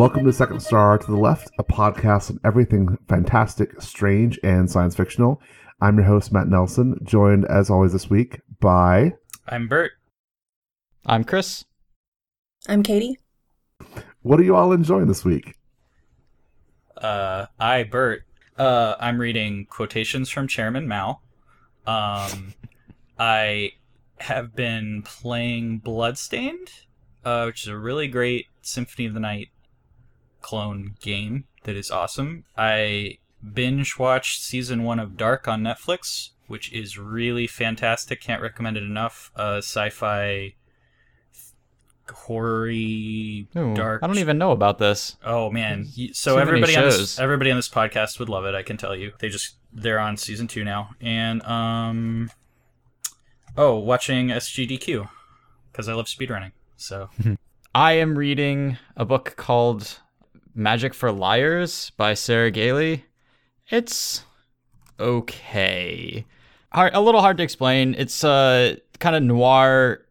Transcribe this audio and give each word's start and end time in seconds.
Welcome 0.00 0.24
to 0.24 0.32
Second 0.32 0.60
Star 0.60 0.96
to 0.96 1.06
the 1.06 1.18
Left, 1.18 1.50
a 1.58 1.62
podcast 1.62 2.30
on 2.30 2.40
everything 2.42 2.96
fantastic, 3.06 3.82
strange, 3.82 4.40
and 4.42 4.70
science 4.70 4.96
fictional. 4.96 5.42
I'm 5.82 5.96
your 5.96 6.04
host, 6.04 6.30
Matt 6.30 6.46
Nelson, 6.48 7.00
joined 7.04 7.46
as 7.46 7.70
always 7.70 7.94
this 7.94 8.10
week 8.10 8.40
by. 8.60 9.14
I'm 9.48 9.66
Bert. 9.66 9.92
I'm 11.06 11.24
Chris. 11.24 11.64
I'm 12.68 12.82
Katie. 12.82 13.18
What 14.20 14.38
are 14.38 14.42
you 14.42 14.54
all 14.54 14.72
enjoying 14.72 15.06
this 15.06 15.24
week? 15.24 15.54
Uh, 16.98 17.46
I, 17.58 17.84
Bert. 17.84 18.24
Uh, 18.58 18.96
I'm 19.00 19.18
reading 19.18 19.64
quotations 19.70 20.28
from 20.28 20.46
Chairman 20.46 20.86
Mao. 20.86 21.20
Um, 21.86 22.52
I 23.18 23.72
have 24.18 24.54
been 24.54 25.00
playing 25.02 25.78
Bloodstained, 25.78 26.72
uh, 27.24 27.44
which 27.44 27.62
is 27.62 27.68
a 27.68 27.78
really 27.78 28.06
great 28.06 28.48
Symphony 28.60 29.06
of 29.06 29.14
the 29.14 29.20
Night 29.20 29.48
clone 30.42 30.96
game 31.00 31.44
that 31.64 31.74
is 31.74 31.90
awesome. 31.90 32.44
I 32.54 33.16
binge 33.52 33.98
watched 33.98 34.42
season 34.42 34.84
one 34.84 34.98
of 34.98 35.16
Dark 35.16 35.48
on 35.48 35.62
Netflix, 35.62 36.30
which 36.46 36.72
is 36.72 36.98
really 36.98 37.46
fantastic. 37.46 38.20
Can't 38.20 38.42
recommend 38.42 38.76
it 38.76 38.82
enough. 38.82 39.30
Uh, 39.36 39.58
sci-fi, 39.58 40.54
horror 42.10 42.70
dark. 43.74 44.02
I 44.02 44.06
don't 44.06 44.18
even 44.18 44.38
know 44.38 44.52
about 44.52 44.78
this. 44.78 45.16
Oh 45.24 45.50
man! 45.50 45.86
So 46.12 46.38
everybody 46.38 46.76
on 46.76 46.84
this 46.84 47.18
everybody 47.18 47.50
on 47.50 47.56
this 47.56 47.68
podcast 47.68 48.18
would 48.18 48.28
love 48.28 48.44
it. 48.44 48.54
I 48.54 48.62
can 48.62 48.76
tell 48.76 48.94
you. 48.94 49.12
They 49.18 49.28
just 49.28 49.56
they're 49.72 49.98
on 49.98 50.16
season 50.16 50.46
two 50.46 50.64
now, 50.64 50.90
and 51.00 51.42
um, 51.44 52.30
oh, 53.56 53.76
watching 53.78 54.28
SGDQ 54.28 55.08
because 55.72 55.88
I 55.88 55.94
love 55.94 56.06
speedrunning. 56.06 56.52
So 56.76 57.10
I 57.74 57.92
am 57.92 58.18
reading 58.18 58.78
a 58.96 59.04
book 59.04 59.34
called 59.36 60.00
Magic 60.54 60.94
for 60.94 61.12
Liars 61.12 61.90
by 61.96 62.14
Sarah 62.14 62.50
Gailey. 62.50 63.04
It's 63.70 64.24
okay. 64.98 66.26
Hard, 66.72 66.94
a 66.94 67.00
little 67.00 67.20
hard 67.20 67.36
to 67.36 67.44
explain. 67.44 67.94
It's 67.96 68.24
a 68.24 68.78
kind 68.98 69.14
of 69.14 69.22
noir 69.22 70.06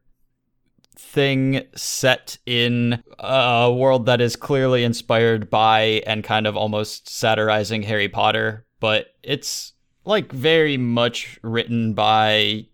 thing 0.98 1.64
set 1.76 2.38
in 2.46 3.04
a 3.18 3.72
world 3.72 4.06
that 4.06 4.22
is 4.22 4.36
clearly 4.36 4.84
inspired 4.84 5.50
by 5.50 6.04
and 6.06 6.24
kind 6.24 6.48
of 6.48 6.56
almost 6.56 7.10
satirizing 7.10 7.84
Harry 7.84 8.08
Potter, 8.08 8.66
but 8.80 9.08
it's 9.24 9.74
like 10.06 10.32
very 10.32 10.78
much 10.78 11.38
written 11.42 11.94
by 11.94 12.66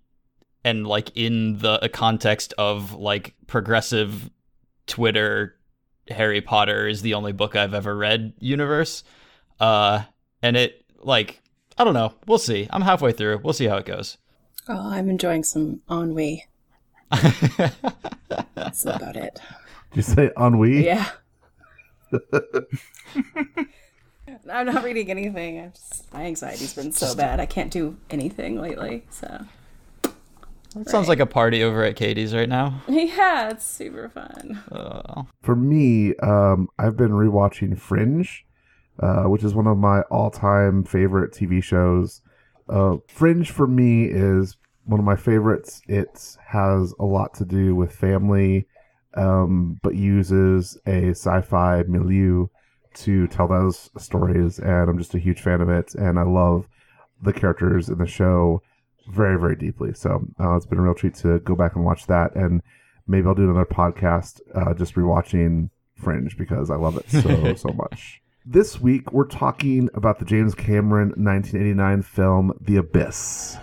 and 0.64 0.86
like 0.86 1.12
in 1.16 1.58
the 1.60 1.90
context 1.94 2.54
of 2.58 2.94
like 2.94 3.36
progressive 3.48 4.30
Twitter 4.86 5.56
Harry 6.10 6.42
Potter 6.42 6.88
is 6.88 7.02
the 7.02 7.16
only 7.16 7.32
book 7.32 7.56
I've 7.56 7.74
ever 7.74 7.96
read 7.96 8.34
universe. 8.40 9.04
Uh 9.60 10.04
and 10.46 10.56
it 10.56 10.86
like 11.02 11.42
I 11.78 11.84
don't 11.84 11.94
know. 11.94 12.14
We'll 12.28 12.38
see. 12.38 12.68
I'm 12.70 12.82
halfway 12.84 13.12
through. 13.12 13.42
We'll 13.44 13.54
see 13.54 13.66
how 13.66 13.78
it 13.78 13.86
goes. 13.86 14.18
Oh, 14.70 14.90
I'm 14.90 15.10
enjoying 15.10 15.44
some 15.44 15.82
ennui. 15.90 16.46
That's 18.56 18.86
about 18.86 19.16
it. 19.16 19.40
Did 19.92 19.98
you 19.98 20.02
say 20.02 20.32
ennui? 20.38 20.86
Yeah. 20.86 21.10
I'm 24.50 24.66
not 24.68 24.84
reading 24.84 25.10
anything. 25.12 25.60
I'm 25.60 25.72
just, 25.72 26.12
my 26.14 26.24
anxiety's 26.24 26.74
been 26.74 26.92
so 26.92 27.16
bad. 27.16 27.40
I 27.40 27.46
can't 27.46 27.72
do 27.72 27.98
anything 28.10 28.60
lately. 28.60 29.04
So 29.10 29.46
That 30.76 30.90
sounds 30.90 31.08
like 31.08 31.20
a 31.20 31.26
party 31.26 31.64
over 31.64 31.84
at 31.84 31.96
Katie's 31.96 32.34
right 32.34 32.50
now. 32.50 32.82
yeah, 32.88 33.50
it's 33.50 33.66
super 33.66 34.10
fun. 34.10 34.64
Uh, 34.72 35.24
For 35.42 35.56
me, 35.56 36.16
um, 36.18 36.70
I've 36.80 36.98
been 36.98 37.12
rewatching 37.12 37.78
Fringe, 37.78 38.28
uh, 39.00 39.24
which 39.24 39.44
is 39.44 39.54
one 39.54 39.68
of 39.68 39.78
my 39.78 40.02
all-time 40.04 40.84
favorite 40.84 41.32
TV 41.34 41.62
shows. 41.62 42.22
Uh, 42.70 42.98
Fringe 43.08 43.52
for 43.52 43.68
me 43.68 44.06
is 44.06 44.58
one 44.86 45.00
of 45.00 45.06
my 45.06 45.16
favorites. 45.16 45.82
It 45.88 46.38
has 46.48 46.94
a 47.00 47.06
lot 47.06 47.34
to 47.36 47.46
do 47.46 47.76
with 47.76 47.92
family, 47.92 48.68
um, 49.16 49.80
but 49.82 49.96
uses 49.96 50.78
a 50.86 51.10
sci-fi 51.10 51.84
milieu 51.88 52.48
to 52.96 53.28
tell 53.28 53.48
those 53.48 53.90
stories, 53.98 54.60
and 54.60 54.90
I'm 54.90 54.98
just 54.98 55.16
a 55.16 55.20
huge 55.20 55.42
fan 55.42 55.62
of 55.62 55.70
it. 55.70 55.96
And 55.96 56.18
I 56.18 56.24
love 56.24 56.68
the 57.22 57.34
characters 57.34 57.90
in 57.90 57.98
the 57.98 58.06
show 58.06 58.62
very, 59.10 59.40
very 59.40 59.56
deeply. 59.56 59.94
So 59.94 60.26
uh, 60.40 60.56
it's 60.56 60.66
been 60.66 60.80
a 60.80 60.82
real 60.82 60.96
treat 60.96 61.16
to 61.16 61.40
go 61.40 61.56
back 61.56 61.76
and 61.76 61.86
watch 61.86 62.08
that, 62.08 62.36
and 62.36 62.62
maybe 63.08 63.28
I'll 63.28 63.36
do 63.36 63.44
another 63.44 63.66
podcast 63.66 64.40
uh, 64.56 64.74
just 64.74 64.96
rewatching 64.96 65.70
Fringe 65.96 66.38
because 66.38 66.70
I 66.70 66.76
love 66.76 66.98
it 66.98 67.10
so 67.10 67.54
so 67.56 67.70
much. 67.70 68.22
This 68.48 68.80
week 68.80 69.12
we're 69.12 69.26
talking 69.26 69.90
about 69.96 70.20
the 70.20 70.26
James 70.26 70.54
Cameron 70.54 71.08
1989 71.18 72.04
film 72.04 72.56
The 72.62 72.78
Abyss. 72.78 73.58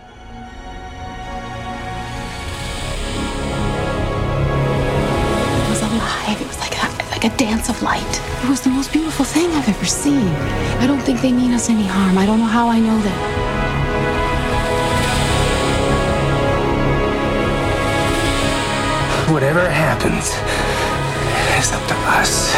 It 5.54 5.68
was 5.68 5.82
alive. 5.82 6.40
It 6.40 6.48
was 6.48 6.58
like 6.58 6.74
a, 6.82 6.88
like 7.12 7.22
a 7.22 7.36
dance 7.36 7.68
of 7.68 7.80
light. 7.80 8.02
It 8.42 8.48
was 8.48 8.60
the 8.60 8.70
most 8.70 8.92
beautiful 8.92 9.24
thing 9.24 9.52
I've 9.52 9.68
ever 9.68 9.84
seen. 9.84 10.26
I 10.80 10.88
don't 10.88 10.98
think 10.98 11.20
they 11.20 11.30
mean 11.30 11.52
us 11.52 11.70
any 11.70 11.86
harm. 11.86 12.18
I 12.18 12.26
don't 12.26 12.40
know 12.40 12.46
how 12.46 12.66
I 12.68 12.80
know 12.80 13.00
that. 13.02 13.52
Whatever 19.30 19.70
happens, 19.70 20.32
it's 21.62 21.72
up 21.72 21.86
to 21.86 21.94
us. 22.18 22.52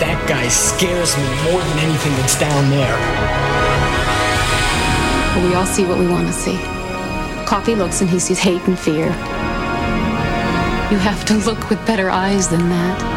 That 0.00 0.16
guy 0.26 0.48
scares 0.48 1.14
me 1.14 1.28
more 1.44 1.60
than 1.60 1.78
anything 1.84 2.12
that's 2.16 2.40
down 2.40 2.70
there. 2.70 2.96
But 5.34 5.44
we 5.46 5.54
all 5.54 5.66
see 5.66 5.84
what 5.84 5.98
we 5.98 6.08
want 6.08 6.26
to 6.26 6.32
see. 6.32 6.56
Coffey 7.44 7.74
looks 7.74 8.00
and 8.00 8.08
he 8.08 8.18
sees 8.18 8.38
hate 8.38 8.62
and 8.66 8.78
fear. 8.78 9.08
You 10.90 10.96
have 10.96 11.22
to 11.26 11.34
look 11.34 11.68
with 11.68 11.84
better 11.86 12.08
eyes 12.08 12.48
than 12.48 12.70
that. 12.70 13.15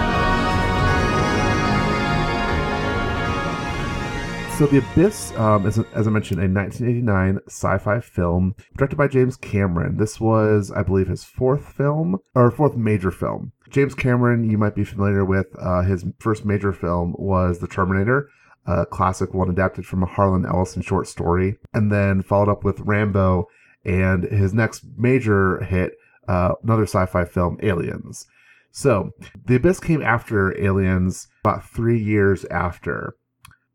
So 4.59 4.65
The 4.65 4.79
Abyss 4.79 5.31
um, 5.37 5.65
is, 5.65 5.79
as 5.93 6.05
I 6.05 6.11
mentioned, 6.11 6.41
a 6.41 6.49
1989 6.49 7.39
sci-fi 7.47 8.01
film 8.01 8.57
directed 8.75 8.97
by 8.97 9.07
James 9.07 9.37
Cameron. 9.37 9.95
This 9.95 10.19
was, 10.19 10.69
I 10.69 10.83
believe, 10.83 11.07
his 11.07 11.23
fourth 11.23 11.71
film 11.71 12.17
or 12.35 12.51
fourth 12.51 12.75
major 12.75 13.09
film. 13.09 13.53
James 13.69 13.95
Cameron, 13.95 14.49
you 14.49 14.57
might 14.57 14.75
be 14.75 14.83
familiar 14.83 15.23
with. 15.23 15.47
Uh, 15.57 15.83
his 15.83 16.03
first 16.19 16.43
major 16.43 16.73
film 16.73 17.15
was 17.17 17.59
The 17.59 17.69
Terminator, 17.69 18.29
a 18.65 18.85
classic 18.85 19.33
one 19.33 19.49
adapted 19.49 19.85
from 19.85 20.03
a 20.03 20.07
Harlan 20.07 20.45
Ellison 20.45 20.81
short 20.81 21.07
story, 21.07 21.55
and 21.73 21.89
then 21.89 22.21
followed 22.21 22.51
up 22.51 22.65
with 22.65 22.81
Rambo, 22.81 23.47
and 23.85 24.25
his 24.25 24.53
next 24.53 24.83
major 24.97 25.63
hit, 25.63 25.93
uh, 26.27 26.55
another 26.63 26.83
sci-fi 26.83 27.23
film, 27.23 27.59
Aliens. 27.63 28.27
So 28.71 29.11
The 29.45 29.55
Abyss 29.55 29.79
came 29.79 30.01
after 30.01 30.61
Aliens, 30.61 31.29
about 31.45 31.63
three 31.63 31.97
years 31.97 32.43
after 32.51 33.15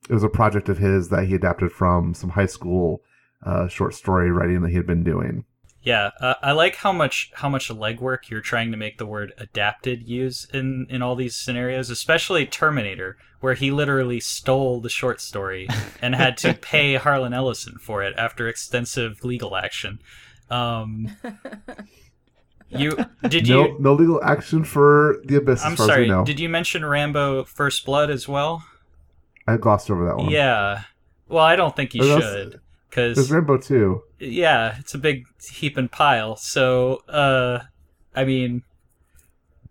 it 0.09 0.13
was 0.13 0.23
a 0.23 0.29
project 0.29 0.69
of 0.69 0.79
his 0.79 1.09
that 1.09 1.27
he 1.27 1.35
adapted 1.35 1.73
from 1.73 2.15
some 2.15 2.31
high 2.31 2.47
school 2.47 3.03
uh, 3.45 3.69
short 3.69 3.95
story 3.95 4.31
writing 4.31 4.63
that 4.63 4.71
he 4.71 4.77
had 4.77 4.87
been 4.87 5.05
doing. 5.05 5.45
yeah, 5.83 6.11
uh, 6.21 6.35
I 6.43 6.53
like 6.53 6.77
how 6.77 6.93
much 6.93 7.31
how 7.35 7.49
much 7.49 7.69
legwork 7.69 8.31
you're 8.31 8.41
trying 8.41 8.71
to 8.71 8.77
make 8.77 8.99
the 8.99 9.07
word 9.07 9.33
adapted 9.39 10.09
use 10.09 10.47
in 10.53 10.87
in 10.89 11.03
all 11.03 11.15
these 11.15 11.37
scenarios, 11.37 11.91
especially 11.91 12.47
Terminator, 12.47 13.17
where 13.41 13.55
he 13.55 13.71
literally 13.71 14.21
stole 14.21 14.81
the 14.81 14.89
short 14.89 15.21
story 15.21 15.69
and 16.03 16.15
had 16.15 16.37
to 16.39 16.55
pay 16.55 16.95
Harlan 16.95 17.35
Ellison 17.35 17.77
for 17.79 18.03
it 18.03 18.15
after 18.17 18.49
extensive 18.49 19.23
legal 19.25 19.57
action. 19.57 20.01
Um, 20.49 21.17
you 22.71 22.97
did 23.29 23.47
no, 23.49 23.67
you? 23.67 23.77
no 23.79 23.93
legal 23.93 24.23
action 24.25 24.65
for 24.65 25.21
the 25.25 25.37
abyss. 25.37 25.63
I'm 25.63 25.77
far 25.77 25.85
As 25.85 25.89
sorry. 25.89 26.03
we 26.03 26.09
know. 26.09 26.25
Did 26.25 26.41
you 26.41 26.49
mention 26.49 26.85
Rambo: 26.85 27.45
First 27.45 27.85
Blood 27.85 28.11
as 28.11 28.27
well? 28.27 28.65
I 29.47 29.57
glossed 29.57 29.91
over 29.91 30.05
that 30.07 30.17
one. 30.17 30.31
Yeah. 30.31 30.83
Well, 31.29 31.45
I 31.45 31.57
don't 31.57 31.75
think 31.75 31.95
you 31.95 32.03
Or 32.05 32.13
else- 32.13 32.23
should, 32.25 32.61
There's 32.95 33.17
because 33.17 33.31
Rambo 33.31 33.59
too. 33.59 34.03
yeah, 34.19 34.77
it's 34.79 34.95
a 34.95 34.99
big 34.99 35.25
heap 35.53 35.77
and 35.77 35.91
pile. 35.91 36.37
So, 36.37 36.97
uh, 37.09 37.61
I 38.15 38.25
mean, 38.25 38.63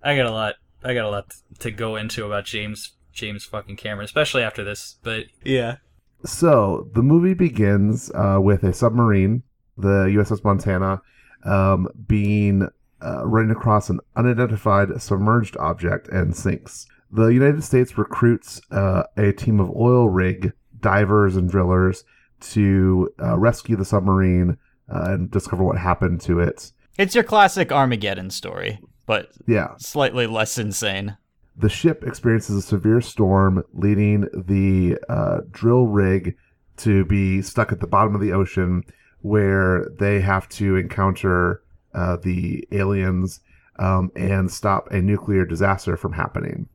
I 0.03 0.15
got 0.15 0.25
a 0.25 0.31
lot. 0.31 0.55
I 0.83 0.93
got 0.93 1.05
a 1.05 1.09
lot 1.09 1.33
to 1.59 1.71
go 1.71 1.95
into 1.95 2.25
about 2.25 2.45
James 2.45 2.91
James 3.13 3.45
fucking 3.45 3.77
Cameron, 3.77 4.05
especially 4.05 4.43
after 4.43 4.63
this. 4.63 4.97
But 5.03 5.25
yeah, 5.43 5.77
So 6.25 6.89
the 6.93 7.01
movie 7.03 7.33
begins 7.35 8.11
uh, 8.11 8.39
with 8.41 8.63
a 8.63 8.73
submarine, 8.73 9.43
the 9.77 10.05
USS 10.17 10.43
Montana, 10.43 11.01
um, 11.45 11.87
being 12.07 12.67
uh, 13.01 13.25
running 13.25 13.51
across 13.51 13.89
an 13.89 13.99
unidentified 14.15 15.01
submerged 15.01 15.55
object 15.57 16.07
and 16.09 16.35
sinks. 16.35 16.85
The 17.13 17.27
United 17.27 17.63
States 17.63 17.95
recruits 17.95 18.60
uh, 18.71 19.04
a 19.18 19.31
team 19.31 19.60
of 19.60 19.69
oil 19.75 20.10
rig 20.10 20.51
divers 20.80 21.36
and 21.36 21.48
drillers 21.48 22.04
to 22.42 23.07
uh, 23.21 23.38
rescue 23.38 23.75
the 23.75 23.86
submarine 23.86 24.57
uh, 24.92 25.12
and 25.12 25.30
discover 25.30 25.63
what 25.63 25.77
happened 25.77 26.21
to 26.21 26.39
it. 26.39 26.71
It's 26.98 27.13
your 27.13 27.24
classic 27.24 27.71
Armageddon 27.71 28.31
story, 28.31 28.80
but 29.06 29.30
Yeah, 29.45 29.75
slightly 29.77 30.25
less 30.25 30.57
insane. 30.57 31.15
the 31.56 31.69
ship 31.69 32.04
experiences 32.04 32.56
a 32.56 32.62
severe 32.63 33.00
storm, 33.00 33.63
leading 33.74 34.21
the 34.33 34.98
uh, 35.07 35.42
drill 35.51 35.86
rig 35.86 36.36
to 36.77 37.06
be 37.06 37.44
stuck 37.44 37.71
at 37.71 37.80
the 37.80 37.86
bottom 37.88 38.16
of 38.16 38.21
the 38.21 38.33
ocean, 38.33 38.83
where 39.21 39.86
they 40.00 40.19
have 40.19 40.50
to 40.50 40.75
encounter 40.77 41.62
uh, 41.94 42.18
the 42.18 42.68
aliens 42.71 43.39
um, 43.77 44.12
and 44.16 44.50
stop 44.51 44.88
a 44.92 45.00
nuclear 45.00 45.45
disaster 45.45 45.95
from 45.95 46.13
happening. 46.13 46.68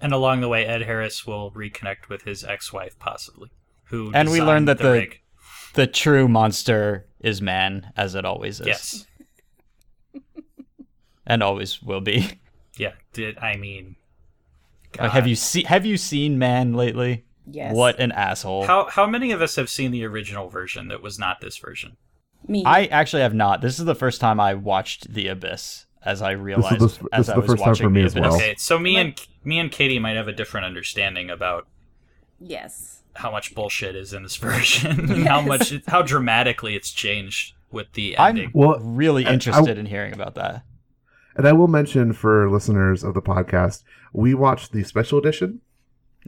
And 0.00 0.12
along 0.12 0.40
the 0.40 0.48
way, 0.48 0.64
Ed 0.64 0.82
Harris 0.82 1.26
will 1.26 1.50
reconnect 1.50 2.08
with 2.08 2.22
his 2.22 2.42
ex-wife, 2.44 2.98
possibly. 2.98 3.50
Who 3.84 4.10
And 4.14 4.30
we 4.30 4.40
learned 4.40 4.68
that 4.68 4.78
the- 4.78 4.92
rig. 4.92 5.20
The 5.74 5.86
true 5.86 6.26
monster 6.26 7.06
is 7.20 7.40
man, 7.40 7.92
as 7.96 8.14
it 8.16 8.24
always 8.24 8.60
is. 8.60 8.66
yes, 8.66 9.06
And 11.26 11.42
always 11.42 11.82
will 11.82 12.00
be. 12.00 12.40
yeah. 12.76 12.92
Did 13.12 13.38
I 13.38 13.56
mean? 13.56 13.96
Uh, 14.98 15.08
have 15.08 15.28
you 15.28 15.36
seen 15.36 15.66
have 15.66 15.86
you 15.86 15.96
seen 15.96 16.38
Man 16.38 16.74
lately? 16.74 17.24
Yes. 17.46 17.74
What 17.74 18.00
an 18.00 18.10
asshole. 18.12 18.64
How 18.66 18.86
how 18.88 19.06
many 19.06 19.30
of 19.30 19.40
us 19.40 19.54
have 19.56 19.70
seen 19.70 19.92
the 19.92 20.04
original 20.04 20.48
version 20.48 20.88
that 20.88 21.02
was 21.02 21.18
not 21.18 21.40
this 21.40 21.56
version? 21.58 21.96
Me. 22.48 22.64
I 22.66 22.86
actually 22.86 23.22
have 23.22 23.34
not. 23.34 23.60
This 23.60 23.78
is 23.78 23.84
the 23.84 23.94
first 23.94 24.20
time 24.20 24.40
I 24.40 24.54
watched 24.54 25.12
The 25.12 25.28
Abyss 25.28 25.86
as 26.02 26.22
I 26.22 26.32
realized 26.32 26.80
this 26.80 26.98
as 27.12 27.26
is 27.26 27.30
I 27.30 27.34
the 27.34 27.40
was 27.40 27.50
first 27.50 27.62
time 27.62 27.70
watching 27.70 27.86
for 27.86 27.90
me 27.90 28.02
as 28.02 28.14
well. 28.14 28.34
Okay, 28.34 28.54
so 28.56 28.78
me 28.78 28.96
and 28.96 29.20
me 29.44 29.58
and 29.58 29.70
Katie 29.70 29.98
might 29.98 30.16
have 30.16 30.28
a 30.28 30.32
different 30.32 30.66
understanding 30.66 31.30
about 31.30 31.66
yes. 32.38 33.02
how 33.14 33.30
much 33.30 33.54
bullshit 33.54 33.94
is 33.94 34.12
in 34.12 34.22
this 34.22 34.36
version 34.48 35.10
and 35.10 35.26
how 35.26 35.40
much 35.40 35.74
how 35.86 36.02
dramatically 36.02 36.74
it's 36.74 36.90
changed 36.90 37.54
with 37.70 37.92
the 37.92 38.16
ending. 38.16 38.46
I'm. 38.46 38.52
Well, 38.54 38.80
really 38.80 39.26
I- 39.26 39.30
I- 39.30 39.32
interested 39.34 39.78
in 39.78 39.86
hearing 39.86 40.12
about 40.12 40.34
that. 40.36 40.64
And 41.36 41.46
I 41.46 41.52
will 41.52 41.68
mention 41.68 42.12
for 42.12 42.50
listeners 42.50 43.04
of 43.04 43.14
the 43.14 43.22
podcast, 43.22 43.84
we 44.12 44.34
watched 44.34 44.72
the 44.72 44.82
special 44.82 45.18
edition, 45.18 45.60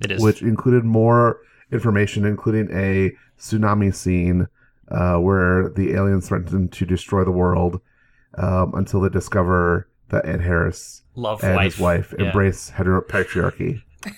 It 0.03 0.13
is 0.13 0.23
which 0.23 0.43
included 0.43 0.85
more 0.85 1.41
information, 1.73 2.25
including 2.25 2.71
a 2.73 3.11
tsunami 3.39 3.93
scene 3.93 4.47
uh, 4.89 5.17
where 5.17 5.71
the 5.71 5.95
aliens 5.95 6.29
threatened 6.29 6.73
to 6.73 6.87
destroy 6.87 7.25
the 7.25 7.33
world 7.33 7.81
um, 8.37 8.73
until 8.75 9.01
they 9.01 9.09
discover 9.09 9.89
that 10.09 10.27
Ed 10.27 10.41
Harris 10.41 11.03
Love 11.15 11.43
and 11.43 11.57
life. 11.57 11.73
his 11.73 11.81
wife 11.81 12.15
Yeah. 12.19 12.27
embrace 12.27 12.71
heteropatriarchy. 12.71 13.83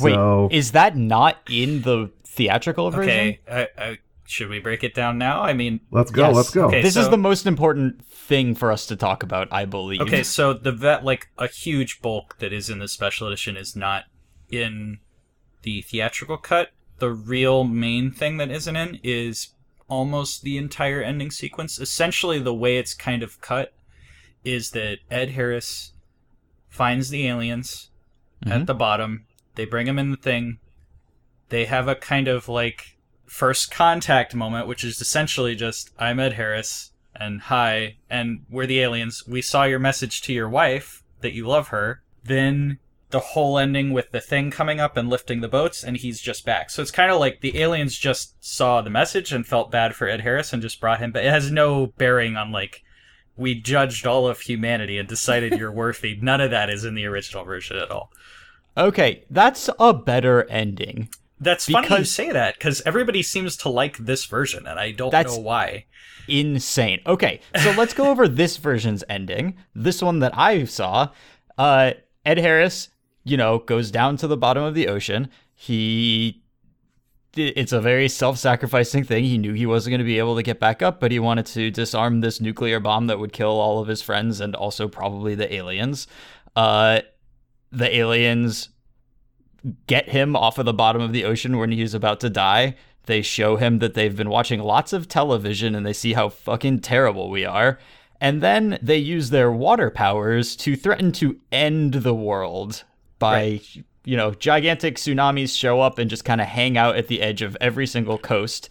Wait, 0.00 0.14
so, 0.14 0.48
is 0.50 0.72
that 0.72 0.96
not 0.96 1.38
in 1.48 1.82
the 1.82 2.10
theatrical 2.24 2.90
version? 2.90 3.10
Okay, 3.10 3.40
I, 3.50 3.68
I, 3.78 3.98
should 4.26 4.48
we 4.48 4.58
break 4.58 4.82
it 4.82 4.94
down 4.94 5.18
now? 5.18 5.42
I 5.42 5.52
mean, 5.52 5.80
let's 5.90 6.10
go. 6.10 6.26
Yes. 6.28 6.36
Let's 6.36 6.50
go. 6.50 6.66
Okay. 6.66 6.82
This 6.82 6.96
is 6.96 7.08
the 7.08 7.18
most 7.18 7.46
important 7.46 8.04
thing 8.04 8.54
for 8.54 8.72
us 8.72 8.86
to 8.86 8.96
talk 8.96 9.22
about, 9.22 9.48
I 9.52 9.64
believe. 9.66 10.00
Okay, 10.00 10.22
so 10.22 10.52
the 10.52 10.72
vet 10.72 11.04
like 11.04 11.28
a 11.38 11.46
huge 11.46 12.00
bulk 12.02 12.38
that 12.38 12.52
is 12.52 12.70
in 12.70 12.78
the 12.78 12.88
special 12.88 13.28
edition 13.28 13.56
is 13.56 13.76
not 13.76 14.04
in 14.50 14.98
the 15.62 15.82
theatrical 15.82 16.38
cut. 16.38 16.70
The 16.98 17.10
real 17.10 17.64
main 17.64 18.10
thing 18.10 18.38
that 18.38 18.50
isn't 18.50 18.76
in 18.76 19.00
is 19.02 19.48
almost 19.94 20.42
the 20.42 20.58
entire 20.58 21.00
ending 21.00 21.30
sequence. 21.30 21.78
Essentially, 21.78 22.40
the 22.40 22.52
way 22.54 22.78
it's 22.78 22.94
kind 22.94 23.22
of 23.22 23.40
cut 23.40 23.72
is 24.44 24.72
that 24.72 24.98
Ed 25.10 25.30
Harris 25.30 25.92
finds 26.68 27.10
the 27.10 27.26
aliens 27.28 27.90
at 28.42 28.48
mm-hmm. 28.48 28.64
the 28.64 28.74
bottom. 28.74 29.26
They 29.54 29.64
bring 29.64 29.86
him 29.86 29.98
in 29.98 30.10
the 30.10 30.16
thing. 30.16 30.58
They 31.48 31.66
have 31.66 31.86
a 31.86 31.94
kind 31.94 32.26
of 32.26 32.48
like 32.48 32.98
first 33.24 33.70
contact 33.70 34.34
moment, 34.34 34.66
which 34.66 34.82
is 34.82 35.00
essentially 35.00 35.54
just 35.54 35.90
I'm 35.98 36.18
Ed 36.18 36.32
Harris 36.32 36.90
and 37.14 37.42
hi, 37.42 37.96
and 38.10 38.44
we're 38.50 38.66
the 38.66 38.80
aliens. 38.80 39.22
We 39.26 39.40
saw 39.40 39.64
your 39.64 39.78
message 39.78 40.22
to 40.22 40.32
your 40.32 40.48
wife 40.48 41.04
that 41.20 41.32
you 41.32 41.46
love 41.46 41.68
her. 41.68 42.02
Then 42.24 42.80
the 43.14 43.20
whole 43.20 43.60
ending 43.60 43.92
with 43.92 44.10
the 44.10 44.20
thing 44.20 44.50
coming 44.50 44.80
up 44.80 44.96
and 44.96 45.08
lifting 45.08 45.40
the 45.40 45.46
boats, 45.46 45.84
and 45.84 45.96
he's 45.96 46.20
just 46.20 46.44
back. 46.44 46.68
So 46.68 46.82
it's 46.82 46.90
kind 46.90 47.12
of 47.12 47.20
like 47.20 47.42
the 47.42 47.60
aliens 47.60 47.96
just 47.96 48.44
saw 48.44 48.82
the 48.82 48.90
message 48.90 49.32
and 49.32 49.46
felt 49.46 49.70
bad 49.70 49.94
for 49.94 50.08
Ed 50.08 50.22
Harris 50.22 50.52
and 50.52 50.60
just 50.60 50.80
brought 50.80 50.98
him 50.98 51.12
back. 51.12 51.22
It 51.22 51.30
has 51.30 51.48
no 51.48 51.86
bearing 51.96 52.36
on 52.36 52.50
like 52.50 52.82
we 53.36 53.54
judged 53.54 54.04
all 54.04 54.26
of 54.26 54.40
humanity 54.40 54.98
and 54.98 55.08
decided 55.08 55.56
you're 55.56 55.70
worthy. 55.84 56.18
None 56.20 56.40
of 56.40 56.50
that 56.50 56.68
is 56.68 56.84
in 56.84 56.96
the 56.96 57.06
original 57.06 57.44
version 57.44 57.76
at 57.76 57.88
all. 57.88 58.10
Okay, 58.76 59.22
that's 59.30 59.70
a 59.78 59.94
better 59.94 60.42
ending. 60.50 61.08
That's 61.38 61.66
funny 61.66 61.86
you 61.96 62.04
say 62.04 62.32
that 62.32 62.54
because 62.58 62.82
everybody 62.84 63.22
seems 63.22 63.56
to 63.58 63.68
like 63.68 63.96
this 63.96 64.24
version, 64.24 64.66
and 64.66 64.80
I 64.80 64.90
don't 64.90 65.12
know 65.12 65.38
why. 65.38 65.84
Insane. 66.26 66.98
Okay, 67.06 67.38
so 67.62 67.70
let's 67.76 67.94
go 67.94 68.10
over 68.10 68.26
this 68.42 68.56
version's 68.56 69.04
ending. 69.08 69.56
This 69.72 70.02
one 70.02 70.18
that 70.18 70.36
I 70.36 70.64
saw. 70.64 71.10
Uh, 71.56 71.92
Ed 72.24 72.38
Harris, 72.38 72.88
you 73.24 73.36
know, 73.36 73.58
goes 73.58 73.90
down 73.90 74.16
to 74.18 74.26
the 74.26 74.36
bottom 74.36 74.62
of 74.62 74.74
the 74.74 74.88
ocean. 74.88 75.28
He. 75.54 76.40
It's 77.36 77.72
a 77.72 77.80
very 77.80 78.08
self 78.08 78.38
sacrificing 78.38 79.02
thing. 79.02 79.24
He 79.24 79.38
knew 79.38 79.54
he 79.54 79.66
wasn't 79.66 79.92
going 79.92 79.98
to 79.98 80.04
be 80.04 80.20
able 80.20 80.36
to 80.36 80.42
get 80.44 80.60
back 80.60 80.82
up, 80.82 81.00
but 81.00 81.10
he 81.10 81.18
wanted 81.18 81.46
to 81.46 81.68
disarm 81.72 82.20
this 82.20 82.40
nuclear 82.40 82.78
bomb 82.78 83.08
that 83.08 83.18
would 83.18 83.32
kill 83.32 83.58
all 83.58 83.80
of 83.80 83.88
his 83.88 84.02
friends 84.02 84.40
and 84.40 84.54
also 84.54 84.86
probably 84.86 85.34
the 85.34 85.52
aliens. 85.52 86.06
Uh, 86.54 87.00
the 87.72 87.92
aliens 87.96 88.68
get 89.88 90.08
him 90.08 90.36
off 90.36 90.58
of 90.58 90.66
the 90.66 90.72
bottom 90.72 91.02
of 91.02 91.12
the 91.12 91.24
ocean 91.24 91.58
when 91.58 91.72
he's 91.72 91.94
about 91.94 92.20
to 92.20 92.30
die. 92.30 92.76
They 93.06 93.22
show 93.22 93.56
him 93.56 93.80
that 93.80 93.94
they've 93.94 94.16
been 94.16 94.30
watching 94.30 94.60
lots 94.60 94.92
of 94.92 95.08
television 95.08 95.74
and 95.74 95.84
they 95.84 95.92
see 95.92 96.12
how 96.12 96.28
fucking 96.28 96.80
terrible 96.80 97.30
we 97.30 97.44
are. 97.44 97.78
And 98.20 98.42
then 98.42 98.78
they 98.80 98.98
use 98.98 99.30
their 99.30 99.50
water 99.50 99.90
powers 99.90 100.56
to 100.56 100.76
threaten 100.76 101.12
to 101.12 101.40
end 101.50 101.94
the 101.94 102.14
world 102.14 102.84
by, 103.18 103.60
you 104.04 104.16
know, 104.16 104.32
gigantic 104.32 104.96
tsunamis 104.96 105.56
show 105.56 105.80
up 105.80 105.98
and 105.98 106.10
just 106.10 106.24
kind 106.24 106.40
of 106.40 106.46
hang 106.46 106.76
out 106.76 106.96
at 106.96 107.08
the 107.08 107.22
edge 107.22 107.42
of 107.42 107.56
every 107.60 107.86
single 107.86 108.18
coast. 108.18 108.68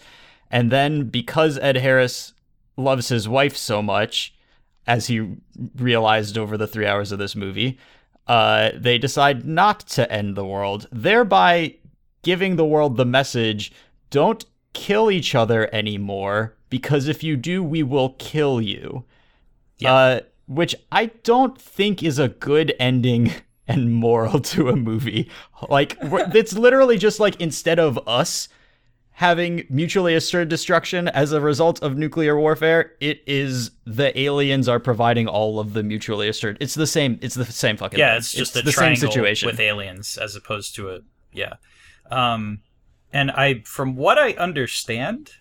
And 0.51 0.71
then 0.71 1.09
because 1.09 1.57
Ed 1.59 1.77
Harris 1.77 2.33
loves 2.77 3.09
his 3.09 3.27
wife 3.27 3.57
so 3.57 3.81
much, 3.81 4.33
as 4.85 5.07
he 5.07 5.35
realized 5.75 6.37
over 6.37 6.57
the 6.57 6.67
three 6.67 6.85
hours 6.85 7.11
of 7.11 7.19
this 7.19 7.35
movie, 7.35 7.79
uh, 8.27 8.71
they 8.75 8.97
decide 8.97 9.45
not 9.45 9.79
to 9.81 10.11
end 10.11 10.35
the 10.35 10.45
world, 10.45 10.87
thereby 10.91 11.75
giving 12.21 12.55
the 12.55 12.65
world 12.65 12.97
the 12.97 13.05
message 13.05 13.71
don't 14.09 14.45
kill 14.73 15.09
each 15.11 15.35
other 15.35 15.73
anymore, 15.73 16.55
because 16.69 17.07
if 17.07 17.23
you 17.23 17.35
do, 17.35 17.63
we 17.63 17.83
will 17.83 18.15
kill 18.19 18.61
you. 18.61 19.05
Uh, 19.83 20.21
which 20.47 20.75
I 20.91 21.07
don't 21.23 21.59
think 21.59 22.03
is 22.03 22.19
a 22.19 22.29
good 22.29 22.73
ending 22.79 23.33
and 23.67 23.93
moral 23.93 24.39
to 24.39 24.69
a 24.69 24.75
movie. 24.75 25.29
Like, 25.69 25.97
it's 26.01 26.53
literally 26.53 26.97
just 26.97 27.19
like 27.19 27.39
instead 27.39 27.79
of 27.79 27.99
us 28.07 28.49
having 29.17 29.65
mutually 29.69 30.15
assured 30.15 30.49
destruction 30.49 31.07
as 31.07 31.31
a 31.31 31.39
result 31.39 31.81
of 31.83 31.97
nuclear 31.97 32.37
warfare, 32.37 32.93
it 32.99 33.21
is 33.27 33.71
the 33.85 34.17
aliens 34.19 34.67
are 34.67 34.79
providing 34.79 35.27
all 35.27 35.59
of 35.59 35.73
the 35.73 35.83
mutually 35.83 36.27
assured. 36.27 36.57
It's 36.59 36.73
the 36.73 36.87
same. 36.87 37.19
It's 37.21 37.35
the 37.35 37.45
same 37.45 37.77
fucking. 37.77 37.99
Yeah, 37.99 38.17
it's 38.17 38.31
just 38.31 38.55
a 38.55 38.61
the 38.61 38.71
same 38.71 38.95
situation. 38.95 39.47
with 39.47 39.59
aliens 39.59 40.17
as 40.17 40.35
opposed 40.35 40.75
to 40.75 40.89
a 40.89 40.99
yeah. 41.31 41.55
Um, 42.11 42.61
and 43.11 43.31
I, 43.31 43.61
from 43.65 43.95
what 43.95 44.17
I 44.17 44.33
understand, 44.33 45.31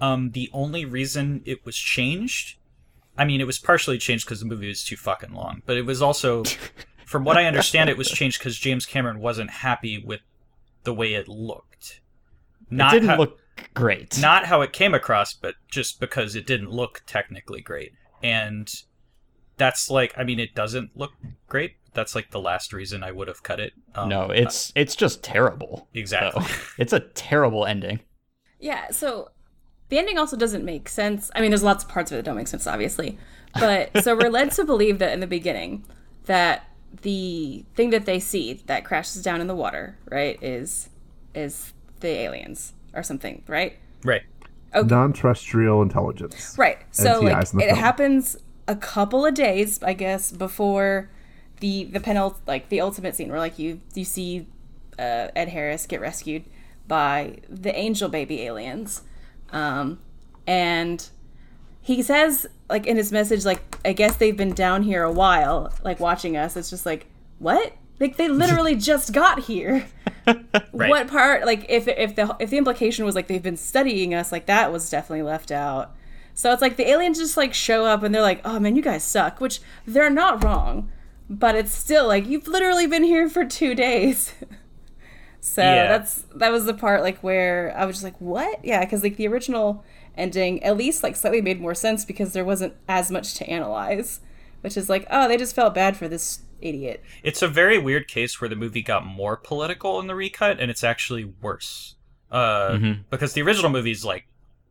um, 0.00 0.30
the 0.30 0.50
only 0.52 0.84
reason 0.84 1.42
it 1.44 1.64
was 1.64 1.76
changed, 1.76 2.56
I 3.18 3.24
mean, 3.24 3.40
it 3.40 3.46
was 3.46 3.58
partially 3.58 3.98
changed 3.98 4.26
because 4.26 4.40
the 4.40 4.46
movie 4.46 4.68
was 4.68 4.84
too 4.84 4.96
fucking 4.96 5.32
long, 5.32 5.62
but 5.66 5.76
it 5.76 5.86
was 5.86 6.02
also, 6.02 6.44
from 7.06 7.24
what 7.24 7.38
I 7.38 7.46
understand, 7.46 7.88
it 7.88 7.96
was 7.96 8.08
changed 8.08 8.38
because 8.38 8.58
James 8.58 8.84
Cameron 8.84 9.20
wasn't 9.20 9.48
happy 9.50 10.02
with 10.04 10.20
the 10.84 10.92
way 10.92 11.14
it 11.14 11.28
looked. 11.28 12.00
Not 12.68 12.92
it 12.92 13.00
didn't 13.00 13.10
how- 13.10 13.18
look 13.18 13.38
great. 13.74 14.18
not 14.20 14.46
how 14.46 14.60
it 14.60 14.72
came 14.72 14.92
across, 14.92 15.32
but 15.32 15.54
just 15.70 16.00
because 16.00 16.34
it 16.36 16.46
didn't 16.46 16.70
look 16.70 17.02
technically 17.06 17.60
great. 17.62 17.92
And 18.22 18.68
that's 19.56 19.88
like, 19.88 20.12
I 20.18 20.24
mean, 20.24 20.40
it 20.40 20.54
doesn't 20.54 20.90
look 20.96 21.12
great. 21.48 21.76
That's 21.94 22.14
like 22.14 22.30
the 22.30 22.40
last 22.40 22.72
reason 22.72 23.02
I 23.02 23.12
would 23.12 23.28
have 23.28 23.42
cut 23.42 23.58
it. 23.60 23.72
Um, 23.94 24.08
no, 24.10 24.30
it's 24.30 24.70
it's 24.74 24.94
just 24.94 25.22
terrible. 25.22 25.88
Exactly. 25.94 26.42
though. 26.42 26.50
It's 26.78 26.92
a 26.92 27.00
terrible 27.00 27.64
ending. 27.64 28.00
Yeah, 28.60 28.90
so 28.90 29.30
the 29.88 29.98
ending 29.98 30.18
also 30.18 30.36
doesn't 30.36 30.64
make 30.64 30.88
sense. 30.88 31.30
I 31.34 31.40
mean, 31.40 31.50
there's 31.50 31.62
lots 31.62 31.84
of 31.84 31.90
parts 31.90 32.10
of 32.10 32.16
it 32.16 32.18
that 32.18 32.24
don't 32.24 32.36
make 32.36 32.48
sense, 32.48 32.66
obviously. 32.66 33.16
But 33.54 34.02
so 34.02 34.14
we're 34.16 34.28
led 34.28 34.50
to 34.52 34.64
believe 34.64 34.98
that 34.98 35.12
in 35.12 35.20
the 35.20 35.26
beginning, 35.26 35.84
that 36.26 36.68
the 37.02 37.64
thing 37.74 37.90
that 37.90 38.06
they 38.06 38.20
see 38.20 38.54
that 38.66 38.84
crashes 38.84 39.22
down 39.22 39.40
in 39.40 39.46
the 39.46 39.54
water, 39.54 39.98
right, 40.10 40.42
is 40.42 40.88
is 41.34 41.72
the 42.00 42.08
aliens 42.08 42.72
or 42.94 43.02
something, 43.02 43.42
right? 43.46 43.76
right. 44.04 44.22
non-terrestrial 44.74 45.82
intelligence. 45.82 46.54
Right. 46.58 46.78
So 46.90 47.20
like 47.20 47.36
NTIs 47.36 47.54
in 47.54 47.60
it 47.60 47.66
film. 47.66 47.78
happens 47.78 48.36
a 48.68 48.76
couple 48.76 49.24
of 49.24 49.34
days, 49.34 49.82
I 49.82 49.92
guess, 49.92 50.32
before 50.32 51.10
the 51.60 51.84
the 51.84 52.00
penult 52.00 52.36
like 52.46 52.68
the 52.68 52.80
ultimate 52.80 53.14
scene 53.16 53.30
where 53.30 53.38
like 53.38 53.58
you 53.58 53.80
you 53.94 54.04
see 54.04 54.46
uh, 54.98 55.28
Ed 55.34 55.48
Harris 55.50 55.86
get 55.86 56.00
rescued 56.00 56.44
by 56.88 57.38
the 57.48 57.74
angel 57.76 58.08
baby 58.08 58.42
aliens, 58.42 59.02
um, 59.50 59.98
and 60.46 61.08
he 61.80 62.02
says 62.02 62.46
like 62.68 62.86
in 62.86 62.96
his 62.96 63.12
message 63.12 63.44
like 63.44 63.62
I 63.84 63.92
guess 63.92 64.16
they've 64.16 64.36
been 64.36 64.52
down 64.54 64.82
here 64.82 65.02
a 65.02 65.12
while, 65.12 65.72
like 65.84 66.00
watching 66.00 66.36
us. 66.36 66.56
It's 66.56 66.70
just 66.70 66.86
like 66.86 67.06
what? 67.38 67.72
Like 68.00 68.16
they 68.16 68.28
literally 68.28 68.74
just 68.90 69.12
got 69.12 69.40
here. 69.44 69.86
What 70.72 71.06
part? 71.08 71.46
Like 71.46 71.66
if 71.68 71.86
if 71.86 72.16
the 72.16 72.36
if 72.40 72.50
the 72.50 72.58
implication 72.58 73.04
was 73.04 73.14
like 73.14 73.28
they've 73.28 73.42
been 73.42 73.56
studying 73.56 74.12
us, 74.12 74.32
like 74.32 74.46
that 74.46 74.72
was 74.72 74.90
definitely 74.90 75.22
left 75.22 75.52
out. 75.52 75.94
So 76.34 76.52
it's 76.52 76.60
like 76.60 76.76
the 76.76 76.88
aliens 76.88 77.18
just 77.18 77.36
like 77.36 77.54
show 77.54 77.86
up 77.86 78.02
and 78.02 78.12
they're 78.14 78.20
like, 78.22 78.40
"Oh 78.44 78.58
man, 78.58 78.74
you 78.74 78.82
guys 78.82 79.04
suck," 79.04 79.40
which 79.40 79.60
they're 79.86 80.10
not 80.10 80.42
wrong, 80.42 80.90
but 81.30 81.54
it's 81.54 81.72
still 81.72 82.06
like 82.08 82.26
you've 82.26 82.48
literally 82.48 82.86
been 82.88 83.04
here 83.04 83.28
for 83.28 83.44
two 83.44 83.74
days. 83.76 84.34
so 85.40 85.62
Yeah. 85.62 85.88
that's 85.96 86.24
that 86.34 86.50
was 86.50 86.64
the 86.64 86.74
part 86.74 87.02
like 87.02 87.18
where 87.20 87.72
I 87.76 87.84
was 87.86 87.96
just 87.96 88.04
like, 88.04 88.20
"What?" 88.20 88.64
Yeah, 88.64 88.80
because 88.84 89.02
like 89.04 89.16
the 89.16 89.28
original 89.28 89.84
ending 90.16 90.62
at 90.62 90.76
least 90.76 91.02
like 91.02 91.16
slightly 91.16 91.42
made 91.42 91.60
more 91.60 91.74
sense 91.74 92.04
because 92.04 92.32
there 92.32 92.44
wasn't 92.44 92.74
as 92.88 93.10
much 93.10 93.34
to 93.34 93.48
analyze, 93.48 94.20
which 94.60 94.76
is 94.76 94.88
like, 94.88 95.06
oh, 95.10 95.28
they 95.28 95.36
just 95.36 95.54
felt 95.54 95.74
bad 95.74 95.96
for 95.96 96.08
this 96.08 96.40
idiot. 96.60 97.02
It's 97.22 97.42
a 97.42 97.48
very 97.48 97.78
weird 97.78 98.08
case 98.08 98.40
where 98.40 98.48
the 98.48 98.56
movie 98.56 98.82
got 98.82 99.06
more 99.06 99.36
political 99.36 100.00
in 100.00 100.06
the 100.06 100.14
recut, 100.14 100.58
and 100.60 100.70
it's 100.70 100.84
actually 100.84 101.24
worse. 101.24 101.94
Uh, 102.30 102.94
because 103.10 103.34
the 103.34 103.42
original 103.42 103.70
movie's 103.70 104.04
like 104.04 104.26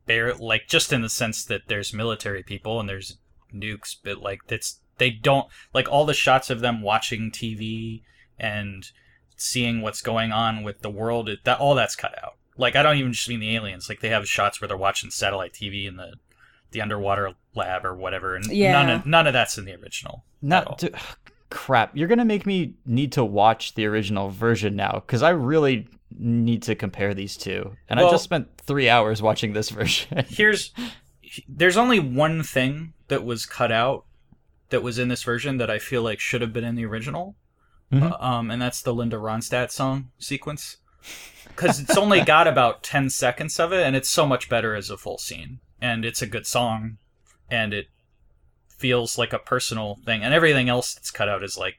bare, 0.06 0.34
like 0.36 0.68
just 0.68 0.92
in 0.92 1.02
the 1.02 1.10
sense 1.10 1.46
that 1.46 1.62
there's 1.68 1.94
military 1.94 2.44
people 2.44 2.80
and 2.80 2.90
there's 2.90 3.18
nukes, 3.54 3.96
but 4.04 4.18
like 4.18 4.40
that's 4.48 4.80
they 4.98 5.10
don't 5.10 5.48
like 5.74 5.90
all 5.90 6.06
the 6.06 6.14
shots 6.14 6.50
of 6.50 6.60
them 6.60 6.82
watching 6.82 7.32
TV 7.32 8.02
and 8.38 8.92
seeing 9.38 9.82
what's 9.82 10.02
going 10.02 10.32
on 10.32 10.64
with 10.64 10.82
the 10.82 10.90
world. 10.90 11.30
It, 11.30 11.44
that 11.44 11.60
all 11.60 11.76
that's 11.76 11.96
cut 11.96 12.16
out. 12.24 12.36
Like 12.58 12.76
I 12.76 12.84
don't 12.84 12.98
even 12.98 13.14
just 13.14 13.28
mean 13.30 13.40
the 13.40 13.56
aliens. 13.56 13.90
Like 13.90 14.00
they 14.02 14.10
have 14.10 14.28
shots 14.28 14.62
where 14.62 14.68
they're 14.68 14.78
watching 14.78 15.10
satellite 15.12 15.54
TV 15.54 15.88
in 15.88 15.98
the 15.98 16.14
the 16.72 16.82
underwater 16.82 17.34
lab 17.54 17.86
or 17.86 17.96
whatever, 17.96 18.36
and 18.36 18.46
Yeah. 18.48 18.72
none 18.72 18.90
of 18.90 19.06
none 19.06 19.28
of 19.28 19.34
that's 19.34 19.58
in 19.58 19.66
the 19.66 19.74
original. 19.76 20.24
at 20.50 20.68
all. 20.68 20.78
Not 20.82 20.84
crap. 21.50 21.96
You're 21.96 22.08
gonna 22.08 22.26
make 22.26 22.46
me 22.46 22.74
need 22.86 23.12
to 23.14 23.24
watch 23.26 23.76
the 23.76 23.86
original 23.86 24.30
version 24.30 24.76
now 24.76 25.04
because 25.06 25.22
I 25.24 25.30
really 25.30 25.88
need 26.18 26.64
to 26.64 26.76
compare 26.76 27.14
these 27.14 27.36
two. 27.38 27.76
And 27.90 28.00
I 28.00 28.10
just 28.10 28.24
spent 28.24 28.48
three 28.58 28.90
hours 28.90 29.22
watching 29.22 29.54
this 29.54 29.70
version. 29.70 30.24
here's 30.30 30.72
there's 31.48 31.76
only 31.78 32.00
one 32.00 32.42
thing 32.44 32.94
that 33.10 33.26
was 33.26 33.46
cut 33.46 33.72
out 33.72 34.06
that 34.70 34.82
was 34.82 34.98
in 34.98 35.10
this 35.10 35.24
version 35.24 35.58
that 35.58 35.70
I 35.70 35.78
feel 35.80 36.02
like 36.02 36.20
should 36.20 36.42
have 36.42 36.54
been 36.54 36.64
in 36.64 36.76
the 36.76 36.86
original, 36.86 37.36
Uh, 37.92 38.16
um, 38.20 38.50
and 38.50 38.62
that's 38.62 38.82
the 38.82 38.94
Linda 38.94 39.18
Ronstadt 39.18 39.72
song 39.72 40.10
sequence 40.18 40.78
because 41.56 41.80
it's 41.80 41.98
only 41.98 42.22
got 42.22 42.48
about 42.48 42.84
ten 42.84 43.10
seconds 43.10 43.60
of 43.60 43.72
it, 43.74 43.86
and 43.86 43.96
it's 43.96 44.10
so 44.10 44.26
much 44.26 44.50
better 44.50 44.76
as 44.76 44.90
a 44.90 44.98
full 44.98 45.18
scene, 45.18 45.60
and 45.82 46.06
it's 46.06 46.22
a 46.22 46.28
good 46.28 46.46
song, 46.46 46.98
and 47.50 47.74
it 47.74 47.88
feels 48.68 49.18
like 49.18 49.34
a 49.34 49.40
personal 49.40 49.96
thing, 50.06 50.24
and 50.24 50.34
everything 50.34 50.70
else 50.70 50.94
that's 50.94 51.12
cut 51.12 51.30
out 51.30 51.44
is 51.44 51.58
like 51.58 51.76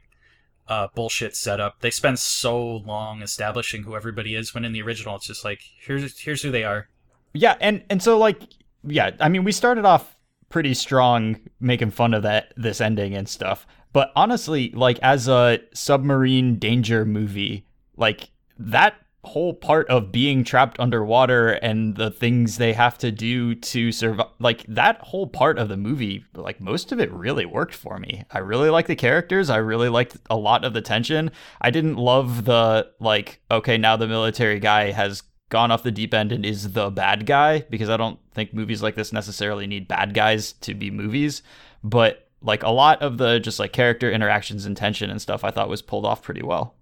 uh, 0.68 0.88
bullshit 0.94 1.36
setup. 1.36 1.80
They 1.80 1.90
spend 1.90 2.18
so 2.18 2.78
long 2.78 3.22
establishing 3.22 3.84
who 3.84 3.96
everybody 3.96 4.34
is, 4.34 4.54
when 4.54 4.64
in 4.64 4.72
the 4.72 4.82
original 4.82 5.16
it's 5.16 5.26
just 5.26 5.44
like 5.44 5.60
here's 5.78 6.18
here's 6.18 6.42
who 6.42 6.50
they 6.50 6.64
are. 6.64 6.88
Yeah, 7.32 7.56
and 7.60 7.84
and 7.90 8.02
so 8.02 8.18
like 8.18 8.42
yeah, 8.84 9.10
I 9.20 9.28
mean 9.28 9.44
we 9.44 9.52
started 9.52 9.84
off 9.84 10.16
pretty 10.48 10.74
strong 10.74 11.40
making 11.60 11.90
fun 11.90 12.14
of 12.14 12.22
that 12.22 12.54
this 12.56 12.80
ending 12.80 13.14
and 13.14 13.28
stuff. 13.28 13.66
But 13.92 14.12
honestly, 14.14 14.70
like 14.72 14.98
as 15.00 15.28
a 15.28 15.60
submarine 15.72 16.58
danger 16.58 17.04
movie, 17.04 17.66
like 17.96 18.30
that 18.58 18.94
whole 19.26 19.52
part 19.52 19.88
of 19.88 20.10
being 20.10 20.44
trapped 20.44 20.80
underwater 20.80 21.50
and 21.50 21.96
the 21.96 22.10
things 22.10 22.56
they 22.56 22.72
have 22.72 22.96
to 22.96 23.10
do 23.10 23.54
to 23.54 23.92
survive 23.92 24.28
like 24.38 24.64
that 24.66 24.98
whole 25.02 25.26
part 25.26 25.58
of 25.58 25.68
the 25.68 25.76
movie 25.76 26.24
like 26.34 26.60
most 26.60 26.92
of 26.92 27.00
it 27.00 27.12
really 27.12 27.44
worked 27.44 27.74
for 27.74 27.98
me 27.98 28.24
i 28.30 28.38
really 28.38 28.70
liked 28.70 28.88
the 28.88 28.96
characters 28.96 29.50
i 29.50 29.56
really 29.56 29.88
liked 29.88 30.16
a 30.30 30.36
lot 30.36 30.64
of 30.64 30.72
the 30.72 30.80
tension 30.80 31.30
i 31.60 31.70
didn't 31.70 31.96
love 31.96 32.44
the 32.44 32.90
like 33.00 33.40
okay 33.50 33.76
now 33.76 33.96
the 33.96 34.08
military 34.08 34.58
guy 34.58 34.90
has 34.90 35.22
gone 35.48 35.70
off 35.70 35.82
the 35.82 35.90
deep 35.90 36.12
end 36.12 36.32
and 36.32 36.44
is 36.44 36.72
the 36.72 36.90
bad 36.90 37.26
guy 37.26 37.60
because 37.70 37.88
I 37.88 37.96
don't 37.96 38.18
think 38.32 38.52
movies 38.52 38.82
like 38.82 38.94
this 38.94 39.12
necessarily 39.12 39.66
need 39.66 39.88
bad 39.88 40.14
guys 40.14 40.52
to 40.54 40.74
be 40.74 40.90
movies. 40.90 41.42
But 41.84 42.28
like 42.42 42.62
a 42.62 42.70
lot 42.70 43.02
of 43.02 43.18
the 43.18 43.38
just 43.38 43.58
like 43.58 43.72
character 43.72 44.10
interactions 44.10 44.66
and 44.66 44.76
tension 44.76 45.10
and 45.10 45.22
stuff 45.22 45.44
I 45.44 45.50
thought 45.50 45.68
was 45.68 45.82
pulled 45.82 46.04
off 46.04 46.22
pretty 46.22 46.42
well. 46.42 46.75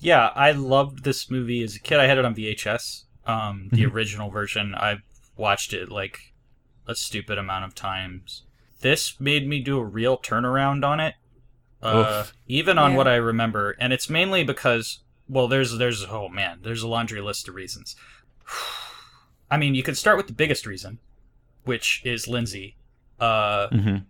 Yeah, 0.00 0.30
I 0.34 0.52
loved 0.52 1.04
this 1.04 1.30
movie 1.30 1.62
as 1.62 1.76
a 1.76 1.78
kid. 1.80 1.98
I 2.00 2.06
had 2.06 2.18
it 2.18 2.24
on 2.24 2.34
VHS. 2.34 3.04
Um, 3.26 3.68
the 3.70 3.84
original 3.86 4.30
version. 4.30 4.74
I 4.74 4.96
watched 5.36 5.72
it 5.72 5.90
like 5.90 6.32
a 6.88 6.94
stupid 6.94 7.38
amount 7.38 7.64
of 7.66 7.74
times. 7.74 8.42
This 8.80 9.20
made 9.20 9.46
me 9.46 9.60
do 9.60 9.78
a 9.78 9.84
real 9.84 10.16
turnaround 10.16 10.84
on 10.84 11.00
it, 11.00 11.14
uh, 11.82 12.24
even 12.48 12.78
on 12.78 12.92
Yeah. 12.92 12.96
what 12.96 13.06
I 13.08 13.16
remember, 13.16 13.76
and 13.78 13.92
it's 13.92 14.08
mainly 14.10 14.42
because 14.42 15.00
well, 15.28 15.46
there's 15.46 15.76
there's 15.78 16.04
oh 16.06 16.28
man, 16.28 16.60
there's 16.62 16.82
a 16.82 16.88
laundry 16.88 17.20
list 17.20 17.46
of 17.46 17.54
reasons. 17.54 17.94
I 19.50 19.56
mean, 19.56 19.74
you 19.74 19.82
could 19.82 19.98
start 19.98 20.16
with 20.16 20.26
the 20.28 20.32
biggest 20.32 20.66
reason, 20.66 20.98
which 21.64 22.00
is 22.04 22.26
Lindsay. 22.26 22.76
Uh, 23.18 23.68
Mhm. 23.68 24.04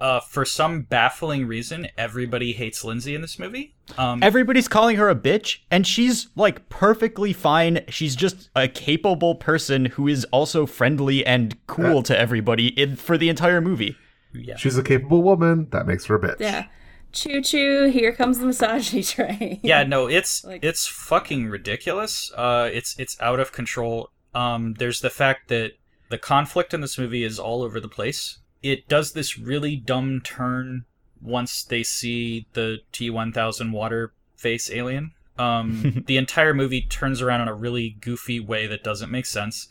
Uh, 0.00 0.20
for 0.20 0.44
some 0.44 0.82
baffling 0.82 1.46
reason, 1.46 1.88
everybody 1.96 2.52
hates 2.52 2.84
Lindsay 2.84 3.14
in 3.14 3.20
this 3.20 3.38
movie. 3.38 3.74
Um, 3.96 4.22
Everybody's 4.22 4.68
calling 4.68 4.96
her 4.96 5.08
a 5.08 5.14
bitch, 5.14 5.58
and 5.70 5.86
she's 5.86 6.28
like 6.36 6.68
perfectly 6.68 7.32
fine. 7.32 7.84
She's 7.88 8.14
just 8.14 8.50
a 8.54 8.68
capable 8.68 9.34
person 9.34 9.86
who 9.86 10.06
is 10.08 10.24
also 10.26 10.66
friendly 10.66 11.24
and 11.26 11.56
cool 11.66 12.02
to 12.04 12.18
everybody 12.18 12.68
in, 12.68 12.96
for 12.96 13.16
the 13.18 13.28
entire 13.28 13.60
movie. 13.60 13.96
yeah. 14.32 14.56
She's 14.56 14.76
a 14.78 14.82
capable 14.82 15.22
woman. 15.22 15.68
That 15.70 15.86
makes 15.86 16.04
her 16.06 16.16
a 16.16 16.20
bitch. 16.20 16.40
Yeah. 16.40 16.66
Choo 17.10 17.40
choo, 17.42 17.86
here 17.90 18.12
comes 18.12 18.38
the 18.38 18.44
misogyny 18.46 19.02
train. 19.14 19.60
yeah 19.62 19.82
no 19.82 20.06
it's 20.08 20.44
Like- 20.44 20.62
it's 20.62 20.86
fucking 20.86 21.48
ridiculous 21.48 22.30
uh 22.36 22.68
it's 22.70 22.94
it's 22.98 23.16
out 23.22 23.40
of 23.40 23.50
control 23.50 24.10
um 24.34 24.74
there's 24.74 25.00
the 25.00 25.08
fact 25.08 25.48
that 25.48 25.72
the 26.10 26.18
conflict 26.18 26.74
in 26.74 26.82
this 26.82 26.98
movie 26.98 27.24
is 27.24 27.38
all 27.38 27.62
over 27.62 27.80
the 27.80 27.88
place 27.88 28.40
it 28.62 28.88
does 28.88 29.12
this 29.12 29.38
really 29.38 29.76
dumb 29.76 30.20
turn 30.22 30.84
once 31.20 31.64
they 31.64 31.82
see 31.82 32.46
the 32.52 32.78
t1000 32.92 33.72
water 33.72 34.12
face 34.36 34.70
alien 34.70 35.12
um 35.38 36.02
the 36.06 36.16
entire 36.16 36.54
movie 36.54 36.82
turns 36.82 37.20
around 37.22 37.40
in 37.40 37.48
a 37.48 37.54
really 37.54 37.96
goofy 38.00 38.38
way 38.40 38.66
that 38.66 38.82
doesn't 38.84 39.10
make 39.10 39.26
sense 39.26 39.68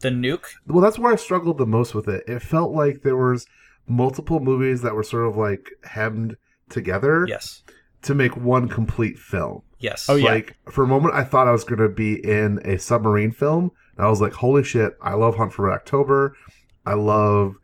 the 0.00 0.10
nuke 0.10 0.44
Well, 0.66 0.82
that's 0.82 0.98
where 0.98 1.12
I 1.12 1.16
struggled 1.16 1.56
the 1.56 1.64
most 1.66 1.94
with 1.94 2.06
it. 2.06 2.22
It 2.28 2.40
felt 2.42 2.72
like 2.72 3.00
there 3.02 3.16
was 3.16 3.46
multiple 3.86 4.40
movies 4.40 4.82
that 4.82 4.94
were 4.94 5.02
sort 5.02 5.26
of 5.26 5.36
like 5.38 5.70
hemmed 5.84 6.36
together 6.68 7.24
yes 7.26 7.62
to 8.02 8.14
make 8.14 8.36
one 8.36 8.68
complete 8.68 9.18
film. 9.18 9.62
yes 9.78 10.06
Oh, 10.10 10.16
yeah. 10.16 10.30
Like 10.32 10.54
for 10.70 10.84
a 10.84 10.86
moment, 10.86 11.14
I 11.14 11.24
thought 11.24 11.48
I 11.48 11.52
was 11.52 11.64
going 11.64 11.80
to 11.80 11.88
be 11.88 12.14
in 12.22 12.60
a 12.64 12.78
submarine 12.78 13.32
film. 13.32 13.70
And 13.96 14.06
I 14.06 14.10
was 14.10 14.20
like, 14.20 14.34
"Holy 14.34 14.62
shit! 14.62 14.92
I 15.00 15.14
love 15.14 15.36
Hunt 15.36 15.54
for 15.54 15.66
Red 15.66 15.74
October. 15.76 16.36
I 16.84 16.92
love, 16.92 17.54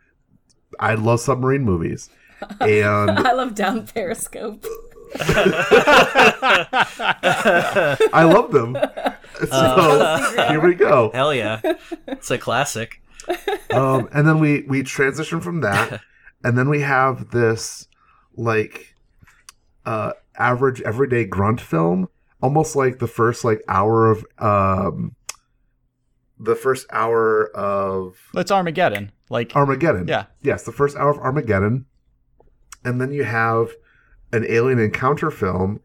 I 0.81 0.95
love 0.95 1.21
submarine 1.21 1.63
movies." 1.65 2.09
And 2.61 3.11
I 3.19 3.33
love 3.33 3.55
down 3.55 3.87
periscope. 3.87 4.65
I 8.13 8.25
love 8.25 8.51
them. 8.53 8.77
So 9.51 10.47
here 10.49 10.61
we 10.61 10.75
go. 10.75 11.11
hell 11.13 11.35
yeah 11.35 11.61
it's 12.07 12.31
a 12.31 12.39
classic 12.39 13.03
Um, 13.71 14.09
and 14.13 14.27
then 14.27 14.39
we 14.41 14.63
we 14.63 14.83
transition 14.83 15.41
from 15.41 15.61
that, 15.61 16.01
and 16.45 16.57
then 16.59 16.69
we 16.69 16.81
have 16.81 17.31
this 17.31 17.87
like 18.37 18.95
uh 19.87 20.13
average 20.37 20.81
everyday 20.83 21.25
grunt 21.25 21.61
film, 21.61 22.09
almost 22.41 22.75
like 22.77 22.99
the 22.99 23.07
first 23.07 23.45
like 23.45 23.63
hour 23.69 24.11
of 24.11 24.25
um 24.39 25.15
the 26.39 26.57
first 26.57 26.87
hour 26.91 27.49
of 27.57 28.17
It's 28.35 28.51
Armageddon. 28.51 29.13
Like 29.33 29.57
Armageddon. 29.57 30.09
Yeah. 30.09 30.27
Yes, 30.43 30.65
the 30.65 30.73
first 30.73 30.95
hour 30.95 31.09
of 31.09 31.19
Armageddon. 31.19 31.87
And 32.85 33.01
then 33.01 33.13
you 33.13 33.25
have 33.25 33.71
an 34.31 34.45
alien 34.47 34.79
encounter 34.79 35.31
film 35.31 35.81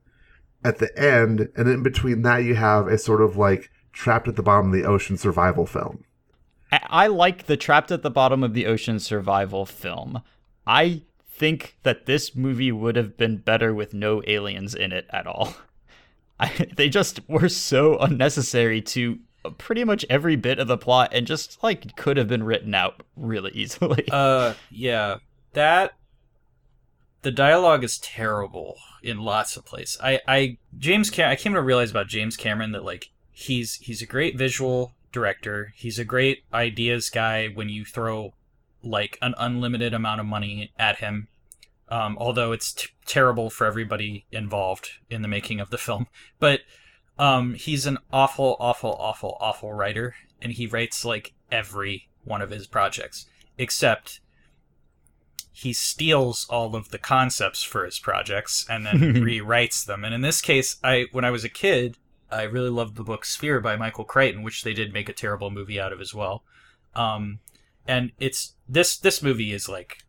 at 0.66 0.80
the 0.80 0.96
end, 1.00 1.48
and 1.56 1.70
in 1.70 1.82
between 1.82 2.24
that 2.24 2.40
you 2.40 2.56
have 2.56 2.88
a 2.88 2.98
sort 2.98 3.22
of 3.22 3.38
like 3.38 3.72
trapped 3.94 4.28
at 4.28 4.36
the 4.36 4.44
bottom 4.44 4.68
of 4.68 4.74
the 4.74 4.84
ocean 4.84 5.18
survival 5.18 5.66
film. 5.66 6.04
I 6.72 7.08
like 7.08 7.46
the 7.46 7.56
trapped 7.56 7.90
at 7.90 8.02
the 8.02 8.12
bottom 8.12 8.44
of 8.44 8.54
the 8.54 8.66
ocean 8.66 9.00
survival 9.00 9.66
film. 9.66 10.22
I 10.66 11.04
think 11.30 11.78
that 11.84 12.06
this 12.06 12.36
movie 12.36 12.74
would 12.74 12.98
have 12.98 13.16
been 13.16 13.38
better 13.38 13.74
with 13.74 13.94
no 13.94 14.22
aliens 14.28 14.76
in 14.76 14.92
it 14.92 15.08
at 15.12 15.26
all. 15.26 15.56
I, 16.40 16.68
they 16.76 16.90
just 16.90 17.22
were 17.30 17.48
so 17.48 17.98
unnecessary 17.98 18.82
to 18.82 19.20
pretty 19.52 19.84
much 19.84 20.06
every 20.10 20.36
bit 20.36 20.60
of 20.60 20.68
the 20.68 20.78
plot 20.78 21.10
and 21.14 21.28
just 21.28 21.62
like 21.64 21.96
could 21.96 22.18
have 22.18 22.28
been 22.28 22.44
written 22.44 22.74
out 22.74 23.04
really 23.16 23.52
easily. 23.56 24.08
Uh, 24.12 24.54
yeah, 24.70 25.18
that 25.54 25.94
the 27.22 27.32
dialogue 27.32 27.84
is 27.84 27.98
terrible 27.98 28.78
in 29.04 29.20
lots 29.20 29.58
of 29.58 29.66
places. 29.66 29.98
I, 30.02 30.22
I 30.28 30.58
James 30.78 31.10
Cam- 31.10 31.30
I 31.30 31.36
came 31.36 31.54
to 31.54 31.62
realize 31.62 31.92
about 31.92 32.08
James 32.08 32.38
Cameron 32.38 32.72
that 32.72 32.84
like 32.84 33.10
he's 33.32 33.76
he's 33.76 34.02
a 34.02 34.06
great 34.06 34.38
visual 34.38 34.94
director. 35.12 35.74
He's 35.76 36.00
a 36.00 36.06
great 36.06 36.44
ideas 36.54 37.10
guy 37.10 37.48
when 37.48 37.70
you 37.70 37.86
throw 37.86 38.34
like 38.84 39.18
an 39.22 39.34
unlimited 39.38 39.94
amount 39.94 40.22
of 40.22 40.26
money 40.26 40.72
at 40.78 41.00
him. 41.00 41.28
Um, 41.90 42.18
although 42.20 42.52
it's 42.52 42.74
t- 42.74 42.90
terrible 43.06 43.50
for 43.50 43.66
everybody 43.66 44.26
involved 44.32 44.90
in 45.10 45.22
the 45.22 45.28
making 45.28 45.62
of 45.62 45.70
the 45.70 45.78
film, 45.78 46.08
but 46.38 46.62
um, 47.20 47.54
he's 47.56 47.86
an 47.86 47.98
awful, 48.12 48.56
awful, 48.60 48.96
awful, 49.00 49.38
awful 49.40 49.74
writer, 49.74 50.16
and 50.42 50.52
he 50.52 50.68
writes 50.68 51.04
like 51.04 51.34
every 51.52 52.10
one 52.24 52.42
of 52.42 52.50
his 52.50 52.68
projects, 52.68 53.26
except 53.58 54.20
he 55.52 55.74
steals 55.74 56.46
all 56.50 56.76
of 56.76 56.90
the 56.90 57.00
concepts 57.00 57.64
for 57.64 57.84
his 57.84 57.98
projects 57.98 58.66
and 58.70 58.86
then 58.86 59.00
rewrites 59.16 59.84
them. 59.86 60.06
And 60.06 60.14
in 60.14 60.22
this 60.22 60.42
case, 60.42 60.78
I 60.84 61.08
when 61.12 61.26
I 61.26 61.32
was 61.32 61.44
a 61.44 61.50
kid, 61.50 61.98
I 62.30 62.44
really 62.44 62.70
loved 62.70 62.96
the 62.96 63.04
book 63.04 63.26
Sphere 63.26 63.60
by 63.60 63.76
Michael 63.76 64.04
Crichton, 64.04 64.44
which 64.44 64.64
they 64.64 64.74
did 64.74 64.94
make 64.94 65.10
a 65.10 65.14
terrible 65.14 65.50
movie 65.50 65.80
out 65.80 65.94
of 65.94 66.00
as 66.00 66.14
well. 66.14 66.44
Um, 66.96 67.40
and 67.88 68.12
it's 68.20 68.54
this 68.70 68.98
this 68.98 69.24
movie 69.24 69.52
is 69.52 69.68
like 69.68 70.04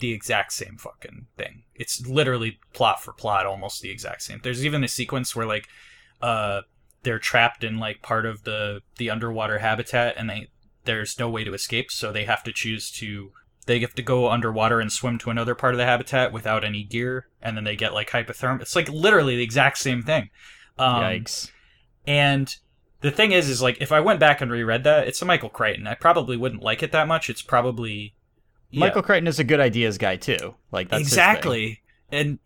the 0.00 0.12
exact 0.12 0.52
same 0.52 0.76
fucking 0.76 1.26
thing. 1.36 1.62
It's 1.74 2.04
literally 2.06 2.58
plot 2.72 3.00
for 3.02 3.12
plot, 3.12 3.46
almost 3.46 3.82
the 3.82 3.90
exact 3.90 4.22
same. 4.22 4.40
There's 4.42 4.64
even 4.64 4.82
a 4.82 4.88
sequence 4.88 5.36
where 5.36 5.46
like 5.46 5.68
uh 6.20 6.62
they're 7.02 7.18
trapped 7.18 7.62
in 7.62 7.78
like 7.78 8.02
part 8.02 8.26
of 8.26 8.44
the 8.44 8.80
the 8.96 9.10
underwater 9.10 9.58
habitat 9.58 10.14
and 10.16 10.28
they 10.28 10.48
there's 10.88 11.18
no 11.18 11.28
way 11.28 11.44
to 11.44 11.52
escape, 11.52 11.90
so 11.90 12.10
they 12.10 12.24
have 12.24 12.42
to 12.42 12.52
choose 12.52 12.90
to 12.92 13.30
they 13.66 13.78
have 13.80 13.94
to 13.94 14.02
go 14.02 14.30
underwater 14.30 14.80
and 14.80 14.90
swim 14.90 15.18
to 15.18 15.30
another 15.30 15.54
part 15.54 15.74
of 15.74 15.78
the 15.78 15.84
habitat 15.84 16.32
without 16.32 16.64
any 16.64 16.82
gear, 16.82 17.28
and 17.42 17.56
then 17.56 17.64
they 17.64 17.76
get 17.76 17.92
like 17.92 18.10
hypothermia. 18.10 18.62
It's 18.62 18.74
like 18.74 18.88
literally 18.88 19.36
the 19.36 19.42
exact 19.42 19.76
same 19.76 20.02
thing. 20.02 20.30
Um, 20.78 21.02
Yikes. 21.02 21.50
And 22.06 22.56
the 23.02 23.10
thing 23.10 23.32
is, 23.32 23.50
is 23.50 23.60
like 23.60 23.76
if 23.82 23.92
I 23.92 24.00
went 24.00 24.18
back 24.18 24.40
and 24.40 24.50
reread 24.50 24.84
that, 24.84 25.06
it's 25.06 25.20
a 25.20 25.26
Michael 25.26 25.50
Crichton. 25.50 25.86
I 25.86 25.94
probably 25.94 26.38
wouldn't 26.38 26.62
like 26.62 26.82
it 26.82 26.92
that 26.92 27.06
much. 27.06 27.28
It's 27.28 27.42
probably 27.42 28.14
yeah, 28.70 28.80
Michael 28.80 29.02
Crichton 29.02 29.26
is 29.26 29.38
a 29.38 29.44
good 29.44 29.60
ideas 29.60 29.98
guy 29.98 30.16
too. 30.16 30.54
Like 30.72 30.88
that's 30.88 31.02
exactly. 31.02 31.82
And 32.10 32.38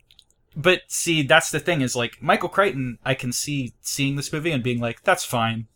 but 0.57 0.83
see, 0.89 1.23
that's 1.23 1.51
the 1.51 1.61
thing 1.61 1.81
is 1.81 1.97
like 1.97 2.23
Michael 2.23 2.49
Crichton. 2.49 2.99
I 3.05 3.15
can 3.15 3.33
see 3.33 3.73
seeing 3.81 4.17
this 4.17 4.33
movie 4.33 4.53
and 4.53 4.63
being 4.63 4.81
like, 4.81 5.03
that's 5.03 5.25
fine. 5.25 5.67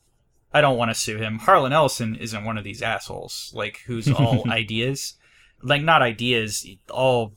I 0.52 0.60
don't 0.60 0.78
want 0.78 0.90
to 0.90 0.94
sue 0.94 1.18
him. 1.18 1.38
Harlan 1.38 1.72
Ellison 1.72 2.14
isn't 2.16 2.44
one 2.44 2.56
of 2.56 2.64
these 2.64 2.82
assholes, 2.82 3.52
like 3.54 3.82
who's 3.86 4.10
all 4.10 4.50
ideas, 4.50 5.14
like 5.62 5.82
not 5.82 6.02
ideas, 6.02 6.66
all 6.90 7.32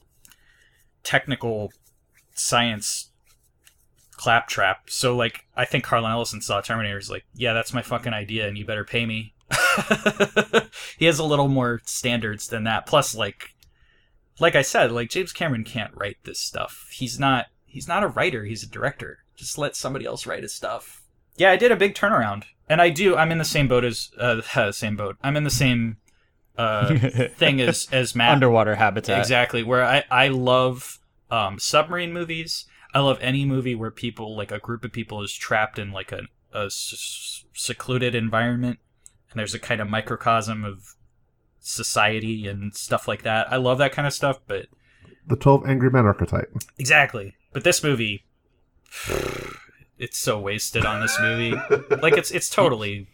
technical 1.04 1.72
science 2.34 3.10
claptrap. 4.12 4.90
So 4.90 5.16
like, 5.16 5.46
I 5.56 5.66
think 5.66 5.86
Harlan 5.86 6.12
Ellison 6.12 6.42
saw 6.42 6.62
Terminator. 6.62 6.98
Is 6.98 7.10
like, 7.10 7.26
yeah, 7.34 7.54
that's 7.54 7.74
my 7.74 7.82
fucking 7.82 8.14
idea, 8.14 8.48
and 8.48 8.58
you 8.58 8.66
better 8.66 8.86
pay 8.86 9.06
me. 9.06 9.34
he 10.98 11.06
has 11.06 11.20
a 11.20 11.24
little 11.24 11.48
more 11.48 11.82
standards 11.86 12.48
than 12.50 12.66
that. 12.66 12.86
Plus, 12.86 13.16
like, 13.16 13.56
like 14.40 14.56
I 14.56 14.62
said, 14.62 14.92
like 14.92 15.10
James 15.10 15.34
Cameron 15.34 15.64
can't 15.64 15.94
write 15.96 16.18
this 16.24 16.40
stuff. 16.40 16.88
He's 16.92 17.20
not. 17.20 17.48
He's 17.66 17.88
not 17.88 18.04
a 18.04 18.08
writer. 18.08 18.46
He's 18.46 18.64
a 18.64 18.68
director. 18.70 19.20
Just 19.36 19.58
let 19.58 19.76
somebody 19.76 20.06
else 20.06 20.26
write 20.26 20.42
his 20.44 20.54
stuff. 20.54 21.04
Yeah, 21.38 21.52
I 21.52 21.56
did 21.56 21.72
a 21.72 21.76
big 21.76 21.94
turnaround, 21.94 22.44
and 22.68 22.82
I 22.82 22.90
do. 22.90 23.16
I'm 23.16 23.32
in 23.32 23.38
the 23.38 23.46
same 23.46 23.68
boat 23.68 23.84
as 23.86 24.12
uh, 24.18 24.42
same 24.72 24.96
boat. 24.96 25.18
I'm 25.24 25.38
in 25.38 25.44
the 25.44 25.50
same 25.50 25.98
uh, 26.58 26.98
thing 27.36 27.62
as 27.62 27.88
as 27.92 28.16
Matt. 28.16 28.32
Underwater 28.32 28.76
habitat. 28.76 29.20
Exactly. 29.20 29.64
Where 29.64 29.84
I 29.84 30.04
I 30.10 30.28
love 30.30 31.00
um, 31.32 31.60
submarine 31.60 32.12
movies. 32.14 32.66
I 32.94 33.00
love 33.00 33.20
any 33.22 33.46
movie 33.46 33.76
where 33.76 33.92
people 33.92 34.36
like 34.36 34.52
a 34.52 34.60
group 34.60 34.84
of 34.84 34.92
people 34.92 35.22
is 35.22 35.34
trapped 35.34 35.78
in 35.78 35.92
like 35.92 36.12
a, 36.12 36.22
a 36.54 36.66
s- 36.66 37.46
secluded 37.54 38.16
environment, 38.16 38.80
and 39.30 39.40
there's 39.40 39.54
a 39.54 39.60
kind 39.60 39.80
of 39.80 39.88
microcosm 39.88 40.66
of 40.66 40.96
society 41.60 42.48
and 42.48 42.74
stuff 42.76 43.08
like 43.08 43.24
that. 43.24 43.52
I 43.52 43.58
love 43.58 43.78
that 43.80 43.92
kind 43.92 44.08
of 44.08 44.14
stuff, 44.14 44.40
but 44.48 44.68
The 45.28 45.36
12 45.36 45.66
Angry 45.68 45.90
Men 45.90 46.06
archetype. 46.06 46.52
exactly. 46.78 47.36
But 47.54 47.64
this 47.64 47.84
movie, 47.84 48.26
it's 49.98 50.18
so 50.18 50.40
wasted 50.40 50.86
on 50.86 51.02
this 51.02 51.18
movie. 51.20 51.52
like 52.02 52.18
it's 52.18 52.32
it's 52.32 52.50
totally 52.50 53.08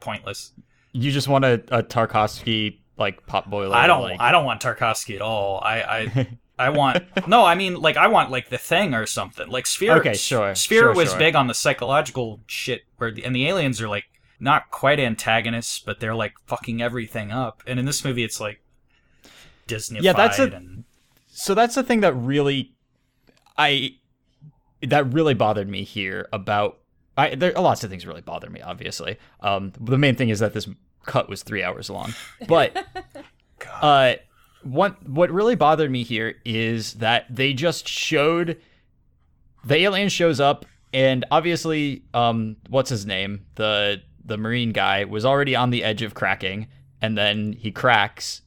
pointless. 0.00 0.52
You 0.92 1.10
just 1.10 1.28
want 1.28 1.44
a, 1.44 1.54
a 1.68 1.82
Tarkovsky 1.82 2.78
like 2.98 3.26
pot 3.26 3.48
boiler. 3.50 3.74
I 3.74 3.86
don't 3.86 4.02
Like, 4.02 4.20
I 4.20 4.32
don't 4.32 4.44
want 4.44 4.60
Tarkovsky 4.60 5.14
at 5.16 5.22
all. 5.22 5.60
I 5.62 5.80
I 5.82 6.28
I 6.58 6.68
want 6.70 7.02
no, 7.26 7.44
I 7.44 7.54
mean 7.54 7.80
like 7.80 7.96
I 7.96 8.08
want 8.08 8.30
like 8.30 8.48
the 8.50 8.58
thing 8.58 8.94
or 8.94 9.06
something. 9.06 9.48
Like 9.48 9.66
Sphere 9.66 9.96
Okay, 9.98 10.14
sure, 10.14 10.54
Sphere 10.54 10.80
sure, 10.82 10.94
was 10.94 11.10
sure. 11.10 11.18
big 11.18 11.34
on 11.34 11.46
the 11.46 11.54
psychological 11.54 12.40
shit 12.46 12.82
where 12.98 13.10
the, 13.10 13.24
and 13.24 13.34
the 13.34 13.48
aliens 13.48 13.80
are 13.80 13.88
like 13.88 14.04
not 14.42 14.70
quite 14.70 14.98
antagonists, 14.98 15.78
but 15.78 16.00
they're 16.00 16.14
like 16.16 16.34
fucking 16.46 16.82
everything 16.82 17.30
up. 17.30 17.62
And 17.66 17.78
in 17.78 17.86
this 17.86 18.04
movie 18.04 18.24
it's 18.24 18.40
like 18.40 18.60
Disney 19.66 20.00
Yeah, 20.00 20.12
that's 20.12 20.38
a- 20.38 20.52
and 20.52 20.84
so 21.28 21.54
that's 21.54 21.74
the 21.76 21.82
thing 21.82 22.00
that 22.00 22.12
really 22.14 22.74
I 23.56 23.90
that 24.82 25.12
really 25.12 25.34
bothered 25.34 25.68
me 25.68 25.84
here 25.84 26.28
about 26.32 26.80
I 27.16 27.34
there 27.36 27.56
are 27.56 27.62
lots 27.62 27.84
of 27.84 27.90
things 27.90 28.04
really 28.06 28.20
bother 28.20 28.50
me 28.50 28.60
obviously. 28.60 29.16
Um 29.40 29.72
the 29.80 29.96
main 29.96 30.16
thing 30.16 30.28
is 30.28 30.40
that 30.40 30.54
this 30.54 30.68
cut 31.06 31.28
was 31.28 31.42
3 31.42 31.62
hours 31.62 31.88
long. 31.88 32.12
But 32.48 32.76
uh 33.80 34.14
what 34.64 35.08
what 35.08 35.30
really 35.30 35.54
bothered 35.54 35.90
me 35.90 36.02
here 36.02 36.34
is 36.44 36.94
that 36.94 37.26
they 37.30 37.52
just 37.52 37.86
showed 37.88 38.60
the 39.64 39.76
alien 39.76 40.08
shows 40.08 40.40
up 40.40 40.64
and 40.92 41.24
obviously 41.30 42.04
um 42.12 42.56
what's 42.68 42.90
his 42.90 43.06
name? 43.06 43.46
The 43.54 44.02
the 44.24 44.36
marine 44.36 44.72
guy 44.72 45.04
was 45.04 45.24
already 45.24 45.56
on 45.56 45.70
the 45.70 45.84
edge 45.84 46.02
of 46.02 46.14
cracking 46.14 46.68
and 47.00 47.18
then 47.18 47.52
he 47.52 47.70
cracks. 47.70 48.42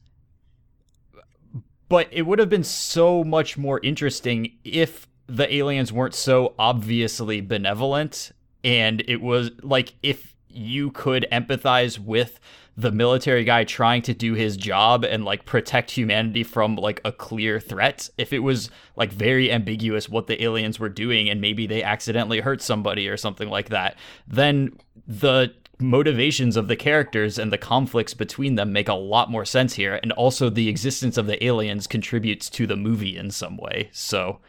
But 1.88 2.08
it 2.10 2.22
would 2.22 2.38
have 2.38 2.48
been 2.48 2.64
so 2.64 3.22
much 3.22 3.56
more 3.56 3.80
interesting 3.82 4.52
if 4.64 5.06
the 5.26 5.52
aliens 5.54 5.92
weren't 5.92 6.14
so 6.14 6.54
obviously 6.58 7.40
benevolent 7.40 8.32
and 8.64 9.02
it 9.06 9.20
was 9.20 9.50
like 9.62 9.94
if 10.02 10.34
you 10.48 10.90
could 10.90 11.26
empathize 11.30 11.98
with 11.98 12.40
the 12.76 12.92
military 12.92 13.42
guy 13.42 13.64
trying 13.64 14.02
to 14.02 14.12
do 14.12 14.34
his 14.34 14.56
job 14.56 15.04
and 15.04 15.24
like 15.24 15.46
protect 15.46 15.90
humanity 15.90 16.44
from 16.44 16.76
like 16.76 17.00
a 17.04 17.12
clear 17.12 17.58
threat 17.58 18.08
if 18.18 18.32
it 18.32 18.40
was 18.40 18.70
like 18.96 19.10
very 19.10 19.50
ambiguous 19.50 20.08
what 20.08 20.26
the 20.26 20.42
aliens 20.42 20.78
were 20.78 20.88
doing 20.88 21.28
and 21.28 21.40
maybe 21.40 21.66
they 21.66 21.82
accidentally 21.82 22.40
hurt 22.40 22.60
somebody 22.60 23.08
or 23.08 23.16
something 23.16 23.48
like 23.48 23.70
that 23.70 23.96
then 24.28 24.76
the 25.06 25.52
motivations 25.78 26.56
of 26.56 26.68
the 26.68 26.76
characters 26.76 27.38
and 27.38 27.52
the 27.52 27.58
conflicts 27.58 28.14
between 28.14 28.54
them 28.54 28.72
make 28.72 28.88
a 28.88 28.94
lot 28.94 29.30
more 29.30 29.44
sense 29.44 29.74
here 29.74 30.00
and 30.02 30.10
also 30.12 30.48
the 30.48 30.68
existence 30.68 31.16
of 31.18 31.26
the 31.26 31.44
aliens 31.44 31.86
contributes 31.86 32.48
to 32.48 32.66
the 32.66 32.76
movie 32.76 33.16
in 33.16 33.30
some 33.30 33.56
way 33.58 33.90
so 33.92 34.40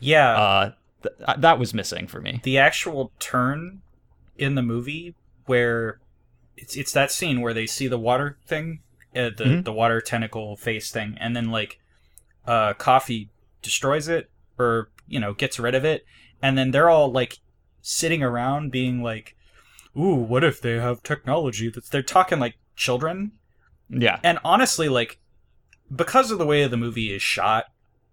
yeah. 0.00 0.36
uh 0.36 0.72
th- 1.02 1.38
that 1.38 1.58
was 1.58 1.72
missing 1.72 2.06
for 2.06 2.20
me 2.20 2.40
the 2.42 2.58
actual 2.58 3.10
turn 3.18 3.80
in 4.36 4.54
the 4.54 4.62
movie 4.62 5.14
where 5.46 5.98
it's 6.58 6.76
it's 6.76 6.92
that 6.92 7.10
scene 7.10 7.40
where 7.40 7.54
they 7.54 7.66
see 7.66 7.86
the 7.86 7.98
water 7.98 8.36
thing, 8.46 8.80
uh, 9.14 9.30
the 9.36 9.44
Mhm. 9.44 9.64
the 9.64 9.72
water 9.72 10.00
tentacle 10.00 10.56
face 10.56 10.90
thing, 10.90 11.16
and 11.20 11.36
then 11.36 11.50
like 11.50 11.78
uh, 12.46 12.72
coffey 12.74 13.28
destroys 13.62 14.08
it 14.08 14.30
or 14.58 14.88
you 15.06 15.20
know 15.20 15.34
gets 15.34 15.58
rid 15.58 15.74
of 15.74 15.84
it, 15.84 16.04
and 16.42 16.56
then 16.56 16.70
they're 16.70 16.88
all 16.88 17.12
like 17.12 17.38
sitting 17.82 18.22
around 18.22 18.72
being 18.72 19.02
like, 19.02 19.35
"Ooh, 19.98 20.14
what 20.14 20.44
if 20.44 20.60
they 20.60 20.74
have 20.74 21.02
technology 21.02 21.68
that's?" 21.68 21.88
They're 21.88 22.02
talking 22.02 22.38
like 22.38 22.56
children, 22.74 23.32
yeah. 23.88 24.18
And 24.22 24.38
honestly, 24.44 24.88
like 24.88 25.18
because 25.94 26.30
of 26.30 26.38
the 26.38 26.46
way 26.46 26.66
the 26.66 26.76
movie 26.76 27.14
is 27.14 27.22
shot, 27.22 27.66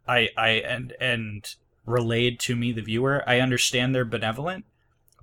I 0.07 0.29
I 0.37 0.49
and 0.49 0.93
and 0.99 1.55
relayed 1.85 2.39
to 2.41 2.55
me 2.55 2.71
the 2.71 2.81
viewer, 2.81 3.23
I 3.27 3.39
understand 3.39 3.93
they're 3.93 4.05
benevolent, 4.05 4.65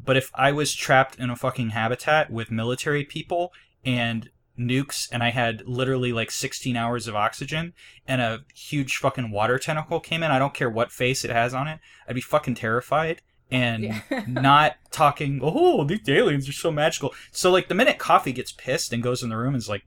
but 0.05 0.17
if 0.17 0.31
I 0.35 0.53
was 0.53 0.75
trapped 0.75 1.19
in 1.19 1.31
a 1.31 1.37
fucking 1.37 1.71
habitat 1.71 2.31
with 2.31 2.51
military 2.51 3.05
people 3.05 3.53
and 3.85 4.29
nukes 4.59 5.09
and 5.11 5.23
I 5.23 5.31
had 5.31 5.67
literally 5.67 6.13
like 6.13 6.31
16 6.31 6.77
hours 6.77 7.09
of 7.09 7.17
oxygen 7.17 7.73
and 8.07 8.21
a 8.21 8.41
huge 8.55 8.97
fucking 8.97 9.31
water 9.31 9.59
tentacle 9.59 10.01
came 10.01 10.23
in, 10.23 10.31
I 10.31 10.39
don't 10.39 10.53
care 10.53 10.69
what 10.69 10.93
face 10.93 11.25
it 11.25 11.31
has 11.31 11.55
on 11.55 11.67
it, 11.67 11.81
I'd 12.07 12.15
be 12.15 12.21
fucking 12.21 12.57
terrified 12.57 13.23
and 13.51 13.85
Yeah. 13.85 14.01
not 14.27 14.77
talking, 14.91 15.41
oh, 15.43 15.85
these 15.85 16.09
aliens 16.09 16.49
are 16.49 16.53
so 16.53 16.71
magical. 16.71 17.15
So 17.33 17.51
like 17.51 17.69
the 17.69 17.75
minute 17.75 17.99
Coffey 17.99 18.33
gets 18.33 18.53
pissed 18.53 18.93
and 18.93 19.03
goes 19.03 19.23
in 19.23 19.29
the 19.29 19.37
room 19.37 19.55
and 19.55 19.59
is 19.63 19.69
like, 19.69 19.85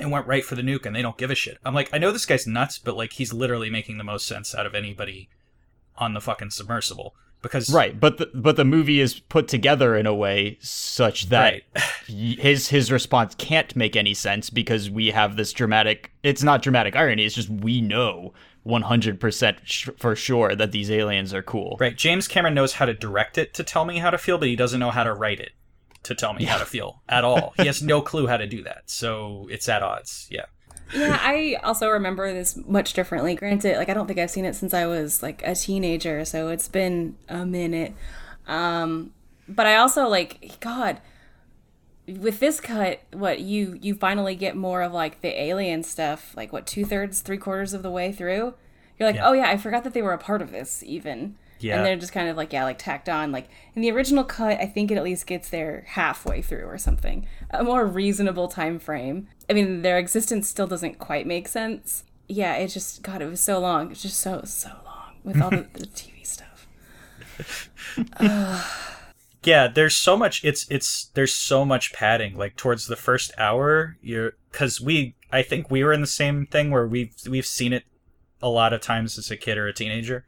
and 0.00 0.10
went 0.12 0.26
right 0.26 0.44
for 0.44 0.54
the 0.54 0.62
nuke 0.62 0.86
and 0.86 0.94
they 0.94 1.02
don't 1.02 1.18
give 1.18 1.30
a 1.30 1.34
shit. 1.34 1.58
I'm 1.64 1.74
like, 1.74 1.90
I 1.92 1.98
know 1.98 2.12
this 2.12 2.26
guy's 2.26 2.46
nuts, 2.46 2.78
but 2.78 2.96
like 2.96 3.14
he's 3.14 3.32
literally 3.32 3.70
making 3.70 3.98
the 3.98 4.04
most 4.04 4.26
sense 4.26 4.54
out 4.54 4.66
of 4.66 4.74
anybody 4.74 5.28
on 5.96 6.14
the 6.14 6.20
fucking 6.20 6.50
submersible. 6.50 7.16
because 7.42 7.68
Right, 7.72 7.98
but 7.98 8.18
the, 8.18 8.30
but 8.32 8.54
the 8.56 8.64
movie 8.64 9.00
is 9.00 9.18
put 9.18 9.48
together 9.48 9.96
in 9.96 10.06
a 10.06 10.14
way 10.14 10.58
such 10.60 11.30
that 11.30 11.62
Right. 11.74 11.82
his 12.06 12.68
his 12.68 12.92
response 12.92 13.34
can't 13.34 13.74
make 13.74 13.96
any 13.96 14.14
sense 14.14 14.50
because 14.50 14.88
we 14.88 15.08
have 15.10 15.36
this 15.36 15.52
dramatic. 15.52 16.12
It's 16.22 16.44
not 16.44 16.62
dramatic 16.62 16.94
irony. 16.94 17.24
It's 17.24 17.34
just 17.34 17.50
we 17.50 17.80
know 17.80 18.32
100% 18.68 19.56
sh- 19.64 19.88
for 19.98 20.14
sure 20.14 20.54
that 20.54 20.72
these 20.72 20.90
aliens 20.90 21.32
are 21.32 21.42
cool. 21.42 21.76
Right. 21.80 21.96
James 21.96 22.28
Cameron 22.28 22.54
knows 22.54 22.74
how 22.74 22.86
to 22.86 22.94
direct 22.94 23.38
it 23.38 23.54
to 23.54 23.64
tell 23.64 23.84
me 23.84 23.98
how 23.98 24.10
to 24.10 24.18
feel, 24.18 24.38
but 24.38 24.48
he 24.48 24.56
doesn't 24.56 24.78
know 24.78 24.90
how 24.90 25.04
to 25.04 25.14
write 25.14 25.40
it 25.40 25.52
to 26.04 26.14
tell 26.14 26.34
me 26.34 26.44
how 26.44 26.58
to 26.58 26.64
feel 26.64 27.02
at 27.08 27.24
all. 27.24 27.54
He 27.56 27.66
has 27.66 27.82
no 27.82 28.00
clue 28.10 28.26
how 28.26 28.36
to 28.36 28.46
do 28.46 28.62
that. 28.64 28.82
So 28.86 29.48
it's 29.50 29.68
at 29.68 29.82
odds. 29.82 30.28
Yeah. 30.30 30.46
Yeah, 30.94 31.18
I 31.20 31.58
also 31.64 31.88
remember 31.88 32.32
this 32.32 32.56
much 32.66 32.94
differently. 32.94 33.34
Granted, 33.34 33.76
like 33.76 33.90
I 33.90 33.94
don't 33.94 34.06
think 34.06 34.18
I've 34.18 34.30
seen 34.30 34.46
it 34.46 34.54
since 34.54 34.72
I 34.72 34.86
was 34.86 35.22
like 35.22 35.42
a 35.44 35.54
teenager, 35.54 36.24
so 36.24 36.48
it's 36.48 36.68
been 36.68 37.16
a 37.28 37.44
minute. 37.44 37.94
Um, 38.46 39.12
but 39.46 39.66
I 39.66 39.76
also 39.76 40.08
like 40.08 40.58
God 40.60 41.00
with 42.18 42.40
this 42.40 42.60
cut. 42.60 43.00
What 43.12 43.40
you 43.40 43.78
you 43.80 43.94
finally 43.94 44.34
get 44.34 44.56
more 44.56 44.82
of 44.82 44.92
like 44.92 45.20
the 45.20 45.40
alien 45.40 45.82
stuff. 45.82 46.32
Like 46.36 46.52
what 46.52 46.66
two 46.66 46.84
thirds, 46.84 47.20
three 47.20 47.38
quarters 47.38 47.74
of 47.74 47.82
the 47.82 47.90
way 47.90 48.12
through, 48.12 48.54
you're 48.98 49.08
like, 49.08 49.16
Yeah. 49.16 49.28
oh 49.28 49.32
yeah, 49.32 49.48
I 49.50 49.56
forgot 49.56 49.84
that 49.84 49.92
they 49.94 50.02
were 50.02 50.12
a 50.12 50.18
part 50.18 50.42
of 50.42 50.50
this 50.50 50.82
even. 50.84 51.36
Yeah. 51.60 51.76
And 51.76 51.84
they're 51.86 51.96
just 51.96 52.12
kind 52.12 52.28
of 52.28 52.36
like 52.36 52.52
yeah, 52.52 52.62
like 52.64 52.78
tacked 52.78 53.08
on. 53.08 53.32
Like 53.32 53.48
in 53.74 53.82
the 53.82 53.90
original 53.90 54.22
cut, 54.24 54.60
I 54.60 54.66
think 54.66 54.90
it 54.90 54.96
at 54.96 55.02
least 55.04 55.26
gets 55.26 55.48
there 55.48 55.84
halfway 55.88 56.40
through 56.40 56.64
or 56.66 56.78
something. 56.78 57.26
A 57.50 57.64
more 57.64 57.84
reasonable 57.84 58.48
time 58.48 58.78
frame. 58.78 59.26
I 59.50 59.54
mean, 59.54 59.82
their 59.82 59.98
existence 59.98 60.48
still 60.48 60.66
doesn't 60.68 60.98
quite 60.98 61.26
make 61.26 61.48
sense. 61.48 62.04
Yeah, 62.28 62.54
it 62.54 62.68
just 62.68 63.02
God, 63.02 63.22
it 63.22 63.26
was 63.26 63.40
so 63.40 63.58
long. 63.58 63.90
It's 63.90 64.02
just 64.02 64.20
so 64.20 64.42
so 64.44 64.70
long 64.84 65.14
with 65.24 65.42
all 65.42 65.50
the, 65.50 65.66
the 65.72 65.86
TV 65.86 66.24
stuff. 66.24 66.66
Yeah, 69.44 69.68
there's 69.68 69.96
so 69.96 70.16
much 70.16 70.44
it's 70.44 70.66
it's 70.68 71.06
there's 71.14 71.34
so 71.34 71.64
much 71.64 71.92
padding 71.92 72.36
like 72.36 72.56
towards 72.56 72.86
the 72.86 72.96
first 72.96 73.32
hour 73.38 73.96
you're 74.02 74.32
cuz 74.52 74.80
we 74.80 75.14
I 75.30 75.42
think 75.42 75.70
we 75.70 75.84
were 75.84 75.92
in 75.92 76.00
the 76.00 76.06
same 76.06 76.46
thing 76.46 76.70
where 76.70 76.86
we've 76.86 77.14
we've 77.28 77.46
seen 77.46 77.72
it 77.72 77.84
a 78.42 78.48
lot 78.48 78.72
of 78.72 78.80
times 78.80 79.18
as 79.18 79.30
a 79.30 79.36
kid 79.36 79.58
or 79.58 79.66
a 79.66 79.72
teenager. 79.72 80.24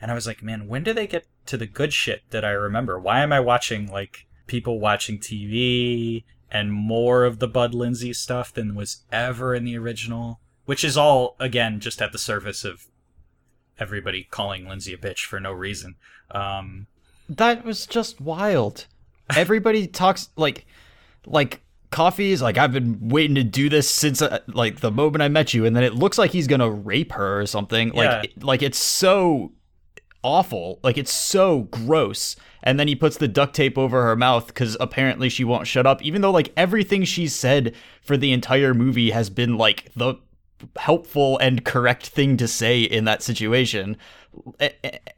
And 0.00 0.10
I 0.10 0.14
was 0.14 0.26
like, 0.26 0.42
man, 0.42 0.66
when 0.66 0.82
do 0.82 0.92
they 0.92 1.06
get 1.06 1.26
to 1.46 1.56
the 1.56 1.66
good 1.66 1.92
shit 1.92 2.22
that 2.30 2.44
I 2.44 2.50
remember? 2.50 2.98
Why 2.98 3.20
am 3.20 3.32
I 3.32 3.40
watching 3.40 3.86
like 3.86 4.26
people 4.46 4.80
watching 4.80 5.18
TV 5.18 6.24
and 6.50 6.72
more 6.72 7.24
of 7.24 7.38
the 7.38 7.48
Bud 7.48 7.74
Lindsay 7.74 8.12
stuff 8.12 8.52
than 8.52 8.74
was 8.74 9.02
ever 9.12 9.54
in 9.54 9.64
the 9.64 9.76
original? 9.76 10.40
Which 10.64 10.84
is 10.84 10.96
all 10.96 11.36
again 11.38 11.80
just 11.80 12.00
at 12.00 12.12
the 12.12 12.18
surface 12.18 12.64
of 12.64 12.86
everybody 13.78 14.24
calling 14.30 14.68
Lindsay 14.68 14.94
a 14.94 14.98
bitch 14.98 15.24
for 15.24 15.40
no 15.40 15.52
reason. 15.52 15.96
Um, 16.30 16.86
That 17.30 17.64
was 17.64 17.86
just 17.86 18.20
wild. 18.20 18.86
Everybody 19.36 19.86
talks 19.86 20.30
like 20.36 20.66
like 21.24 21.62
coffey 21.90 22.32
is 22.32 22.42
like 22.42 22.58
I've 22.58 22.72
been 22.72 22.98
waiting 23.08 23.36
to 23.36 23.44
do 23.44 23.68
this 23.68 23.88
since 23.88 24.20
uh, 24.20 24.40
like 24.48 24.80
the 24.80 24.90
moment 24.90 25.22
I 25.22 25.28
met 25.28 25.54
you 25.54 25.64
and 25.64 25.74
then 25.74 25.84
it 25.84 25.94
looks 25.94 26.18
like 26.18 26.32
he's 26.32 26.46
going 26.46 26.60
to 26.60 26.70
rape 26.70 27.12
her 27.12 27.40
or 27.40 27.46
something. 27.46 27.94
Yeah. 27.94 28.18
Like 28.20 28.32
like 28.40 28.62
it's 28.62 28.78
so 28.78 29.52
awful. 30.24 30.80
Like 30.82 30.98
it's 30.98 31.12
so 31.12 31.62
gross. 31.62 32.34
And 32.62 32.78
then 32.78 32.88
he 32.88 32.96
puts 32.96 33.16
the 33.16 33.28
duct 33.28 33.54
tape 33.54 33.78
over 33.78 34.02
her 34.02 34.16
mouth 34.16 34.52
cuz 34.54 34.76
apparently 34.80 35.28
she 35.28 35.44
won't 35.44 35.68
shut 35.68 35.86
up 35.86 36.02
even 36.02 36.22
though 36.22 36.32
like 36.32 36.52
everything 36.56 37.04
she's 37.04 37.34
said 37.34 37.74
for 38.02 38.16
the 38.16 38.32
entire 38.32 38.74
movie 38.74 39.10
has 39.10 39.30
been 39.30 39.56
like 39.56 39.90
the 39.94 40.16
helpful 40.76 41.38
and 41.38 41.64
correct 41.64 42.06
thing 42.06 42.36
to 42.36 42.46
say 42.48 42.82
in 42.82 43.04
that 43.04 43.22
situation 43.22 43.96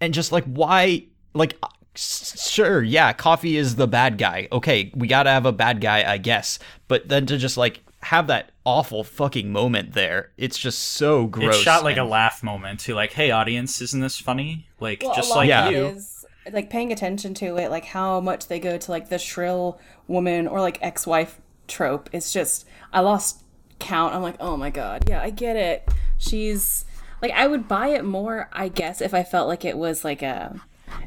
and 0.01 0.14
just 0.14 0.31
like 0.31 0.44
why 0.44 1.05
like 1.35 1.59
sure 1.95 2.83
yeah 2.83 3.13
coffey 3.13 3.57
is 3.57 3.77
the 3.77 3.87
bad 3.87 4.17
guy 4.19 4.49
okay 4.51 4.91
we 4.95 5.07
gotta 5.07 5.31
have 5.31 5.45
a 5.47 5.53
bad 5.53 5.81
guy 5.81 6.11
i 6.11 6.17
guess 6.17 6.59
but 6.89 7.09
then 7.09 7.27
to 7.27 7.37
just 7.37 7.57
like 7.57 7.81
have 8.03 8.27
that 8.29 8.51
awful 8.65 9.05
fucking 9.05 9.53
moment 9.53 9.93
there 9.93 10.31
it's 10.37 10.59
just 10.59 10.79
so 10.79 11.27
gross 11.27 11.55
It's 11.55 11.59
shot 11.63 11.85
like 11.85 11.99
a 11.99 12.03
laugh 12.05 12.43
moment 12.43 12.81
to 12.81 12.95
like, 12.95 13.13
hey 13.13 13.31
audience, 13.31 13.81
isn't 13.81 14.01
this 14.01 14.19
funny? 14.19 14.67
Like 14.81 15.03
Well, 15.05 15.15
just 15.15 15.31
like 15.37 15.49
Yeah. 15.49 15.69
you. 15.69 15.85
is 15.87 16.25
like 16.53 16.69
paying 16.71 16.91
attention 16.91 17.35
to 17.35 17.57
it, 17.59 17.71
like 17.71 17.85
how 17.85 18.19
much 18.21 18.49
they 18.49 18.59
go 18.59 18.77
to 18.77 18.91
like 18.91 19.09
the 19.09 19.19
shrill 19.19 19.79
woman 20.09 20.49
or 20.49 20.61
like 20.61 20.79
ex-wife 20.83 21.41
trope. 21.69 22.11
It's 22.13 22.33
just 22.33 22.67
I 22.93 23.01
lost 23.01 23.45
count. 23.79 24.15
I'm 24.17 24.23
like, 24.23 24.37
oh 24.41 24.57
my 24.57 24.71
god, 24.71 25.05
yeah, 25.09 25.23
I 25.23 25.31
get 25.31 25.55
it. 25.55 25.89
She's 26.19 26.85
like, 27.21 27.31
I 27.33 27.47
would 27.47 27.69
buy 27.69 27.89
it 27.89 28.05
more, 28.05 28.49
I 28.53 28.67
guess, 28.69 29.01
if 29.01 29.15
I 29.15 29.23
felt 29.23 29.47
like 29.47 29.65
it 29.65 29.79
was 29.79 30.05
like 30.05 30.23
a 30.23 30.61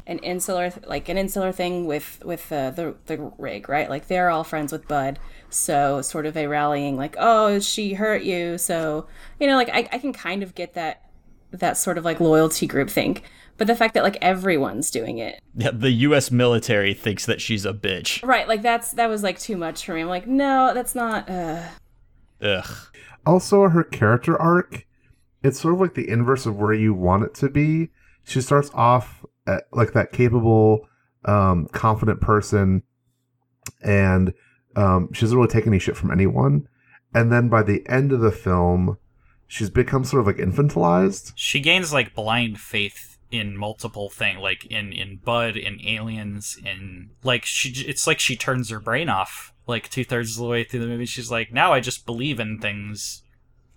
an 0.06 0.18
insular 0.18 0.72
like 0.86 1.08
an 1.08 1.18
insular 1.18 1.52
thing 1.52 1.86
with 1.86 2.22
with 2.24 2.50
uh, 2.52 2.70
the 2.70 2.94
the 3.06 3.32
rig, 3.38 3.68
right? 3.68 3.88
Like 3.88 4.08
they're 4.08 4.30
all 4.30 4.44
friends 4.44 4.72
with 4.72 4.86
Bud, 4.88 5.18
so 5.50 6.02
sort 6.02 6.26
of 6.26 6.36
a 6.36 6.46
rallying 6.46 6.96
like, 6.96 7.16
oh, 7.18 7.58
she 7.58 7.94
hurt 7.94 8.22
you, 8.22 8.58
so 8.58 9.06
you 9.40 9.46
know, 9.46 9.56
like 9.56 9.70
I, 9.70 9.88
I 9.92 9.98
can 9.98 10.12
kind 10.12 10.42
of 10.42 10.54
get 10.54 10.74
that 10.74 11.02
that 11.50 11.76
sort 11.76 11.98
of 11.98 12.04
like 12.04 12.20
loyalty 12.20 12.66
group 12.66 12.90
think. 12.90 13.22
But 13.58 13.66
the 13.66 13.74
fact 13.74 13.94
that 13.94 14.02
like 14.02 14.18
everyone's 14.20 14.90
doing 14.90 15.18
it, 15.18 15.40
yeah, 15.56 15.70
the 15.72 15.90
us 15.90 16.30
military 16.30 16.92
thinks 16.92 17.24
that 17.26 17.40
she's 17.40 17.64
a 17.64 17.72
bitch 17.72 18.22
right? 18.22 18.46
Like 18.46 18.62
that's 18.62 18.92
that 18.92 19.08
was 19.08 19.22
like 19.22 19.38
too 19.38 19.56
much 19.56 19.84
for 19.84 19.94
me. 19.94 20.02
I'm 20.02 20.08
like, 20.08 20.26
no, 20.26 20.72
that's 20.74 20.94
not. 20.94 21.28
Uh, 21.28 21.62
ugh 22.42 22.88
Also, 23.26 23.68
her 23.68 23.82
character 23.82 24.40
arc, 24.40 24.86
it's 25.42 25.60
sort 25.60 25.74
of 25.74 25.80
like 25.80 25.94
the 25.94 26.08
inverse 26.08 26.46
of 26.46 26.56
where 26.56 26.72
you 26.72 26.94
want 26.94 27.24
it 27.24 27.34
to 27.34 27.48
be. 27.48 27.90
She 28.22 28.40
starts 28.40 28.70
off 28.72 29.25
at, 29.46 29.64
like 29.72 29.92
that 29.92 30.12
capable, 30.12 30.88
um, 31.24 31.66
confident 31.72 32.20
person, 32.20 32.82
and 33.82 34.32
um, 34.76 35.12
she 35.12 35.22
doesn't 35.22 35.36
really 35.36 35.50
take 35.50 35.66
any 35.66 35.78
shit 35.78 35.96
from 35.96 36.10
anyone. 36.10 36.68
And 37.14 37.32
then 37.32 37.48
by 37.48 37.62
the 37.62 37.82
end 37.88 38.12
of 38.12 38.20
the 38.20 38.32
film, 38.32 38.98
she's 39.46 39.70
become 39.70 40.04
sort 40.04 40.20
of 40.20 40.26
like 40.26 40.36
infantilized. 40.36 41.32
She 41.34 41.60
gains 41.60 41.92
like 41.92 42.14
blind 42.14 42.60
faith 42.60 43.18
in 43.30 43.56
multiple 43.56 44.10
things, 44.10 44.40
like 44.40 44.66
in 44.66 44.92
in 44.92 45.16
Bud, 45.24 45.56
in 45.56 45.80
Aliens, 45.86 46.58
in 46.64 47.10
like 47.22 47.44
she. 47.44 47.70
It's 47.86 48.06
like 48.06 48.20
she 48.20 48.36
turns 48.36 48.70
her 48.70 48.80
brain 48.80 49.08
off. 49.08 49.52
Like 49.66 49.88
two 49.88 50.04
thirds 50.04 50.32
of 50.32 50.42
the 50.42 50.48
way 50.48 50.62
through 50.62 50.80
the 50.80 50.86
movie, 50.86 51.06
she's 51.06 51.30
like, 51.30 51.52
now 51.52 51.72
I 51.72 51.80
just 51.80 52.06
believe 52.06 52.38
in 52.38 52.58
things 52.60 53.22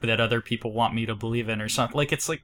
that 0.02 0.22
other 0.22 0.40
people 0.40 0.72
want 0.72 0.94
me 0.94 1.06
to 1.08 1.16
believe 1.16 1.50
in, 1.50 1.62
or 1.62 1.70
something. 1.70 1.98
Like 1.98 2.12
it's 2.12 2.30
like 2.30 2.44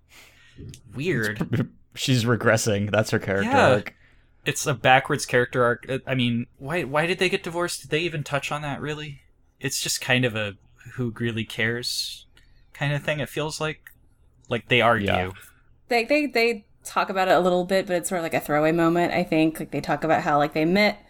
weird. 0.95 1.69
She's 1.95 2.23
regressing 2.25 2.91
that's 2.91 3.12
her 3.12 3.19
character 3.19 3.49
Yeah. 3.49 3.69
arc 3.71 3.93
it's 4.45 4.67
a 4.67 4.75
backwards 4.75 5.25
character 5.25 5.63
arc. 5.63 5.89
Uh, 5.89 5.97
I 6.05 6.13
mean, 6.13 6.45
why 6.60 6.84
why 6.84 7.08
did 7.08 7.17
they 7.17 7.29
get 7.29 7.41
divorced? 7.41 7.81
Did 7.81 7.89
they 7.89 8.01
even 8.01 8.23
touch 8.23 8.51
on 8.51 8.62
that 8.62 8.79
really? 8.79 9.21
It's 9.60 9.81
just 9.81 10.01
kind 10.01 10.23
of 10.23 10.36
a 10.36 10.53
who 10.93 11.12
really 11.19 11.45
cares 11.45 12.27
kind 12.71 12.93
of 12.93 13.01
thing. 13.01 13.19
It 13.19 13.27
feels 13.27 13.60
like 13.60 13.89
like 14.47 14.67
they 14.67 14.81
argue. 14.81 15.08
Yeah. 15.08 15.31
they 15.88 16.03
they 16.03 16.27
they 16.27 16.65
talk 16.84 17.10
about 17.10 17.27
it 17.27 17.31
a 17.36 17.39
little 17.39 17.65
bit, 17.65 17.88
but 17.88 17.95
it's 17.95 18.10
sort 18.10 18.19
of 18.19 18.23
like 18.23 18.36
a 18.36 18.39
throwaway 18.39 18.71
moment. 18.71 19.13
I 19.13 19.23
think 19.23 19.60
like 19.60 19.71
they 19.71 19.81
talk 19.81 20.03
about 20.03 20.21
how 20.21 20.38
like 20.38 20.53
they 20.53 20.63
met 20.65 21.03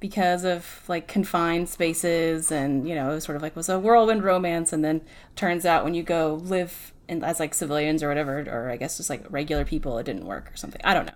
because 0.00 0.42
of 0.44 0.82
like 0.88 1.06
confined 1.06 1.68
spaces, 1.68 2.50
and 2.50 2.88
you 2.88 2.96
know 2.96 3.12
it 3.12 3.14
was 3.14 3.22
sort 3.24 3.36
of 3.36 3.42
like 3.42 3.54
was 3.54 3.68
a 3.68 3.78
whirlwind 3.78 4.24
romance, 4.24 4.72
and 4.72 4.84
then 4.84 5.02
turns 5.36 5.64
out 5.64 5.84
when 5.84 5.94
you 5.94 6.02
go 6.02 6.34
live 6.42 6.91
in, 7.12 7.22
as 7.22 7.38
like 7.38 7.54
civilians 7.54 8.02
or 8.02 8.08
whatever, 8.08 8.40
or 8.40 8.70
I 8.70 8.76
guess 8.76 8.96
just 8.96 9.10
like 9.10 9.24
regular 9.30 9.64
people, 9.64 9.98
it 9.98 10.04
didn't 10.04 10.26
work 10.26 10.50
or 10.52 10.56
something. 10.56 10.80
I 10.82 10.94
don't 10.94 11.06
know. 11.06 11.12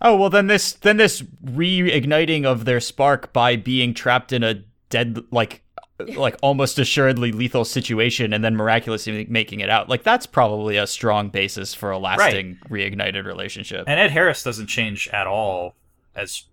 Oh 0.00 0.16
well, 0.16 0.30
then 0.30 0.46
this 0.46 0.72
then 0.72 0.96
this 0.96 1.22
reigniting 1.44 2.44
of 2.44 2.64
their 2.64 2.80
spark 2.80 3.32
by 3.32 3.56
being 3.56 3.94
trapped 3.94 4.32
in 4.32 4.42
a 4.42 4.64
dead 4.88 5.20
like 5.30 5.62
like 6.16 6.36
almost 6.42 6.78
assuredly 6.78 7.32
lethal 7.32 7.64
situation 7.64 8.32
and 8.32 8.44
then 8.44 8.56
miraculously 8.56 9.26
making 9.28 9.60
it 9.60 9.70
out. 9.70 9.88
Like 9.88 10.02
that's 10.02 10.26
probably 10.26 10.76
a 10.76 10.86
strong 10.86 11.28
basis 11.28 11.74
for 11.74 11.90
a 11.90 11.98
lasting 11.98 12.58
reignited 12.68 13.24
relationship. 13.24 13.84
And 13.86 14.00
Ed 14.00 14.10
Harris 14.10 14.42
doesn't 14.42 14.66
change 14.66 15.08
at 15.08 15.26
all. 15.26 15.74
As 16.16 16.44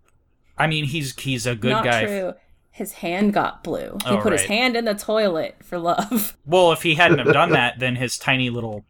I 0.58 0.68
mean, 0.68 0.86
he's 0.86 1.16
he's 1.20 1.46
a 1.46 1.56
good 1.56 1.72
Not 1.72 1.84
guy. 1.84 2.06
true. 2.06 2.34
His 2.82 2.94
hand 2.94 3.32
got 3.32 3.64
blue. 3.64 4.00
He 4.04 4.10
Oh, 4.10 4.22
put 4.22 4.32
his 4.32 4.46
hand 4.46 4.76
in 4.76 4.86
the 4.86 4.96
toilet 4.96 5.58
for 5.62 5.78
love. 5.78 6.36
Well, 6.48 6.72
if 6.72 6.82
he 6.82 6.96
hadn't 6.96 7.20
have 7.20 7.32
done 7.32 7.52
that, 7.52 7.78
then 7.78 7.96
his 7.96 8.18
tiny 8.18 8.50
little 8.50 8.86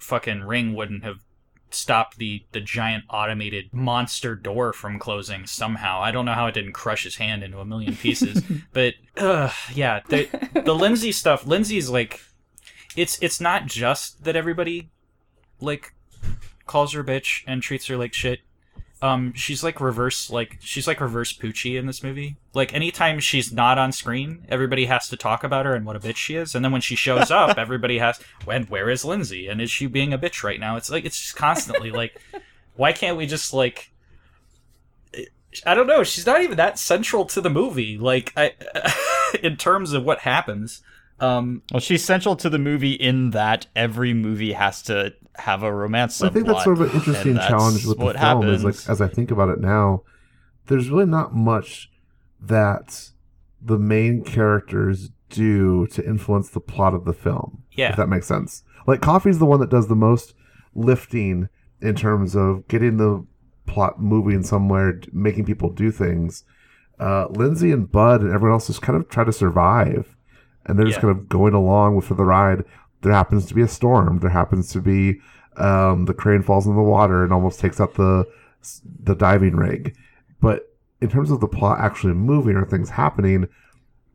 fucking 0.00 0.42
ring 0.42 0.74
wouldn't 0.74 1.04
have 1.04 1.20
stopped 1.70 2.18
the 2.18 2.44
the 2.50 2.60
giant 2.60 3.04
automated 3.08 3.72
monster 3.72 4.34
door 4.34 4.72
from 4.72 4.98
closing 4.98 5.46
somehow. 5.46 6.00
I 6.00 6.10
don't 6.10 6.24
know 6.24 6.32
how 6.32 6.48
it 6.48 6.54
didn't 6.54 6.72
crush 6.72 7.04
his 7.04 7.16
hand 7.16 7.44
into 7.44 7.60
a 7.60 7.64
million 7.64 7.94
pieces, 7.94 8.42
but 8.72 8.94
uh, 9.16 9.52
yeah, 9.72 10.00
the 10.08 10.28
the 10.64 10.74
Lindsay 10.84 11.12
stuff. 11.12 11.46
Lindsay's 11.46 11.88
like, 11.88 12.20
it's 12.96 13.16
it's 13.22 13.40
not 13.40 13.66
just 13.66 14.24
that 14.24 14.34
everybody 14.34 14.90
like 15.60 15.94
calls 16.66 16.94
her 16.94 17.04
bitch 17.04 17.44
and 17.46 17.62
treats 17.62 17.86
her 17.86 17.96
like 17.96 18.12
shit. 18.12 18.40
Um, 19.02 19.34
she's 19.34 19.62
like 19.62 19.80
reverse, 19.80 20.30
like 20.30 20.56
she's 20.60 20.86
like 20.86 21.00
reverse 21.00 21.32
Poochie 21.32 21.78
in 21.78 21.86
this 21.86 22.02
movie. 22.02 22.36
Like 22.54 22.72
anytime 22.72 23.20
she's 23.20 23.52
not 23.52 23.78
on 23.78 23.92
screen, 23.92 24.46
everybody 24.48 24.86
has 24.86 25.08
to 25.08 25.16
talk 25.16 25.44
about 25.44 25.66
her 25.66 25.74
and 25.74 25.84
what 25.84 25.96
a 25.96 26.00
bitch 26.00 26.16
she 26.16 26.36
is, 26.36 26.54
and 26.54 26.64
then 26.64 26.72
when 26.72 26.80
she 26.80 26.96
shows 26.96 27.30
up, 27.30 27.58
everybody 27.58 27.98
has, 27.98 28.18
when 28.44 28.64
where 28.64 28.88
is 28.88 29.04
Lindsay 29.04 29.48
and 29.48 29.60
is 29.60 29.70
she 29.70 29.86
being 29.86 30.12
a 30.12 30.18
bitch 30.18 30.42
right 30.42 30.58
now? 30.58 30.76
It's 30.76 30.90
like 30.90 31.04
it's 31.04 31.20
just 31.20 31.36
constantly 31.36 31.90
like, 31.90 32.20
why 32.74 32.92
can't 32.92 33.18
we 33.18 33.26
just 33.26 33.52
like 33.52 33.90
I 35.64 35.74
don't 35.74 35.86
know. 35.86 36.02
She's 36.02 36.26
not 36.26 36.42
even 36.42 36.56
that 36.56 36.78
central 36.78 37.24
to 37.26 37.40
the 37.40 37.50
movie. 37.50 37.96
Like, 37.96 38.32
I, 38.36 38.52
in 39.42 39.56
terms 39.56 39.92
of 39.92 40.04
what 40.04 40.20
happens. 40.20 40.82
Um, 41.18 41.62
Well, 41.72 41.80
she's 41.80 42.04
central 42.04 42.36
to 42.36 42.50
the 42.50 42.58
movie 42.58 42.92
in 42.92 43.30
that 43.30 43.66
every 43.74 44.12
movie 44.12 44.52
has 44.52 44.82
to 44.82 45.14
have 45.38 45.62
a 45.62 45.72
romance. 45.72 46.22
I 46.22 46.28
think 46.28 46.46
that's 46.46 46.64
sort 46.64 46.80
of 46.80 46.88
an 46.88 46.96
interesting 46.98 47.36
challenge 47.36 47.86
with 47.86 47.98
the 47.98 48.04
film. 48.04 48.16
happens. 48.16 48.64
Is 48.64 48.64
like 48.64 48.90
as 48.90 49.00
I 49.00 49.08
think 49.08 49.30
about 49.30 49.48
it 49.48 49.60
now, 49.60 50.02
there's 50.66 50.90
really 50.90 51.06
not 51.06 51.34
much 51.34 51.90
that 52.40 53.10
the 53.60 53.78
main 53.78 54.22
characters 54.22 55.10
do 55.28 55.86
to 55.88 56.04
influence 56.06 56.48
the 56.50 56.60
plot 56.60 56.94
of 56.94 57.04
the 57.04 57.12
film. 57.12 57.62
Yeah. 57.72 57.90
if 57.90 57.96
that 57.96 58.08
makes 58.08 58.26
sense. 58.26 58.62
Like 58.86 59.00
Coffey's 59.00 59.38
the 59.38 59.44
one 59.46 59.60
that 59.60 59.70
does 59.70 59.88
the 59.88 59.96
most 59.96 60.34
lifting 60.74 61.48
in 61.80 61.94
terms 61.94 62.34
of 62.34 62.66
getting 62.68 62.96
the 62.96 63.26
plot 63.66 64.00
moving 64.00 64.42
somewhere, 64.42 65.00
making 65.12 65.44
people 65.44 65.70
do 65.70 65.90
things. 65.90 66.44
Uh, 66.98 67.26
Lindsay 67.28 67.72
and 67.72 67.90
Bud 67.90 68.22
and 68.22 68.32
everyone 68.32 68.54
else 68.54 68.68
just 68.68 68.80
kind 68.80 68.96
of 68.98 69.08
try 69.08 69.24
to 69.24 69.32
survive, 69.32 70.16
and 70.64 70.78
they're 70.78 70.86
just 70.86 71.00
kind 71.00 71.10
of 71.10 71.28
going 71.28 71.52
along 71.52 71.96
with 71.96 72.06
for 72.06 72.14
the 72.14 72.24
ride. 72.24 72.64
There 73.06 73.14
happens 73.14 73.46
to 73.46 73.54
be 73.54 73.62
a 73.62 73.68
storm. 73.68 74.18
There 74.18 74.30
happens 74.30 74.72
to 74.72 74.80
be 74.80 75.20
um, 75.56 76.06
the 76.06 76.12
crane 76.12 76.42
falls 76.42 76.66
in 76.66 76.74
the 76.74 76.82
water 76.82 77.22
and 77.22 77.32
almost 77.32 77.60
takes 77.60 77.80
out 77.80 77.94
the 77.94 78.26
the 79.04 79.14
diving 79.14 79.54
rig. 79.54 79.96
But 80.40 80.74
in 81.00 81.08
terms 81.08 81.30
of 81.30 81.38
the 81.38 81.46
plot 81.46 81.78
actually 81.78 82.14
moving 82.14 82.56
or 82.56 82.66
things 82.66 82.90
happening, 82.90 83.46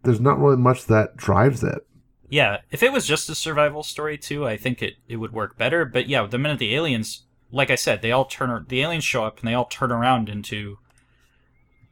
there's 0.03 0.19
not 0.19 0.39
really 0.39 0.57
much 0.57 0.87
that 0.87 1.15
drives 1.15 1.63
it. 1.63 1.87
yeah, 2.31 2.61
if 2.71 2.81
it 2.81 2.93
was 2.93 3.05
just 3.05 3.29
a 3.29 3.35
survival 3.35 3.83
story 3.83 4.17
too, 4.17 4.47
I 4.47 4.55
think 4.55 4.81
it, 4.81 4.95
it 5.07 5.17
would 5.17 5.33
work 5.33 5.57
better. 5.57 5.83
But 5.83 6.07
yeah, 6.07 6.25
the 6.25 6.37
minute 6.37 6.59
the 6.59 6.73
aliens, 6.73 7.23
like 7.51 7.69
I 7.69 7.75
said, 7.75 8.01
they 8.01 8.13
all 8.13 8.23
turn, 8.23 8.65
the 8.69 8.81
aliens 8.81 9.03
show 9.03 9.25
up 9.25 9.39
and 9.39 9.47
they 9.47 9.53
all 9.53 9.65
turn 9.65 9.91
around 9.91 10.29
into, 10.29 10.79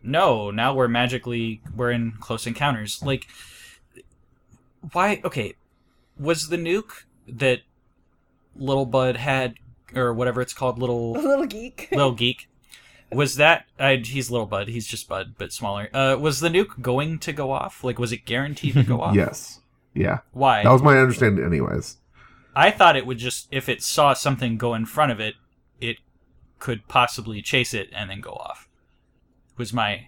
no, 0.01 0.49
now 0.49 0.73
we're 0.73 0.87
magically, 0.87 1.61
we're 1.75 1.91
in 1.91 2.13
close 2.21 2.47
encounters. 2.47 3.03
Like, 3.03 3.27
why, 4.93 5.19
okay, 5.25 5.55
was 6.19 6.49
the 6.49 6.57
nuke 6.57 7.05
that 7.27 7.61
little 8.55 8.85
Bud 8.85 9.17
had, 9.17 9.55
or 9.95 10.13
whatever 10.13 10.41
it's 10.41 10.53
called, 10.53 10.77
little 10.79 11.11
little 11.13 11.45
geek. 11.45 11.87
little 11.91 12.13
geek. 12.13 12.47
Was 13.11 13.37
that 13.37 13.65
I, 13.79 13.95
he's 13.95 14.29
little 14.29 14.45
Bud? 14.45 14.67
He's 14.67 14.85
just 14.85 15.07
Bud, 15.09 15.33
but 15.37 15.51
smaller. 15.51 15.89
Uh, 15.93 16.15
was 16.19 16.41
the 16.41 16.49
nuke 16.49 16.79
going 16.81 17.17
to 17.19 17.33
go 17.33 17.51
off? 17.51 17.83
Like, 17.83 17.97
was 17.97 18.11
it 18.11 18.25
guaranteed 18.25 18.75
to 18.75 18.83
go 18.83 19.01
off? 19.01 19.15
Yes. 19.15 19.61
Yeah. 19.95 20.19
Why? 20.31 20.63
That 20.63 20.71
was 20.71 20.83
my 20.83 20.99
understanding, 20.99 21.43
anyways. 21.43 21.97
I 22.55 22.69
thought 22.71 22.95
it 22.95 23.05
would 23.07 23.17
just 23.17 23.47
if 23.51 23.67
it 23.69 23.81
saw 23.81 24.13
something 24.13 24.57
go 24.57 24.73
in 24.75 24.85
front 24.85 25.11
of 25.11 25.19
it, 25.19 25.35
it 25.79 25.97
could 26.59 26.87
possibly 26.87 27.41
chase 27.41 27.73
it 27.73 27.89
and 27.93 28.09
then 28.09 28.21
go 28.21 28.31
off. 28.31 28.67
Was 29.57 29.73
my 29.73 30.07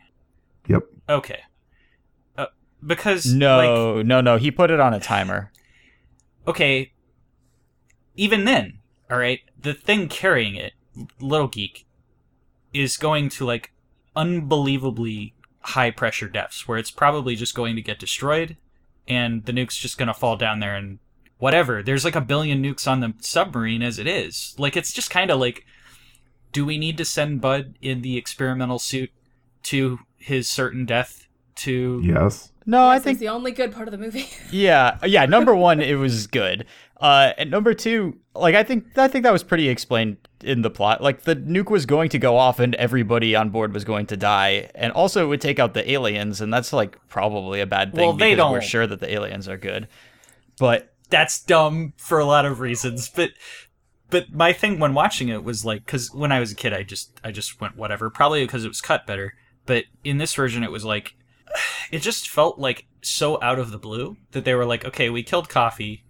Yep. 0.67 0.83
okay? 1.09 1.39
Uh, 2.37 2.47
because 2.85 3.25
like, 3.25 3.37
no, 3.39 4.01
no, 4.01 4.21
no. 4.21 4.37
He 4.37 4.51
put 4.51 4.69
it 4.69 4.79
on 4.79 4.93
a 4.93 4.99
timer. 4.99 5.51
Okay, 6.51 6.91
even 8.15 8.45
then, 8.45 8.79
all 9.09 9.17
right, 9.17 9.39
the 9.59 9.73
thing 9.73 10.07
carrying 10.09 10.55
it, 10.55 10.73
little 11.19 11.47
geek, 11.47 11.85
is 12.73 12.97
going 12.97 13.29
to 13.29 13.45
like 13.45 13.71
unbelievably 14.15 15.33
high 15.61 15.91
pressure 15.91 16.27
depths 16.27 16.67
where 16.67 16.77
it's 16.77 16.91
probably 16.91 17.35
just 17.35 17.55
going 17.55 17.75
to 17.75 17.81
get 17.81 17.99
destroyed 17.99 18.57
and 19.07 19.45
the 19.45 19.53
nuke's 19.53 19.77
just 19.77 19.97
going 19.97 20.07
to 20.07 20.13
fall 20.13 20.35
down 20.35 20.59
there 20.59 20.75
and 20.75 20.99
whatever. 21.37 21.81
There's 21.81 22.03
like 22.03 22.15
a 22.15 22.21
billion 22.21 22.61
nukes 22.61 22.89
on 22.89 22.99
the 22.99 23.13
submarine 23.19 23.81
as 23.81 23.97
it 23.97 24.07
is. 24.07 24.55
Like 24.57 24.75
it's 24.75 24.91
just 24.91 25.09
kind 25.09 25.31
of 25.31 25.39
like 25.39 25.65
do 26.51 26.65
we 26.65 26.77
need 26.77 26.97
to 26.97 27.05
send 27.05 27.39
Bud 27.39 27.75
in 27.81 28.01
the 28.01 28.17
experimental 28.17 28.77
suit 28.77 29.11
to 29.63 29.99
his 30.17 30.49
certain 30.49 30.85
death 30.85 31.20
to 31.57 32.01
Yes. 32.03 32.51
No, 32.65 32.87
I 32.87 32.99
think 32.99 33.19
the 33.19 33.29
only 33.29 33.51
good 33.51 33.71
part 33.71 33.87
of 33.87 33.91
the 33.91 33.97
movie. 33.97 34.29
Yeah, 34.51 34.97
yeah. 35.03 35.25
Number 35.25 35.55
one, 35.55 35.81
it 35.81 35.95
was 35.95 36.27
good. 36.27 36.65
Uh, 36.97 37.33
and 37.37 37.49
number 37.49 37.73
two, 37.73 38.19
like 38.35 38.53
I 38.53 38.63
think 38.63 38.97
I 38.97 39.07
think 39.07 39.23
that 39.23 39.31
was 39.33 39.43
pretty 39.43 39.67
explained 39.69 40.17
in 40.43 40.61
the 40.61 40.69
plot. 40.69 41.01
Like 41.01 41.23
the 41.23 41.35
nuke 41.35 41.71
was 41.71 41.87
going 41.87 42.09
to 42.09 42.19
go 42.19 42.37
off 42.37 42.59
and 42.59 42.75
everybody 42.75 43.35
on 43.35 43.49
board 43.49 43.73
was 43.73 43.83
going 43.83 44.05
to 44.07 44.17
die, 44.17 44.69
and 44.75 44.93
also 44.93 45.23
it 45.23 45.27
would 45.27 45.41
take 45.41 45.57
out 45.57 45.73
the 45.73 45.89
aliens, 45.91 46.39
and 46.41 46.53
that's 46.53 46.71
like 46.71 46.97
probably 47.09 47.61
a 47.61 47.65
bad 47.65 47.93
thing 47.93 48.01
Well, 48.01 48.13
they 48.13 48.35
because 48.35 48.51
we're 48.51 48.61
sure 48.61 48.85
that 48.85 48.99
the 48.99 49.11
aliens 49.11 49.47
are 49.47 49.57
good. 49.57 49.87
But 50.59 50.91
that's 51.11 51.43
dumb 51.43 51.93
for 51.97 52.17
a 52.17 52.25
lot 52.25 52.45
of 52.45 52.59
reasons 52.59 53.09
but 53.09 53.31
but 54.09 54.31
my 54.33 54.51
thing 54.51 54.79
when 54.79 54.93
watching 54.95 55.27
it 55.27 55.43
was 55.43 55.63
like 55.63 55.85
because 55.85 56.11
when 56.13 56.31
i 56.31 56.39
was 56.39 56.51
a 56.51 56.55
kid 56.55 56.73
i 56.73 56.81
just 56.81 57.19
i 57.23 57.31
just 57.31 57.61
went 57.61 57.77
whatever 57.77 58.09
probably 58.09 58.43
because 58.43 58.65
it 58.65 58.69
was 58.69 58.81
cut 58.81 59.05
better 59.05 59.35
but 59.65 59.83
in 60.03 60.17
this 60.17 60.33
version 60.33 60.63
it 60.63 60.71
was 60.71 60.83
like 60.83 61.13
it 61.91 61.99
just 61.99 62.29
felt 62.29 62.59
like 62.59 62.85
so 63.01 63.41
out 63.41 63.59
of 63.59 63.71
the 63.71 63.77
blue 63.77 64.17
that 64.31 64.45
they 64.45 64.53
were 64.53 64.65
like 64.65 64.85
okay 64.85 65.09
we 65.09 65.23
killed 65.23 65.49
coffey. 65.49 66.03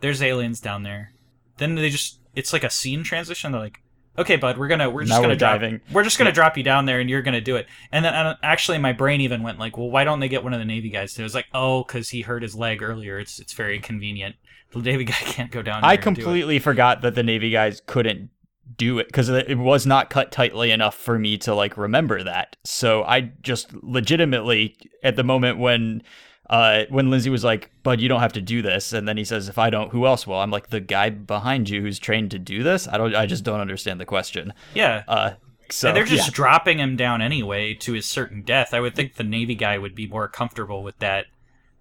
There's 0.00 0.22
aliens 0.22 0.60
down 0.60 0.82
there. 0.82 1.12
Then 1.58 1.74
they 1.74 1.90
just 1.90 2.20
it's 2.34 2.52
like 2.52 2.64
a 2.64 2.70
scene 2.70 3.02
transition. 3.02 3.52
They're 3.52 3.60
like 3.60 3.80
okay 4.16 4.36
bud 4.36 4.58
we're 4.58 4.68
gonna 4.68 4.90
we're 4.90 5.02
just 5.02 5.10
Now 5.10 5.18
gonna 5.20 5.34
we're 5.34 5.38
drop, 5.38 5.60
diving. 5.60 5.80
we're 5.92 6.02
just 6.02 6.18
gonna 6.18 6.32
drop 6.32 6.56
you 6.56 6.62
down 6.64 6.86
there 6.86 7.00
and 7.00 7.08
you're 7.08 7.22
gonna 7.22 7.40
do 7.40 7.56
it. 7.56 7.66
And 7.92 8.04
then 8.04 8.14
uh, 8.14 8.36
actually 8.42 8.78
my 8.78 8.92
brain 8.92 9.20
even 9.20 9.42
went 9.42 9.58
like 9.58 9.76
well 9.76 9.90
why 9.90 10.04
don't 10.04 10.20
they 10.20 10.28
get 10.28 10.42
one 10.42 10.52
of 10.52 10.58
the 10.58 10.64
navy 10.64 10.88
guys 10.90 11.14
to? 11.14 11.22
It 11.22 11.24
was 11.24 11.34
like 11.34 11.46
oh 11.54 11.84
because 11.84 12.08
he 12.10 12.22
hurt 12.22 12.42
his 12.42 12.54
leg 12.54 12.82
earlier. 12.82 13.18
It's 13.18 13.38
it's 13.38 13.52
very 13.52 13.78
convenient. 13.78 14.36
The 14.72 14.80
navy 14.80 15.04
guy 15.12 15.14
can't 15.14 15.50
go 15.50 15.62
down 15.62 15.84
I 15.84 15.94
and 15.94 16.02
completely 16.02 16.58
forgot 16.58 17.00
that 17.02 17.14
the 17.14 17.22
Navy 17.22 17.50
guys 17.50 17.80
couldn't 17.86 18.30
do 18.76 18.98
it 18.98 19.06
because 19.06 19.28
it 19.28 19.58
was 19.58 19.86
not 19.86 20.10
cut 20.10 20.30
tightly 20.30 20.70
enough 20.70 20.94
for 20.94 21.18
me 21.18 21.38
to 21.38 21.54
like 21.54 21.76
remember 21.76 22.22
that. 22.22 22.56
So 22.64 23.02
I 23.04 23.32
just 23.42 23.72
legitimately 23.82 24.76
at 25.02 25.16
the 25.16 25.24
moment 25.24 25.58
when 25.58 26.02
uh 26.50 26.84
when 26.88 27.10
Lindsay 27.10 27.30
was 27.30 27.44
like, 27.44 27.70
"Bud, 27.82 28.00
you 28.00 28.08
don't 28.08 28.20
have 28.20 28.32
to 28.34 28.40
do 28.40 28.62
this," 28.62 28.92
and 28.92 29.06
then 29.06 29.16
he 29.16 29.24
says, 29.24 29.48
"If 29.48 29.58
I 29.58 29.70
don't, 29.70 29.90
who 29.90 30.06
else 30.06 30.26
will?" 30.26 30.40
I'm 30.40 30.50
like, 30.50 30.70
"The 30.70 30.80
guy 30.80 31.10
behind 31.10 31.68
you 31.68 31.82
who's 31.82 31.98
trained 31.98 32.30
to 32.32 32.38
do 32.38 32.62
this." 32.62 32.88
I 32.88 32.98
don't. 32.98 33.14
I 33.14 33.26
just 33.26 33.44
don't 33.44 33.60
understand 33.60 34.00
the 34.00 34.06
question. 34.06 34.52
yeah 34.74 35.02
Uh, 35.08 35.32
so 35.70 35.88
and 35.88 35.96
they're 35.96 36.04
just 36.04 36.28
yeah. 36.28 36.34
dropping 36.34 36.78
him 36.78 36.96
down 36.96 37.20
anyway 37.20 37.74
to 37.74 37.92
his 37.92 38.08
certain 38.08 38.42
death. 38.42 38.72
I 38.72 38.80
would 38.80 38.94
think 38.94 39.14
the 39.14 39.24
Navy 39.24 39.54
guy 39.54 39.76
would 39.78 39.94
be 39.94 40.06
more 40.06 40.28
comfortable 40.28 40.82
with 40.82 40.98
that 41.00 41.26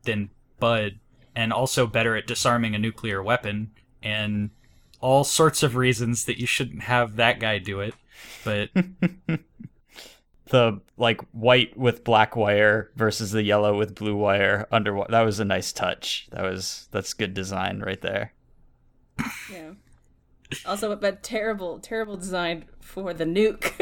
than 0.04 0.30
Bud, 0.60 1.00
and 1.36 1.54
also 1.54 1.88
better 1.88 2.16
at 2.16 2.28
disarming 2.28 2.76
a 2.76 2.80
nuclear 2.80 3.24
weapon, 3.24 3.72
and 4.04 4.50
all 5.00 5.24
sorts 5.24 5.64
of 5.64 5.76
reasons 5.76 6.26
that 6.26 6.40
you 6.40 6.48
shouldn't 6.48 6.84
have 6.84 7.16
that 7.16 7.40
guy 7.40 7.60
do 7.60 7.80
it. 7.80 7.94
But 8.44 8.70
the 10.50 10.82
like 10.98 11.22
white 11.32 11.78
with 11.78 12.04
black 12.04 12.36
wire 12.36 12.92
versus 12.96 13.32
the 13.32 13.44
yellow 13.44 13.78
with 13.78 13.96
blue 13.96 14.16
wire 14.16 14.68
under 14.72 15.04
that 15.10 15.22
was 15.22 15.40
a 15.40 15.46
nice 15.46 15.72
touch. 15.72 16.28
That 16.32 16.44
was 16.44 16.88
that's 16.92 17.14
good 17.14 17.34
design 17.34 17.80
right 17.80 18.02
there. 18.02 18.34
yeah. 19.52 19.72
Also, 20.66 20.96
but 20.96 21.24
terrible, 21.24 21.80
terrible 21.80 22.16
design 22.16 22.66
for 22.80 23.14
the 23.14 23.26
nuke. 23.26 23.74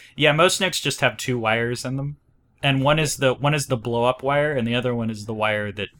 yeah, 0.16 0.32
most 0.32 0.60
nukes 0.60 0.80
just 0.80 1.00
have 1.02 1.16
two 1.16 1.38
wires 1.38 1.84
in 1.84 1.96
them, 1.96 2.16
and 2.62 2.82
one 2.82 2.98
is 2.98 3.18
the 3.18 3.34
one 3.34 3.54
is 3.54 3.66
the 3.66 3.76
blow 3.76 4.04
up 4.04 4.22
wire, 4.22 4.52
and 4.52 4.66
the 4.66 4.74
other 4.74 4.94
one 4.94 5.10
is 5.10 5.26
the 5.26 5.34
wire 5.34 5.70
that 5.72 5.88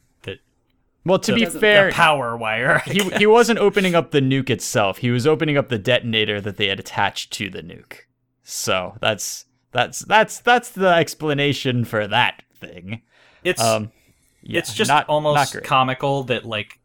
Well, 1.03 1.19
to 1.19 1.33
be 1.33 1.45
fair, 1.45 1.87
the 1.87 1.93
power 1.93 2.37
wire. 2.37 2.83
I 2.85 2.89
he 2.89 3.09
he 3.17 3.25
wasn't 3.25 3.59
opening 3.59 3.95
up 3.95 4.11
the 4.11 4.21
nuke 4.21 4.49
itself. 4.49 4.99
He 4.99 5.09
was 5.09 5.25
opening 5.25 5.57
up 5.57 5.69
the 5.69 5.79
detonator 5.79 6.39
that 6.41 6.57
they 6.57 6.67
had 6.67 6.79
attached 6.79 7.33
to 7.33 7.49
the 7.49 7.63
nuke. 7.63 8.01
So 8.43 8.97
that's 9.01 9.45
that's 9.71 9.99
that's 9.99 10.39
that's 10.39 10.69
the 10.69 10.89
explanation 10.89 11.85
for 11.85 12.07
that 12.07 12.43
thing. 12.59 13.01
it's 13.43 13.61
Um, 13.61 13.91
yeah, 14.41 14.59
it's 14.59 14.73
just 14.73 14.89
not, 14.89 15.07
almost 15.07 15.55
not 15.55 15.63
comical 15.63 16.23
that 16.25 16.45
like 16.45 16.79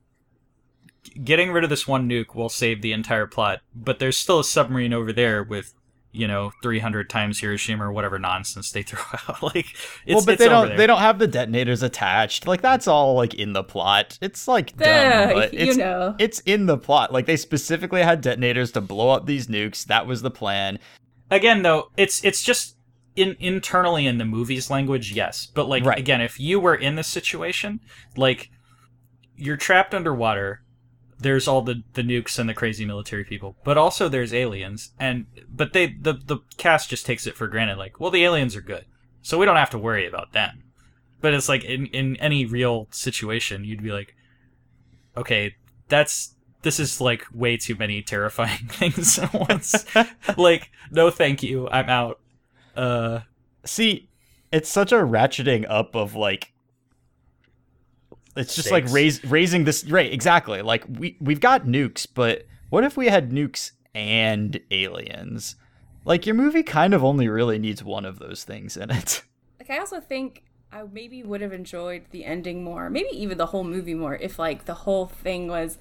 getting 1.22 1.50
rid 1.52 1.64
of 1.64 1.70
this 1.70 1.86
one 1.86 2.08
nuke 2.08 2.34
will 2.34 2.48
save 2.48 2.82
the 2.82 2.92
entire 2.92 3.26
plot 3.26 3.60
but 3.74 3.98
there's 3.98 4.16
still 4.16 4.40
a 4.40 4.44
submarine 4.44 4.92
over 4.92 5.12
there 5.12 5.42
with 5.42 5.72
you 6.16 6.26
know 6.26 6.50
300 6.62 7.10
times 7.10 7.40
hiroshima 7.40 7.84
or 7.84 7.92
whatever 7.92 8.18
nonsense 8.18 8.72
they 8.72 8.82
throw 8.88 9.00
out 9.28 9.42
like 9.42 9.66
it's, 10.06 10.14
well, 10.14 10.24
but 10.24 10.34
it's 10.34 10.42
they 10.42 10.48
don't 10.48 10.68
there. 10.68 10.76
they 10.76 10.86
don't 10.86 11.00
have 11.00 11.18
the 11.18 11.26
detonators 11.28 11.82
attached. 11.82 12.46
Like 12.46 12.62
that's 12.62 12.88
all 12.88 13.14
like 13.14 13.34
in 13.34 13.52
the 13.52 13.62
plot. 13.64 14.18
It's 14.20 14.48
like 14.48 14.76
dumb, 14.76 15.34
but 15.34 15.52
you 15.54 15.68
it's, 15.68 15.76
know. 15.76 16.14
it's 16.18 16.40
in 16.40 16.66
the 16.66 16.78
plot. 16.78 17.12
Like 17.12 17.26
they 17.26 17.36
specifically 17.36 18.02
had 18.02 18.20
detonators 18.20 18.72
to 18.72 18.80
blow 18.80 19.10
up 19.10 19.26
these 19.26 19.46
nukes. 19.46 19.84
That 19.86 20.06
was 20.06 20.22
the 20.22 20.30
plan. 20.30 20.78
again 21.30 21.62
though 21.62 21.90
it's 21.96 22.24
it's 22.24 22.42
just 22.42 22.76
in 23.16 23.34
internally 23.40 24.06
in 24.06 24.18
the 24.18 24.24
movie's 24.24 24.70
language 24.70 25.12
yes 25.12 25.46
but 25.46 25.66
like 25.68 25.84
Right. 25.84 25.98
again 25.98 26.20
if 26.20 26.38
you 26.38 26.60
were 26.60 26.74
in 26.74 26.96
this 26.96 27.06
situation 27.08 27.80
like 28.16 28.50
you're 29.36 29.56
trapped 29.56 29.94
underwater 29.94 30.60
there's 31.18 31.48
all 31.48 31.62
the 31.62 31.82
the 31.94 32.02
nukes 32.02 32.38
and 32.38 32.48
the 32.48 32.54
crazy 32.54 32.84
military 32.84 33.24
people 33.24 33.56
but 33.64 33.78
also 33.78 34.08
there's 34.08 34.34
aliens 34.34 34.92
and 34.98 35.26
but 35.48 35.72
they 35.72 35.86
the 35.86 36.12
the 36.12 36.38
cast 36.58 36.90
just 36.90 37.06
takes 37.06 37.26
it 37.26 37.36
for 37.36 37.46
granted 37.46 37.78
like 37.78 37.98
well 37.98 38.10
the 38.10 38.24
aliens 38.24 38.54
are 38.54 38.60
good 38.60 38.84
so 39.26 39.36
we 39.38 39.44
don't 39.44 39.56
have 39.56 39.70
to 39.70 39.78
worry 39.78 40.06
about 40.06 40.32
them. 40.32 40.62
But 41.20 41.34
it's 41.34 41.48
like 41.48 41.64
in 41.64 41.86
in 41.86 42.14
any 42.18 42.46
real 42.46 42.86
situation 42.92 43.64
you'd 43.64 43.82
be 43.82 43.90
like 43.90 44.14
okay 45.16 45.56
that's 45.88 46.36
this 46.62 46.78
is 46.78 47.00
like 47.00 47.26
way 47.34 47.56
too 47.56 47.74
many 47.74 48.02
terrifying 48.02 48.68
things 48.68 49.18
at 49.18 49.34
once. 49.34 49.84
Like 50.36 50.70
no 50.92 51.10
thank 51.10 51.42
you 51.42 51.68
i'm 51.70 51.88
out. 51.88 52.20
Uh 52.76 53.20
See, 53.64 54.08
it's 54.52 54.68
such 54.68 54.92
a 54.92 54.96
ratcheting 54.96 55.66
up 55.68 55.96
of 55.96 56.14
like 56.14 56.52
it's 58.36 58.54
just 58.54 58.70
like 58.70 58.88
raise, 58.90 59.24
raising 59.24 59.64
this 59.64 59.84
right 59.84 60.12
exactly. 60.12 60.62
Like 60.62 60.84
we 60.88 61.16
we've 61.20 61.40
got 61.40 61.64
nukes 61.64 62.06
but 62.12 62.46
what 62.68 62.84
if 62.84 62.96
we 62.96 63.06
had 63.06 63.30
nukes 63.30 63.72
and 63.94 64.60
aliens? 64.70 65.56
Like 66.04 66.26
your 66.26 66.34
movie 66.34 66.62
kind 66.62 66.94
of 66.94 67.02
only 67.02 67.28
really 67.28 67.58
needs 67.58 67.82
one 67.82 68.04
of 68.04 68.18
those 68.18 68.44
things 68.44 68.76
in 68.76 68.90
it. 68.90 69.22
Like 69.58 69.70
I 69.70 69.78
also 69.78 70.00
think 70.00 70.44
I 70.72 70.82
maybe 70.84 71.22
would 71.22 71.40
have 71.40 71.52
enjoyed 71.52 72.04
the 72.10 72.24
ending 72.24 72.62
more, 72.62 72.90
maybe 72.90 73.08
even 73.12 73.38
the 73.38 73.46
whole 73.46 73.64
movie 73.64 73.94
more, 73.94 74.16
if 74.16 74.38
like 74.38 74.66
the 74.66 74.74
whole 74.74 75.06
thing 75.06 75.48
was 75.48 75.78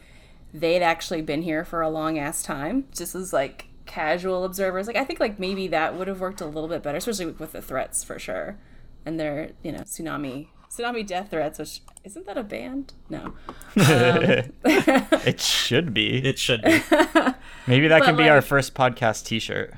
they'd 0.54 0.82
actually 0.82 1.22
been 1.22 1.42
here 1.42 1.66
for 1.66 1.82
a 1.82 1.90
long 1.90 2.18
ass 2.18 2.42
time, 2.42 2.88
just 2.96 3.14
as 3.14 3.34
like 3.34 3.68
casual 3.86 4.44
observers. 4.46 4.88
Like 4.88 4.96
I 4.96 5.04
think 5.04 5.20
like 5.20 5.40
maybe 5.40 5.68
that 5.68 5.96
would 5.96 6.08
have 6.08 6.22
worked 6.22 6.42
a 6.42 6.46
little 6.46 6.70
bit 6.70 6.82
better, 6.82 6.98
especially 6.98 7.28
with 7.28 7.52
the 7.52 7.62
threats 7.62 8.04
for 8.04 8.18
sure, 8.18 8.58
and 9.06 9.20
their 9.20 9.52
you 9.64 9.72
know 9.72 9.80
tsunami 9.80 10.48
tsunami 10.76 11.06
death 11.06 11.32
threats, 11.32 11.60
which 11.60 11.82
isn't 12.04 12.26
that 12.26 12.38
a 12.38 12.44
band? 12.44 12.94
No. 13.10 13.34
it 13.76 15.40
should 15.40 15.94
be 15.94 16.18
It 16.26 16.40
should 16.40 16.62
be. 16.62 16.82
maybe 17.68 17.88
that 17.88 18.00
But, 18.00 18.06
can 18.06 18.16
be 18.16 18.30
our 18.30 18.42
first 18.42 18.74
podcast 18.74 19.26
t-shirt 19.26 19.76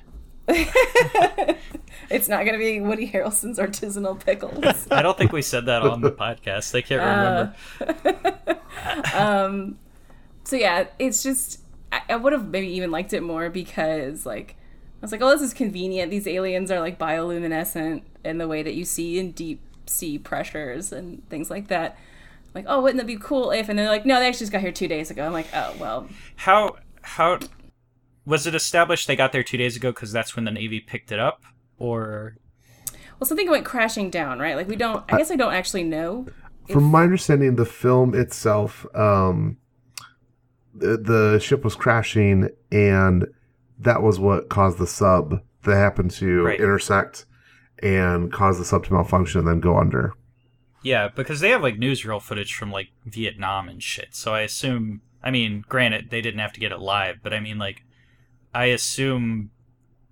It's 2.09 2.29
not 2.29 2.45
gonna 2.45 2.57
be 2.57 2.79
Woody 2.79 3.09
Harrelson's 3.11 3.59
artisanal 3.59 4.17
pickles. 4.23 4.87
I 4.89 5.01
don't 5.01 5.17
think 5.17 5.33
we 5.33 5.41
said 5.41 5.65
that 5.65 5.81
on 5.81 5.99
the 5.99 6.11
podcast. 6.11 6.73
I 6.73 6.81
can't 6.81 7.01
remember. 7.01 8.61
Um. 9.13 9.77
so 10.45 10.55
yeah, 10.55 10.85
it's 10.99 11.21
just 11.21 11.59
I, 11.91 12.01
I 12.09 12.15
would 12.15 12.31
have 12.31 12.47
maybe 12.47 12.67
even 12.67 12.91
liked 12.91 13.11
it 13.11 13.23
more 13.23 13.49
because 13.49 14.25
like 14.25 14.55
I 15.01 15.01
was 15.01 15.11
like, 15.11 15.21
oh, 15.21 15.29
this 15.31 15.41
is 15.41 15.53
convenient. 15.53 16.09
These 16.09 16.27
aliens 16.27 16.71
are 16.71 16.79
like 16.79 16.97
bioluminescent 16.97 18.03
in 18.23 18.37
the 18.37 18.47
way 18.47 18.63
that 18.63 18.73
you 18.73 18.85
see 18.85 19.19
in 19.19 19.31
deep 19.31 19.61
sea 19.89 20.17
pressures 20.17 20.91
and 20.91 21.27
things 21.29 21.49
like 21.49 21.67
that. 21.67 21.97
Like, 22.55 22.65
oh, 22.67 22.81
wouldn't 22.81 22.97
that 22.99 23.07
be 23.07 23.17
cool 23.17 23.51
if? 23.51 23.69
And 23.69 23.77
they're 23.77 23.89
like, 23.89 24.05
no, 24.05 24.19
they 24.19 24.27
actually 24.27 24.39
just 24.39 24.51
got 24.51 24.61
here 24.61 24.71
two 24.71 24.87
days 24.87 25.11
ago. 25.11 25.25
I'm 25.25 25.33
like, 25.33 25.47
oh 25.53 25.75
well, 25.79 26.07
How 26.37 26.77
how 27.01 27.39
was 28.25 28.47
it 28.47 28.55
established 28.55 29.07
they 29.07 29.15
got 29.15 29.31
there 29.31 29.43
two 29.43 29.57
days 29.57 29.75
ago 29.75 29.91
because 29.91 30.11
that's 30.11 30.35
when 30.35 30.45
the 30.45 30.51
Navy 30.51 30.79
picked 30.79 31.11
it 31.11 31.19
up, 31.19 31.43
or 31.77 32.35
well, 33.19 33.27
something 33.27 33.49
went 33.49 33.65
crashing 33.65 34.09
down, 34.09 34.39
right? 34.39 34.55
Like 34.55 34.67
we 34.67 34.75
don't. 34.75 35.03
I 35.11 35.17
guess 35.17 35.31
I 35.31 35.35
don't 35.35 35.53
actually 35.53 35.83
know. 35.83 36.27
From 36.69 36.83
my 36.83 37.03
understanding, 37.03 37.55
the 37.55 37.65
film 37.65 38.13
itself, 38.13 38.85
um, 38.93 39.57
the, 40.73 40.97
the 40.97 41.39
ship 41.39 41.63
was 41.63 41.75
crashing, 41.75 42.49
and 42.71 43.27
that 43.79 44.01
was 44.01 44.19
what 44.19 44.49
caused 44.49 44.77
the 44.77 44.87
sub 44.87 45.39
that 45.63 45.75
happened 45.75 46.11
to 46.11 46.43
Right. 46.43 46.59
intersect 46.59 47.25
and 47.83 48.31
cause 48.31 48.57
the 48.57 48.65
sub 48.65 48.85
to 48.85 48.93
malfunction 48.93 49.39
and 49.39 49.47
then 49.47 49.59
go 49.59 49.77
under. 49.77 50.13
yeah, 50.83 51.07
because 51.13 51.39
they 51.39 51.49
have 51.49 51.61
like 51.61 51.75
newsreel 51.75 52.21
footage 52.21 52.53
from 52.53 52.71
like 52.71 52.89
Vietnam 53.05 53.69
and 53.69 53.81
shit. 53.83 54.15
So 54.15 54.33
I 54.33 54.41
assume. 54.41 55.01
I 55.23 55.31
mean, 55.31 55.65
granted, 55.67 56.09
they 56.11 56.21
didn't 56.21 56.39
have 56.39 56.53
to 56.53 56.59
get 56.59 56.71
it 56.71 56.79
live, 56.79 57.17
but 57.23 57.33
I 57.33 57.39
mean, 57.39 57.57
like, 57.57 57.83
I 58.53 58.65
assume 58.65 59.49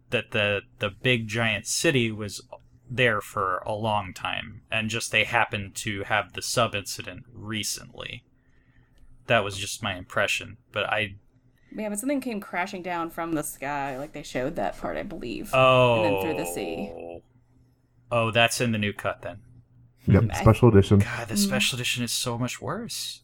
that 0.10 0.32
the 0.32 0.62
the 0.80 0.90
big 0.90 1.28
giant 1.28 1.68
city 1.68 2.12
was 2.12 2.42
there 2.90 3.22
for 3.22 3.58
a 3.60 3.74
long 3.74 4.14
time, 4.14 4.62
and 4.72 4.90
just 4.90 5.12
they 5.12 5.24
happened 5.24 5.76
to 5.76 6.04
have 6.04 6.34
the 6.34 6.42
sub 6.42 6.76
incident 6.76 7.24
recently. 7.34 8.24
That 9.28 9.44
was 9.44 9.58
just 9.58 9.82
my 9.84 9.96
impression, 9.96 10.58
but 10.72 10.86
I 10.86 11.16
Yeah, 11.76 11.90
but 11.90 12.00
something 12.00 12.22
came 12.22 12.40
crashing 12.42 12.82
down 12.82 13.10
from 13.10 13.34
the 13.34 13.44
sky. 13.44 13.98
Like 13.98 14.14
they 14.14 14.24
showed 14.24 14.56
that 14.58 14.78
part, 14.78 14.98
I 14.98 15.04
believe. 15.04 15.52
Oh. 15.54 16.04
And 16.04 16.06
then 16.06 16.22
through 16.22 16.38
the 16.44 16.52
sea. 16.52 16.92
Oh. 16.94 17.22
Oh, 18.16 18.32
that's 18.32 18.62
in 18.62 18.72
the 18.72 18.78
new 18.78 18.94
cut 18.94 19.24
then. 19.24 19.40
Yep, 20.08 20.36
special 20.36 20.70
edition. 20.70 21.00
God, 21.00 21.28
the 21.28 21.36
special 21.36 21.76
edition 21.76 22.02
is 22.02 22.14
so 22.14 22.38
much 22.38 22.62
worse. 22.62 23.24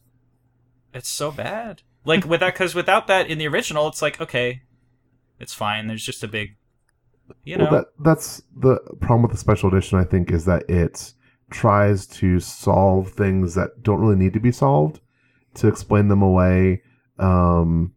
It's 0.92 1.08
so 1.08 1.30
bad. 1.30 1.80
Like 2.04 2.26
with 2.26 2.40
that, 2.40 2.52
because 2.52 2.74
without 2.74 3.06
that 3.06 3.28
in 3.28 3.38
the 3.38 3.48
original, 3.48 3.88
it's 3.88 4.02
like 4.02 4.20
okay, 4.20 4.64
it's 5.40 5.54
fine. 5.54 5.86
There's 5.86 6.04
just 6.04 6.22
a 6.22 6.28
big, 6.28 6.56
you 7.42 7.56
know. 7.56 7.68
Well, 7.70 7.72
that 7.72 7.86
that's 8.00 8.42
the 8.54 8.80
problem 9.00 9.22
with 9.22 9.32
the 9.32 9.38
special 9.38 9.74
edition. 9.74 9.98
I 9.98 10.04
think 10.04 10.30
is 10.30 10.44
that 10.44 10.68
it 10.68 11.14
tries 11.48 12.06
to 12.08 12.38
solve 12.38 13.12
things 13.12 13.54
that 13.54 13.82
don't 13.82 14.00
really 14.00 14.16
need 14.16 14.34
to 14.34 14.40
be 14.40 14.52
solved 14.52 15.00
to 15.54 15.68
explain 15.68 16.08
them 16.08 16.20
away, 16.20 16.82
um, 17.18 17.94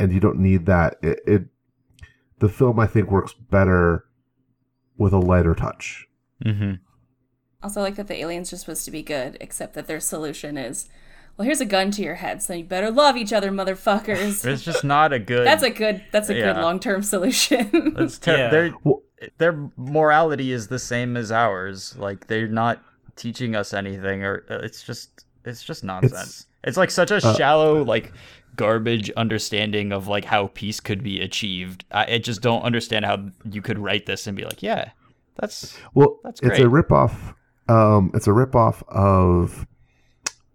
and 0.00 0.12
you 0.12 0.18
don't 0.18 0.40
need 0.40 0.66
that. 0.66 0.96
It, 1.00 1.20
it 1.28 1.42
the 2.40 2.48
film 2.48 2.80
I 2.80 2.88
think 2.88 3.08
works 3.08 3.34
better 3.34 4.06
with 4.98 5.12
a 5.12 5.18
lighter 5.20 5.54
touch. 5.54 6.08
Mm-hmm. 6.42 6.74
Also, 7.62 7.80
I 7.80 7.84
like 7.84 7.96
that 7.96 8.08
the 8.08 8.20
aliens 8.20 8.52
are 8.52 8.56
supposed 8.56 8.84
to 8.84 8.90
be 8.90 9.02
good, 9.02 9.38
except 9.40 9.74
that 9.74 9.86
their 9.86 10.00
solution 10.00 10.58
is, 10.58 10.88
well, 11.36 11.46
here's 11.46 11.60
a 11.60 11.66
gun 11.66 11.90
to 11.92 12.02
your 12.02 12.16
head, 12.16 12.42
so 12.42 12.52
you 12.52 12.64
better 12.64 12.90
love 12.90 13.16
each 13.16 13.32
other, 13.32 13.50
motherfuckers. 13.50 14.44
it's 14.46 14.62
just 14.62 14.84
not 14.84 15.12
a 15.12 15.18
good 15.18 15.46
That's 15.46 15.62
a 15.62 15.70
good. 15.70 16.04
That's 16.12 16.28
a 16.28 16.34
good 16.34 16.56
long 16.56 16.78
term 16.78 17.02
solution. 17.02 17.94
It's 17.98 18.18
ter- 18.18 18.36
Yeah. 18.36 18.50
Their 18.50 18.74
their 19.38 19.70
morality 19.76 20.52
is 20.52 20.68
the 20.68 20.78
same 20.78 21.16
as 21.16 21.32
ours. 21.32 21.96
Like 21.96 22.26
they're 22.26 22.48
not 22.48 22.82
teaching 23.16 23.56
us 23.56 23.72
anything, 23.72 24.22
or 24.22 24.44
uh, 24.50 24.58
it's 24.58 24.82
just 24.82 25.24
it's 25.44 25.62
just 25.62 25.84
nonsense. 25.84 26.46
It's, 26.62 26.76
like 26.76 26.90
such 26.90 27.10
a 27.10 27.20
shallow 27.20 27.82
like 27.82 28.12
garbage 28.56 29.10
understanding 29.12 29.92
of 29.92 30.08
like 30.08 30.24
how 30.24 30.48
peace 30.48 30.80
could 30.80 31.02
be 31.02 31.20
achieved. 31.20 31.84
I, 31.90 32.14
I 32.14 32.18
just 32.18 32.40
don't 32.40 32.62
understand 32.62 33.04
how 33.04 33.30
you 33.50 33.62
could 33.62 33.78
write 33.78 34.06
this 34.06 34.26
and 34.26 34.36
be 34.36 34.44
like, 34.44 34.62
yeah, 34.62 34.90
that's 35.36 35.76
Well, 35.94 36.18
That's 36.24 36.40
great. 36.40 36.52
it's 36.52 36.60
a 36.60 36.68
ripoff. 36.68 37.34
Um, 37.68 38.10
it's 38.14 38.26
a 38.26 38.30
ripoff 38.30 38.82
of 38.88 39.66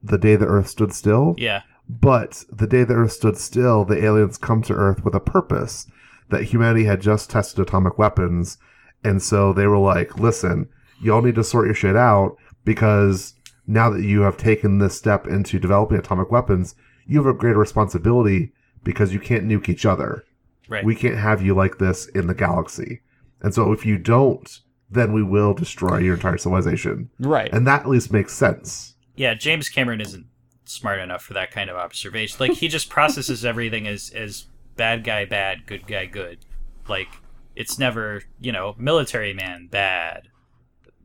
the 0.04 0.18
day 0.18 0.36
the 0.36 0.46
Earth 0.46 0.68
stood 0.68 0.94
still. 0.94 1.36
yeah, 1.38 1.63
But 1.89 2.44
the 2.52 2.68
day 2.68 2.84
the 2.84 2.94
Earth 2.94 3.12
stood 3.13 3.38
still, 3.38 3.84
the 3.86 4.04
aliens 4.04 4.38
come 4.38 4.62
to 4.63 4.74
Earth 4.74 5.04
with 5.04 5.15
a 5.15 5.20
purpose 5.20 5.88
that 6.30 6.44
humanity 6.44 6.86
had 6.86 7.02
just 7.02 7.30
tested 7.32 7.60
atomic 7.60 7.98
weapons. 7.98 8.58
And 9.04 9.22
so 9.22 9.52
they 9.54 9.65
were 9.68 9.80
like, 9.80 10.20
listen, 10.20 10.70
y'all 11.02 11.22
need 11.22 11.36
to 11.36 11.44
sort 11.44 11.65
your 11.65 11.74
shit 11.76 11.96
out 11.96 12.38
because 12.65 13.34
now 13.65 13.89
that 13.89 14.04
you 14.04 14.22
have 14.22 14.38
taken 14.38 14.78
this 14.78 14.96
step 14.98 15.26
into 15.28 15.60
developing 15.60 15.98
atomic 15.98 16.30
weapons, 16.32 16.76
you 17.08 17.18
have 17.18 17.34
a 17.34 17.38
greater 17.38 17.58
responsibility 17.60 18.52
because 18.84 19.12
you 19.13 19.20
can't 19.20 19.46
nuke 19.48 19.68
each 19.70 19.86
other. 19.86 20.24
right. 20.70 20.86
We 20.86 20.96
can't 20.96 21.18
have 21.18 21.42
you 21.42 21.56
like 21.56 21.80
this 21.80 22.08
in 22.10 22.28
the 22.28 22.36
galaxy. 22.36 23.02
And 23.42 23.54
so 23.54 23.72
if 23.72 23.86
you 23.86 23.98
don't, 23.98 24.60
then 24.91 25.13
we 25.13 25.23
will 25.23 25.54
destroy 25.54 25.99
your 25.99 26.15
entire 26.15 26.38
civilization. 26.38 27.10
right. 27.19 27.52
And 27.54 27.67
that 27.67 27.82
at 27.82 27.89
least 27.89 28.12
makes 28.12 28.34
sense. 28.34 28.95
yeah, 29.15 29.34
James 29.34 29.69
Cameron 29.69 30.02
isn't 30.02 30.25
smart 30.65 30.99
enough 30.99 31.23
for 31.23 31.34
that 31.34 31.52
kind 31.52 31.69
of 31.69 31.75
observation. 31.75 32.38
Like 32.39 32.54
he 32.54 32.67
just 32.67 32.89
processes 32.89 33.43
everything 33.43 33.88
as 33.88 34.12
as 34.12 34.45
bad 34.75 35.04
guy 35.04 35.25
bad, 35.25 35.65
good 35.65 35.88
guy 35.88 36.06
good. 36.06 36.39
Like 36.88 37.10
it's 37.56 37.78
never, 37.80 38.23
you 38.39 38.52
know, 38.52 38.75
military 38.78 39.34
man 39.34 39.67
bad. 39.67 40.30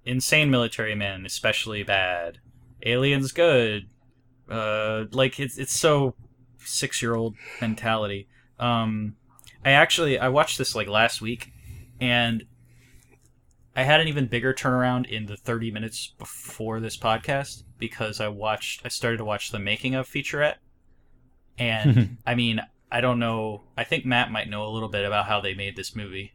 Insane 0.05 0.51
military 0.51 0.95
man 0.95 1.25
especially 1.27 1.83
bad. 1.83 2.39
Aliens 2.85 3.33
good. 3.33 3.89
Uh 4.49 5.05
like 5.13 5.41
it's 5.41 5.59
it's 5.59 5.73
so 5.79 6.15
6-year-old 6.61 7.35
mentality. 7.61 8.29
Um 8.59 9.17
I 9.65 9.71
actually 9.71 10.19
I 10.19 10.29
watched 10.29 10.59
this 10.59 10.75
like 10.75 10.89
last 10.89 11.21
week 11.23 11.53
and 12.01 12.45
I 13.77 13.83
had 13.83 14.01
an 14.01 14.09
even 14.09 14.27
bigger 14.27 14.55
turnaround 14.55 15.09
in 15.09 15.27
the 15.27 15.37
30 15.37 15.71
minutes 15.71 16.15
before 16.19 16.81
this 16.81 16.97
podcast 16.97 17.65
because 17.79 18.21
I 18.21 18.29
watched 18.29 18.83
I 18.85 18.89
started 18.89 19.19
to 19.19 19.25
watch 19.25 19.51
the 19.51 19.59
making 19.59 19.95
of 19.95 20.09
featurette. 20.09 20.57
And 21.59 22.19
I 22.27 22.35
mean, 22.35 22.61
I 22.91 23.01
don't 23.01 23.19
know, 23.19 23.63
I 23.77 23.85
think 23.85 24.05
Matt 24.05 24.31
might 24.31 24.49
know 24.49 24.65
a 24.65 24.71
little 24.71 24.89
bit 24.89 25.05
about 25.05 25.27
how 25.27 25.41
they 25.41 25.55
made 25.55 25.75
this 25.75 25.97
movie. 25.97 26.35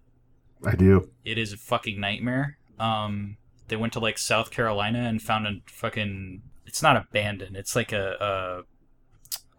I 0.65 0.75
do. 0.75 1.10
It 1.23 1.38
is 1.38 1.54
a 1.54 1.58
fucking 1.58 1.99
nightmare. 1.99 2.58
Um 2.78 3.38
they 3.69 3.78
went 3.78 3.93
to 3.93 3.99
like 3.99 4.17
South 4.17 4.52
Carolina 4.52 4.99
and 4.99 5.21
found 5.21 5.47
a 5.47 5.62
fucking 5.67 6.41
it's 6.66 6.84
not 6.84 6.97
abandoned. 6.97 7.55
It's 7.55 7.76
like 7.76 7.93
a, 7.93 8.63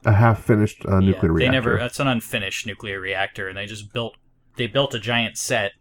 A 0.04 0.12
half 0.12 0.44
finished 0.44 0.84
uh, 0.86 1.00
nuclear 1.00 1.32
yeah, 1.32 1.32
reactor. 1.32 1.38
They 1.38 1.48
never 1.48 1.78
That's 1.78 2.00
an 2.00 2.08
unfinished 2.08 2.66
nuclear 2.66 3.00
reactor 3.00 3.48
and 3.48 3.56
they 3.56 3.64
just 3.64 3.90
built 3.94 4.16
they 4.56 4.66
built 4.66 4.94
a 4.94 4.98
giant 4.98 5.38
set 5.38 5.72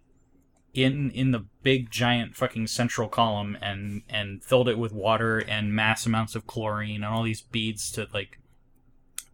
in 0.73 1.09
in 1.11 1.31
the 1.31 1.45
big 1.63 1.89
giant 1.89 2.35
fucking 2.35 2.67
central 2.67 3.07
column 3.07 3.57
and 3.61 4.03
and 4.07 4.43
filled 4.43 4.69
it 4.69 4.77
with 4.77 4.93
water 4.93 5.39
and 5.39 5.73
mass 5.73 6.05
amounts 6.05 6.35
of 6.35 6.45
chlorine 6.45 7.03
and 7.03 7.05
all 7.05 7.23
these 7.23 7.41
beads 7.41 7.91
to 7.91 8.07
like 8.13 8.39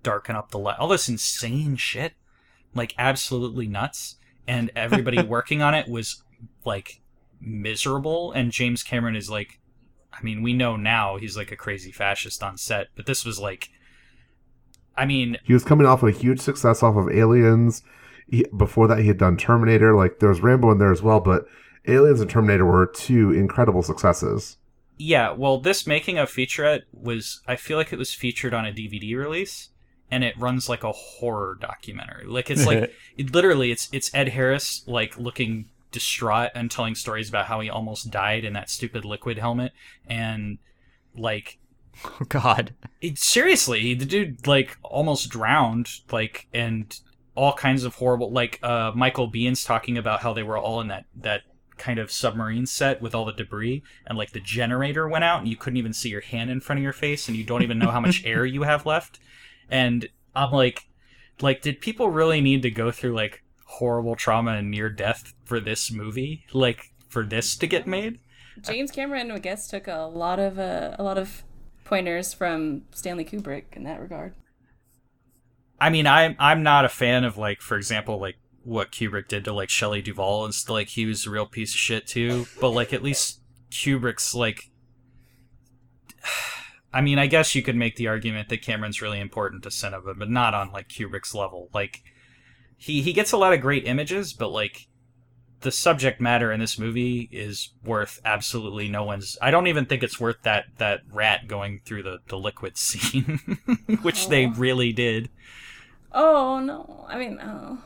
darken 0.04 0.36
up 0.36 0.52
the 0.52 0.60
light 0.60 0.78
all 0.80 0.88
this 0.88 1.10
insane 1.10 1.76
shit. 1.76 2.14
Like 2.74 2.94
absolutely 2.98 3.68
nuts. 3.68 4.18
And 4.48 4.72
everybody 4.76 5.22
working 5.24 5.62
on 5.62 5.74
it 5.74 5.88
was 5.88 6.24
like 6.64 7.02
miserable. 7.42 8.32
And 8.32 8.52
James 8.52 8.84
Cameron 8.84 9.16
is 9.16 9.30
like 9.30 9.60
I 10.14 10.24
mean 10.24 10.42
we 10.42 10.54
know 10.54 10.78
now 10.78 11.18
he's 11.18 11.36
like 11.36 11.52
a 11.52 11.58
crazy 11.58 11.92
fascist 11.92 12.42
on 12.42 12.58
set 12.58 12.88
but 12.96 13.06
this 13.06 13.26
was 13.26 13.40
like 13.40 13.70
I 14.96 15.06
mean 15.06 15.38
He 15.44 15.54
was 15.54 15.66
coming 15.66 15.86
off 15.86 16.04
a 16.04 16.12
huge 16.12 16.40
success 16.40 16.82
off 16.82 16.96
of 16.96 17.10
Aliens. 17.10 17.84
He, 18.30 18.46
before 18.56 18.88
that, 18.88 19.00
he 19.00 19.08
had 19.08 19.18
done 19.18 19.38
Terminator. 19.38 19.96
Like 19.96 20.20
there 20.20 20.30
was 20.30 20.42
Rambo 20.42 20.72
in 20.72 20.78
there 20.78 20.92
as 20.92 21.02
well, 21.02 21.20
but 21.20 21.46
Aliens 21.88 22.22
and 22.22 22.30
Terminator 22.30 22.66
were 22.66 22.88
two 22.88 23.32
incredible 23.32 23.84
successes. 23.84 24.58
Yeah, 24.98 25.32
well, 25.32 25.60
this 25.60 25.86
making 25.86 26.18
of 26.18 26.30
featurette 26.32 26.84
was, 26.94 27.42
I 27.48 27.58
feel 27.58 27.78
like 27.78 27.92
it 27.92 28.00
was 28.00 28.14
featured 28.14 28.54
on 28.54 28.66
a 28.66 28.72
DVD 28.72 29.18
release, 29.18 29.70
and 30.10 30.24
it 30.24 30.38
runs 30.40 30.70
like 30.70 30.84
a 30.84 30.94
horror 30.94 31.58
documentary. 31.60 32.26
Like 32.26 32.50
it's 32.50 32.66
like 32.66 32.94
it 33.18 33.34
literally, 33.34 33.72
it's 33.72 33.90
it's 33.92 34.14
Ed 34.14 34.30
Harris 34.30 34.84
like 34.88 35.18
looking 35.18 35.70
distraught 35.92 36.52
and 36.56 36.70
telling 36.72 36.96
stories 36.96 37.30
about 37.30 37.46
how 37.46 37.60
he 37.60 37.70
almost 37.70 38.12
died 38.12 38.44
in 38.44 38.54
that 38.54 38.70
stupid 38.70 39.06
liquid 39.06 39.38
helmet, 39.38 39.74
and 40.08 40.58
like 41.16 41.58
Oh 42.04 42.26
God. 42.30 42.74
it, 43.02 43.18
seriously, 43.18 43.94
the 43.94 44.06
dude 44.06 44.48
like 44.48 44.78
almost 44.84 45.30
drowned, 45.30 45.90
like 46.12 46.48
and 46.54 46.98
all 47.36 47.54
kinds 47.54 47.84
of 47.84 47.96
horrible. 47.96 48.32
Like 48.32 48.60
uh, 48.64 48.92
Michael 48.96 49.32
Biehn's 49.32 49.64
talking 49.64 49.98
about 49.98 50.22
how 50.22 50.34
they 50.34 50.44
were 50.44 50.58
all 50.58 50.82
in 50.82 50.88
that 50.88 51.06
that 51.16 51.42
kind 51.78 52.00
of 52.00 52.10
submarine 52.10 52.66
set 52.66 53.02
with 53.02 53.14
all 53.14 53.26
the 53.26 53.34
debris, 53.34 53.84
and 54.08 54.18
like 54.18 54.32
the 54.32 54.40
generator 54.40 55.08
went 55.08 55.24
out, 55.24 55.40
and 55.40 55.48
you 55.48 55.58
couldn't 55.58 55.78
even 55.78 55.94
see 55.94 56.10
your 56.10 56.22
hand 56.22 56.50
in 56.50 56.62
front 56.62 56.80
of 56.80 56.84
your 56.84 56.94
face, 56.94 57.28
and 57.28 57.38
you 57.38 57.44
don't 57.44 57.64
even 57.64 57.78
know 57.78 57.92
how 57.92 58.00
much 58.00 58.24
air 58.26 58.46
you 58.46 58.64
have 58.64 58.86
left. 58.86 59.20
And 59.70 60.08
I'm 60.36 60.52
like, 60.52 60.88
like, 61.42 61.62
did 61.62 61.82
people 61.82 62.10
really 62.10 62.42
need 62.42 62.62
to 62.64 62.72
go 62.72 62.92
through 62.92 63.14
like 63.14 63.44
horrible 63.66 64.16
trauma 64.16 64.54
and 64.54 64.72
near 64.72 64.90
death 64.90 65.34
for 65.44 65.60
this 65.60 65.92
movie? 65.92 66.46
Like 66.54 66.92
for 67.10 67.24
this 67.24 67.56
to 67.58 67.68
get 67.68 67.88
made? 67.88 68.20
James 68.62 68.92
Cameron, 68.92 69.32
I 69.32 69.40
guess, 69.40 69.68
took 69.68 69.88
a 69.88 70.10
lot 70.12 70.40
of 70.40 70.58
uh, 70.58 70.96
a 70.98 71.04
lot 71.04 71.18
of 71.18 71.44
pointers 71.84 72.34
from 72.34 72.84
Stanley 72.92 73.26
Kubrick 73.26 73.66
in 73.74 73.84
that 73.84 74.00
regard. 74.00 74.34
I 75.80 75.90
mean, 75.90 76.08
I'm 76.08 76.36
I'm 76.40 76.64
not 76.64 76.86
a 76.86 76.90
fan 76.90 77.24
of 77.24 77.38
like, 77.38 77.62
for 77.62 77.78
example, 77.78 78.20
like 78.20 78.38
what 78.64 78.92
Kubrick 78.92 79.28
did 79.28 79.46
to 79.46 79.54
like 79.54 79.70
Shelley 79.70 80.02
Duvall 80.02 80.46
and 80.46 80.54
stuff. 80.54 80.74
Like 80.74 80.90
he 80.90 81.06
was 81.06 81.26
a 81.26 81.30
real 81.30 81.46
piece 81.46 81.74
of 81.74 81.80
shit 81.80 82.08
too. 82.08 82.48
But 82.60 82.72
like 82.72 82.94
at 82.94 83.04
least 83.04 83.42
Kubrick's 83.72 84.34
like. 84.34 84.72
I 86.94 87.02
mean, 87.02 87.20
I 87.20 87.28
guess 87.28 87.56
you 87.56 87.62
could 87.62 87.76
make 87.76 87.98
the 87.98 88.08
argument 88.08 88.48
that 88.48 88.62
Cameron's 88.62 89.02
really 89.02 89.20
important 89.20 89.64
to 89.64 89.72
cinema, 89.72 90.14
but 90.14 90.30
not 90.30 90.54
on 90.54 90.72
like 90.72 90.88
Kubrick's 90.88 91.36
level. 91.36 91.70
Like 91.74 92.02
he 92.78 93.02
he 93.02 93.12
gets 93.12 93.34
a 93.34 93.38
lot 93.38 93.54
of 93.54 93.60
great 93.60 93.86
images, 93.86 94.32
but 94.32 94.52
like 94.52 94.88
the 95.66 95.72
subject 95.72 96.22
matter 96.22 96.52
in 96.52 96.60
this 96.62 96.80
movie 96.80 97.28
is 97.32 97.72
worth 97.84 98.22
absolutely 98.24 98.88
no 98.88 99.04
one's 99.04 99.38
I 99.42 99.52
don't 99.52 99.68
even 99.68 99.86
think 99.86 100.02
it's 100.04 100.20
worth 100.20 100.42
that 100.44 100.66
that 100.78 101.02
rat 101.12 101.48
going 101.48 101.82
through 101.86 102.04
the 102.04 102.20
the 102.28 102.38
liquid 102.38 102.78
scene, 102.86 103.40
which 104.02 104.30
they 104.30 104.46
really 104.46 104.94
did. 104.94 105.30
Oh 106.14 106.60
no! 106.60 107.06
I 107.10 107.18
mean, 107.18 107.40
oh. 107.42 107.80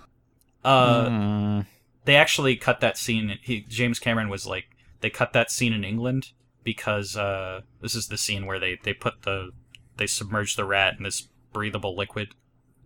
Uh, 0.63 1.09
Mm. 1.09 1.65
they 2.05 2.15
actually 2.17 2.55
cut 2.57 2.81
that 2.81 2.97
scene. 2.97 3.39
He, 3.41 3.61
James 3.61 3.97
Cameron 3.97 4.27
was 4.29 4.45
like, 4.45 4.65
they 4.99 5.09
cut 5.09 5.31
that 5.33 5.49
scene 5.49 5.71
in 5.73 5.83
England 5.85 6.33
because 6.65 7.15
uh, 7.15 7.61
this 7.81 7.95
is 7.95 8.07
the 8.09 8.17
scene 8.17 8.45
where 8.45 8.59
they 8.59 8.77
they 8.83 8.93
put 8.93 9.21
the 9.23 9.51
they 9.97 10.05
submerge 10.05 10.55
the 10.57 10.65
rat 10.65 10.95
in 10.97 11.03
this 11.03 11.27
breathable 11.53 11.95
liquid 11.95 12.35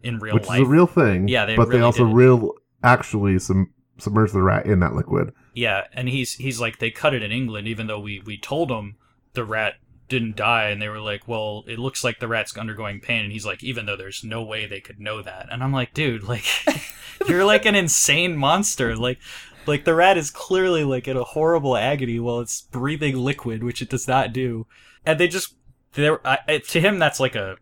in 0.04 0.20
real 0.20 0.36
which 0.36 0.48
life. 0.48 0.62
is 0.62 0.68
a 0.68 0.70
real 0.72 0.88
thing. 0.88 1.28
Yeah, 1.28 1.46
they 1.46 1.56
but 1.56 1.70
they 1.72 1.82
also 1.82 2.06
did 2.06 2.14
real 2.16 2.54
actually 2.84 3.40
sum- 3.40 3.74
submerge 3.98 4.32
the 4.32 4.42
rat 4.42 4.66
in 4.66 4.80
that 4.80 4.96
liquid. 4.96 5.34
Yeah, 5.54 5.86
and 5.94 6.10
he's 6.10 6.34
he's 6.34 6.60
like 6.60 6.80
they 6.80 6.92
cut 6.92 7.14
it 7.14 7.24
in 7.24 7.32
England, 7.32 7.68
even 7.68 7.88
though 7.88 8.00
we 8.00 8.22
we 8.26 8.38
told 8.38 8.72
him 8.72 8.96
the 9.34 9.46
rat 9.46 9.76
didn't 10.10 10.36
die, 10.36 10.70
and 10.70 10.82
they 10.82 10.90
were 10.90 11.00
like, 11.00 11.28
well, 11.28 11.64
it 11.68 11.80
looks 11.80 12.04
like 12.04 12.20
the 12.20 12.28
rat's 12.28 12.58
undergoing 12.58 13.00
pain, 13.00 13.24
and 13.24 13.32
he's 13.32 13.46
like, 13.46 13.64
even 13.64 13.86
though 13.86 13.96
there's 13.96 14.24
no 14.24 14.44
way 14.44 14.66
they 14.66 14.82
could 14.82 15.00
know 15.00 15.22
that, 15.22 15.48
and 15.52 15.64
I'm 15.64 15.74
like, 15.74 15.94
dude, 15.94 16.24
like 16.24 16.46
you're 17.28 17.46
like 17.46 17.66
an 17.66 17.76
insane 17.76 18.36
monster, 18.36 18.96
like. 18.96 19.20
Like 19.66 19.86
the 19.86 19.96
rat 19.96 20.18
is 20.18 20.30
clearly 20.30 20.84
like 20.84 21.08
in 21.08 21.16
a 21.16 21.24
horrible 21.24 21.78
agony 21.78 22.20
while 22.20 22.42
it's 22.42 22.64
breathing 22.64 23.16
liquid, 23.16 23.64
which 23.64 23.82
it 23.82 23.90
does 23.90 24.10
not 24.10 24.34
do, 24.34 24.68
and 25.06 25.18
they 25.18 25.30
just 25.30 25.56
there 25.94 26.18
to 26.18 26.82
him 26.82 27.00
that's 27.00 27.22
like 27.22 27.34
a 27.34 27.56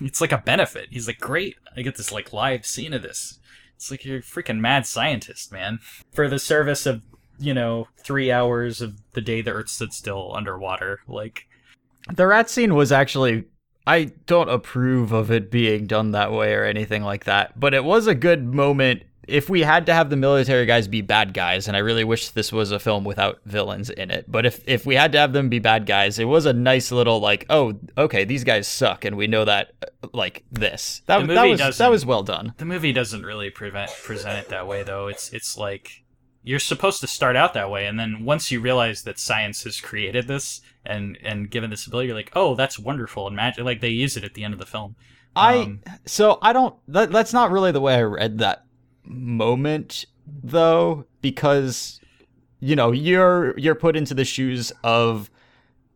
it's 0.00 0.20
like 0.20 0.32
a 0.32 0.38
benefit. 0.38 0.88
He's 0.90 1.06
like, 1.06 1.20
great, 1.20 1.56
I 1.76 1.82
get 1.82 1.96
this 1.96 2.12
like 2.12 2.32
live 2.32 2.66
scene 2.66 2.94
of 2.94 3.02
this. 3.02 3.38
It's 3.80 3.90
like 3.90 4.04
you're 4.04 4.18
a 4.18 4.22
freaking 4.22 4.60
mad 4.60 4.86
scientist, 4.86 5.50
man. 5.50 5.78
For 6.12 6.28
the 6.28 6.38
service 6.38 6.84
of, 6.84 7.00
you 7.38 7.54
know, 7.54 7.88
three 7.96 8.30
hours 8.30 8.82
of 8.82 9.00
the 9.12 9.22
day 9.22 9.40
the 9.40 9.52
Earth 9.52 9.70
stood 9.70 9.94
still 9.94 10.36
underwater. 10.36 11.00
Like, 11.08 11.46
The 12.12 12.26
rat 12.26 12.50
scene 12.50 12.74
was 12.74 12.92
actually. 12.92 13.44
I 13.86 14.12
don't 14.26 14.50
approve 14.50 15.12
of 15.12 15.30
it 15.30 15.50
being 15.50 15.86
done 15.86 16.10
that 16.10 16.30
way 16.30 16.52
or 16.52 16.64
anything 16.64 17.02
like 17.02 17.24
that, 17.24 17.58
but 17.58 17.72
it 17.72 17.82
was 17.82 18.06
a 18.06 18.14
good 18.14 18.44
moment. 18.44 19.04
If 19.30 19.48
we 19.48 19.60
had 19.60 19.86
to 19.86 19.94
have 19.94 20.10
the 20.10 20.16
military 20.16 20.66
guys 20.66 20.88
be 20.88 21.02
bad 21.02 21.32
guys, 21.32 21.68
and 21.68 21.76
I 21.76 21.80
really 21.80 22.04
wish 22.04 22.30
this 22.30 22.52
was 22.52 22.72
a 22.72 22.78
film 22.78 23.04
without 23.04 23.40
villains 23.44 23.88
in 23.90 24.10
it, 24.10 24.24
but 24.28 24.44
if 24.44 24.66
if 24.68 24.84
we 24.84 24.96
had 24.96 25.12
to 25.12 25.18
have 25.18 25.32
them 25.32 25.48
be 25.48 25.58
bad 25.58 25.86
guys, 25.86 26.18
it 26.18 26.24
was 26.24 26.46
a 26.46 26.52
nice 26.52 26.90
little 26.90 27.20
like, 27.20 27.46
oh, 27.48 27.78
okay, 27.96 28.24
these 28.24 28.44
guys 28.44 28.66
suck, 28.66 29.04
and 29.04 29.16
we 29.16 29.26
know 29.26 29.44
that 29.44 29.72
uh, 29.82 30.08
like 30.12 30.44
this. 30.50 31.02
That, 31.06 31.26
that 31.28 31.44
was 31.44 31.78
that 31.78 31.90
was 31.90 32.04
well 32.04 32.22
done. 32.22 32.54
the 32.58 32.64
movie 32.64 32.92
doesn't 32.92 33.22
really 33.22 33.50
prevent 33.50 33.90
present 34.02 34.38
it 34.38 34.48
that 34.48 34.66
way, 34.66 34.82
though. 34.82 35.06
It's 35.06 35.32
it's 35.32 35.56
like 35.56 36.04
you're 36.42 36.58
supposed 36.58 37.00
to 37.02 37.06
start 37.06 37.36
out 37.36 37.54
that 37.54 37.70
way, 37.70 37.86
and 37.86 37.98
then 37.98 38.24
once 38.24 38.50
you 38.50 38.60
realize 38.60 39.02
that 39.02 39.18
science 39.18 39.64
has 39.64 39.80
created 39.80 40.26
this 40.26 40.60
and 40.84 41.18
and 41.22 41.50
given 41.50 41.70
this 41.70 41.86
ability, 41.86 42.08
you're 42.08 42.16
like, 42.16 42.32
oh, 42.34 42.54
that's 42.54 42.78
wonderful 42.78 43.26
and 43.26 43.36
magic. 43.36 43.64
Like 43.64 43.80
they 43.80 43.90
use 43.90 44.16
it 44.16 44.24
at 44.24 44.34
the 44.34 44.44
end 44.44 44.54
of 44.54 44.60
the 44.60 44.66
film. 44.66 44.96
I 45.36 45.56
Um, 45.58 45.80
so 46.06 46.38
I 46.42 46.52
don't. 46.52 46.74
That, 46.88 47.12
that's 47.12 47.32
not 47.32 47.50
really 47.50 47.72
the 47.72 47.80
way 47.80 47.94
I 47.94 48.02
read 48.02 48.38
that 48.38 48.64
moment, 49.04 50.04
though, 50.26 51.04
because 51.20 52.00
you 52.60 52.76
know 52.76 52.92
you're 52.92 53.56
you're 53.58 53.74
put 53.74 53.96
into 53.96 54.14
the 54.14 54.24
shoes 54.24 54.72
of 54.84 55.30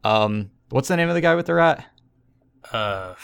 um 0.02 0.50
what's 0.70 0.88
the 0.88 0.96
name 0.96 1.08
of 1.08 1.14
the 1.14 1.20
guy 1.20 1.34
with 1.34 1.46
the 1.46 1.54
rat? 1.54 1.86
uh, 2.72 3.14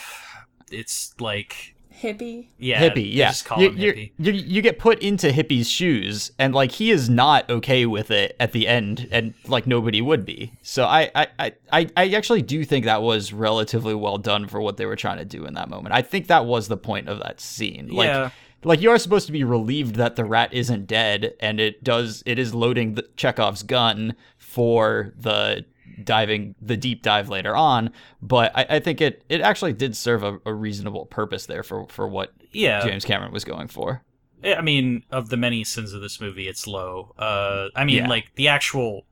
it's 0.71 1.15
like 1.19 1.75
hippie. 1.93 2.49
yeah, 2.59 2.81
hippie. 2.89 2.95
they 2.97 3.01
Yeah, 3.03 3.29
just 3.31 3.45
call 3.47 3.61
you, 3.63 3.71
him 3.71 3.79
you- 3.79 3.93
hippie. 3.93 4.13
you 4.19 4.33
you 4.33 4.63
get 4.63 4.79
put 4.79 5.01
into 5.03 5.29
hippie's 5.33 5.69
shoes, 5.69 6.31
and 6.39 6.55
like 6.55 6.73
he 6.73 6.91
is 6.91 7.09
not 7.11 7.49
okay 7.51 7.87
with 7.87 8.11
it 8.11 8.37
at 8.39 8.53
the 8.53 8.69
end, 8.69 9.09
and 9.11 9.35
like 9.49 9.67
nobody 9.67 10.01
would 10.03 10.25
be. 10.27 10.53
So 10.63 10.85
I 10.85 11.11
I 11.15 11.27
I 11.39 11.53
I 11.73 11.89
I 11.97 12.09
actually 12.11 12.43
do 12.43 12.65
think 12.65 12.85
that 12.85 13.03
was 13.03 13.33
relatively 13.33 13.95
well 13.95 14.19
done 14.19 14.47
for 14.47 14.61
what 14.61 14.77
they 14.77 14.87
were 14.87 14.97
trying 14.97 15.19
to 15.19 15.25
do 15.25 15.45
in 15.47 15.55
that 15.55 15.69
moment. 15.71 15.95
I 15.95 16.03
think 16.03 16.27
that 16.29 16.45
was 16.45 16.69
the 16.69 16.77
point 16.77 17.09
of 17.09 17.19
that 17.21 17.41
scene. 17.41 17.89
Like, 17.89 18.07
Yeah. 18.07 18.31
Like 18.65 18.81
you 18.81 18.91
are 18.91 18.99
supposed 18.99 19.27
to 19.27 19.33
be 19.33 19.45
relieved 19.45 19.95
that 19.97 20.17
the 20.17 20.25
rat 20.25 20.53
isn't 20.53 20.87
dead 20.87 21.35
and 21.41 21.61
it 21.61 21.83
does 21.85 22.23
it 22.27 22.39
is 22.39 22.55
loading 22.55 22.95
the 22.95 23.09
Chekhov's 23.17 23.63
gun 23.63 24.15
for 24.39 25.13
the 25.17 25.65
diving 26.05 26.55
the 26.63 26.77
deep 26.77 27.03
dive 27.03 27.29
later 27.29 27.55
on 27.55 27.91
but 28.23 28.53
I, 28.57 28.67
I 28.77 28.81
think 28.81 29.01
it 29.01 29.25
it 29.29 29.41
actually 29.41 29.73
did 29.75 29.97
serve 29.97 30.23
a, 30.23 30.39
a 30.47 30.55
reasonable 30.55 31.07
purpose 31.07 31.47
there 31.47 31.63
for 31.63 31.87
for 31.89 32.09
what 32.09 32.33
Yeah, 32.53 32.83
James 32.87 33.05
Cameron 33.05 33.33
was 33.33 33.45
going 33.45 33.69
for 33.69 34.03
I 34.43 34.63
mean, 34.63 35.05
of 35.11 35.29
the 35.29 35.37
many 35.37 35.65
sins 35.65 35.93
of 35.93 36.01
this 36.01 36.19
movie, 36.19 36.49
it's 36.49 36.67
low. 36.67 37.15
Uh, 37.19 37.69
I 37.77 37.85
mean, 37.85 37.97
Yeah. 37.99 38.09
like 38.09 38.35
the 38.37 38.49
actual 38.49 39.05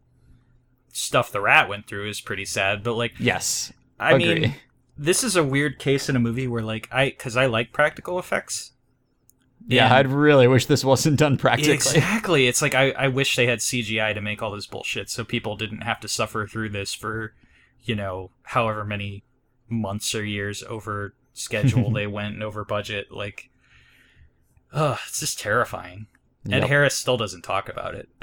stuff 0.93 1.31
the 1.31 1.41
rat 1.43 1.69
went 1.69 1.87
through 1.87 2.09
is 2.09 2.21
pretty 2.23 2.47
sad, 2.47 2.83
but 2.83 2.95
like, 2.95 3.13
yes 3.19 3.71
I 4.01 4.13
agree. 4.15 4.41
mean, 4.41 4.55
this 4.97 5.23
is 5.23 5.37
a 5.37 5.45
weird 5.45 5.79
case 5.79 6.09
in 6.09 6.17
a 6.17 6.19
movie 6.19 6.49
where 6.49 6.63
like 6.63 6.89
I, 6.91 7.11
because 7.11 7.37
I 7.37 7.45
like 7.45 7.73
practical 7.73 8.19
effects. 8.19 8.73
Yeah 9.67 9.87
And- 9.87 9.95
I'd 9.95 10.07
really 10.09 10.47
wish 10.47 10.67
this 10.67 10.85
wasn't 10.85 11.19
done 11.19 11.37
practically 11.37 11.73
Exactly. 11.75 12.47
It's 12.47 12.63
like 12.63 12.75
I, 12.75 12.91
I 12.93 13.09
wish 13.09 13.37
they 13.37 13.47
had 13.47 13.59
CGI 13.59 14.15
to 14.15 14.21
make 14.21 14.43
all 14.43 14.51
this 14.53 14.67
bullshit 14.67 15.11
so 15.11 15.25
people 15.25 15.57
didn't 15.57 15.81
have 15.83 16.01
to 16.01 16.09
suffer 16.09 16.47
through 16.47 16.71
this 16.71 16.95
for, 16.95 17.35
you 17.83 17.95
know, 17.95 18.31
however 18.43 18.85
many 18.85 19.25
months 19.69 20.15
or 20.15 20.25
years 20.25 20.63
over 20.69 21.15
schedule 21.35 21.91
they 21.95 22.07
went 22.07 22.35
and 22.35 22.43
over 22.43 22.65
budget. 22.65 23.11
Like, 23.13 23.51
ugh, 24.73 24.99
it's 25.07 25.21
just 25.21 25.39
terrifying. 25.41 26.07
Ed 26.51 26.65
Harris 26.65 26.95
still 26.97 27.17
doesn't 27.19 27.43
talk 27.43 27.69
about 27.69 27.95
it. 27.95 28.09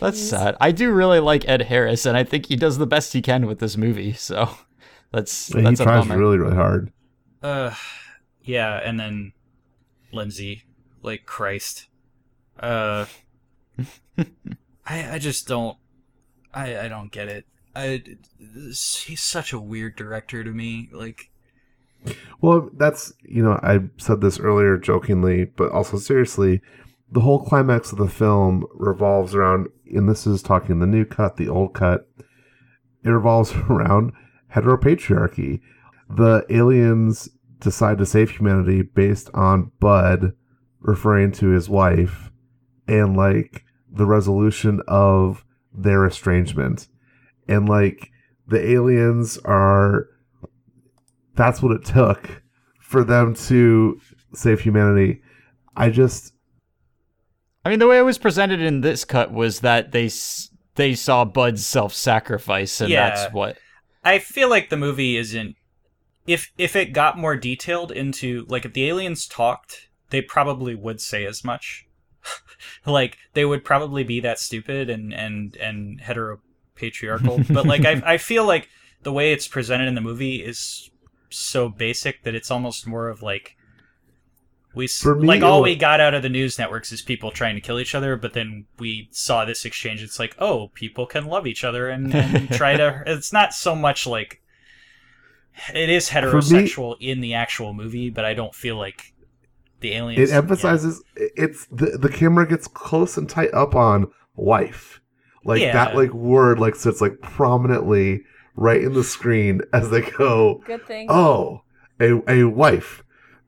that's 0.00 0.20
sad 0.20 0.56
I 0.60 0.72
do 0.72 0.92
really 0.92 1.20
like 1.20 1.48
Ed 1.48 1.62
Harris 1.62 2.04
and 2.06 2.16
I 2.18 2.24
think 2.24 2.46
he 2.46 2.56
does 2.56 2.76
the 2.78 2.86
best 2.86 3.12
he 3.14 3.22
can 3.22 3.46
with 3.46 3.60
this 3.60 3.76
movie 3.78 4.12
so 4.12 4.50
that's 5.12 5.50
And 5.50 5.60
he 5.60 5.64
that's 5.64 5.80
a 5.80 5.84
tries 5.84 6.06
bummer 6.06 6.18
really, 6.18 6.38
really 6.38 6.54
hard. 6.56 6.92
uh, 7.42 7.74
yeah, 8.42 8.76
and 8.84 8.98
then 9.00 9.32
Lindsey, 10.12 10.64
like 11.02 11.26
Christ, 11.26 11.88
uh, 12.60 13.06
I 14.86 15.14
I 15.14 15.18
just 15.18 15.46
don't, 15.46 15.76
I 16.54 16.80
I 16.80 16.88
don't 16.88 17.10
get 17.12 17.28
it. 17.28 17.46
I 17.74 18.02
he's 18.44 19.20
such 19.20 19.52
a 19.52 19.60
weird 19.60 19.96
director 19.96 20.42
to 20.42 20.50
me. 20.50 20.88
Like, 20.92 21.30
Well, 22.40 22.70
that's 22.76 23.12
you 23.22 23.42
know 23.42 23.60
I 23.62 23.80
said 23.98 24.20
this 24.20 24.38
earlier 24.40 24.78
jokingly, 24.78 25.44
but 25.44 25.70
also 25.72 25.98
seriously. 25.98 26.60
The 27.08 27.20
whole 27.20 27.44
climax 27.44 27.92
of 27.92 27.98
the 27.98 28.08
film 28.08 28.66
revolves 28.74 29.32
around, 29.34 29.68
and 29.86 30.08
this 30.08 30.26
is 30.26 30.42
talking 30.42 30.80
the 30.80 30.86
new 30.86 31.04
cut, 31.04 31.36
the 31.36 31.48
old 31.48 31.72
cut. 31.72 32.08
It 33.04 33.10
revolves 33.10 33.52
around 33.70 34.12
heteropatriarchy. 34.52 35.60
The 36.08 36.44
aliens 36.50 37.28
decide 37.60 37.98
to 37.98 38.06
save 38.06 38.30
humanity 38.30 38.82
based 38.82 39.30
on 39.34 39.72
Bud 39.80 40.32
referring 40.80 41.32
to 41.32 41.48
his 41.48 41.68
wife, 41.68 42.30
and 42.86 43.16
like 43.16 43.64
the 43.90 44.06
resolution 44.06 44.80
of 44.86 45.44
their 45.72 46.06
estrangement. 46.06 46.88
And 47.48 47.68
like 47.68 48.10
the 48.46 48.72
aliens 48.72 49.38
are 49.44 50.08
that's 51.34 51.60
what 51.62 51.72
it 51.72 51.84
took 51.84 52.42
for 52.80 53.04
them 53.04 53.34
to 53.34 54.00
save 54.34 54.60
humanity. 54.60 55.22
I 55.76 55.90
just 55.90 56.32
I 57.64 57.68
mean, 57.68 57.80
the 57.80 57.88
way 57.88 57.98
it 57.98 58.02
was 58.02 58.18
presented 58.18 58.60
in 58.60 58.80
this 58.80 59.04
cut 59.04 59.32
was 59.32 59.60
that 59.60 59.90
they 59.90 60.08
they 60.76 60.94
saw 60.94 61.24
Bud's 61.24 61.66
self-sacrifice, 61.66 62.80
and 62.80 62.90
Yeah. 62.90 63.08
that's 63.08 63.32
what. 63.34 63.58
I 64.04 64.20
feel 64.20 64.48
like 64.48 64.70
the 64.70 64.76
movie 64.76 65.16
isn't. 65.16 65.56
If 66.26 66.52
if 66.58 66.74
it 66.76 66.92
got 66.92 67.18
more 67.18 67.36
detailed 67.36 67.92
into 67.92 68.44
like 68.48 68.64
if 68.64 68.72
the 68.72 68.88
aliens 68.88 69.26
talked, 69.26 69.88
they 70.10 70.20
probably 70.20 70.74
would 70.74 71.00
say 71.00 71.24
as 71.24 71.44
much. 71.44 71.86
like 72.86 73.18
they 73.34 73.44
would 73.44 73.64
probably 73.64 74.04
be 74.04 74.20
that 74.20 74.38
stupid 74.38 74.90
and 74.90 75.14
and 75.14 75.56
and 75.56 76.00
heteropatriarchal. 76.00 77.46
but 77.54 77.66
like 77.66 77.84
I 77.84 78.02
I 78.04 78.18
feel 78.18 78.44
like 78.44 78.68
the 79.02 79.12
way 79.12 79.32
it's 79.32 79.46
presented 79.48 79.86
in 79.88 79.94
the 79.94 80.00
movie 80.00 80.44
is 80.44 80.90
so 81.30 81.68
basic 81.68 82.22
that 82.24 82.34
it's 82.34 82.50
almost 82.50 82.86
more 82.86 83.08
of 83.08 83.22
like 83.22 83.56
we 84.74 84.86
For 84.86 85.14
me, 85.14 85.26
like 85.26 85.42
all 85.42 85.54
it'll- 85.58 85.62
we 85.62 85.76
got 85.76 86.00
out 86.00 86.14
of 86.14 86.22
the 86.22 86.28
news 86.28 86.58
networks 86.58 86.92
is 86.92 87.02
people 87.02 87.30
trying 87.30 87.54
to 87.54 87.60
kill 87.60 87.80
each 87.80 87.94
other 87.94 88.16
but 88.16 88.32
then 88.34 88.66
we 88.78 89.08
saw 89.10 89.44
this 89.44 89.64
exchange 89.64 90.02
it's 90.02 90.18
like 90.18 90.36
oh 90.38 90.68
people 90.74 91.06
can 91.06 91.26
love 91.26 91.46
each 91.46 91.64
other 91.64 91.88
and, 91.88 92.14
and 92.14 92.50
try 92.50 92.76
to 92.76 93.02
it's 93.06 93.32
not 93.32 93.54
so 93.54 93.74
much 93.74 94.06
like 94.06 94.42
it 95.74 95.88
is 95.88 96.12
me- 96.12 96.20
heterosexual 96.20 96.96
in 97.00 97.20
the 97.20 97.34
actual 97.34 97.72
movie 97.74 98.10
but 98.10 98.24
i 98.24 98.34
don't 98.34 98.54
feel 98.54 98.76
like 98.76 99.12
the 99.80 99.92
aliens 99.92 100.30
it 100.30 100.34
emphasizes 100.34 101.02
it's 101.16 101.66
the 101.66 101.98
the 102.00 102.08
camera 102.08 102.46
gets 102.48 102.66
close 102.66 103.16
and 103.16 103.28
tight 103.28 103.52
up 103.52 103.74
on 103.74 104.06
wife. 104.34 105.00
Like 105.44 105.60
Yeah. 105.60 105.72
that 105.74 105.94
like 105.94 106.12
word 106.12 106.58
like 106.58 106.74
sits 106.74 107.00
like 107.00 107.20
prominently 107.20 108.22
right 108.56 108.82
in 108.82 108.94
the 108.94 109.04
screen 109.04 109.60
as 109.72 109.90
they 109.90 110.00
go, 110.02 110.62
Good 110.66 110.86
thing. 110.86 111.06
"Oh, 111.10 111.62
a 112.00 112.20
a 112.28 112.44
wife." 112.44 113.02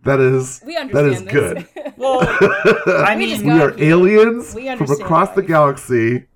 That 0.05 0.21
is 0.21 0.63
we 0.65 0.75
that 0.75 0.89
this. 0.93 1.33
good. 1.33 1.67
well 1.97 2.21
i 3.05 3.17
mean 3.19 3.31
just 3.31 3.43
we 3.45 3.51
are 3.51 3.73
here. 3.73 3.91
aliens 3.95 4.55
We 4.55 4.63
from 4.65 4.73
understand 4.73 5.01
across 5.03 5.31
the 5.35 5.43
galaxy. 5.43 6.27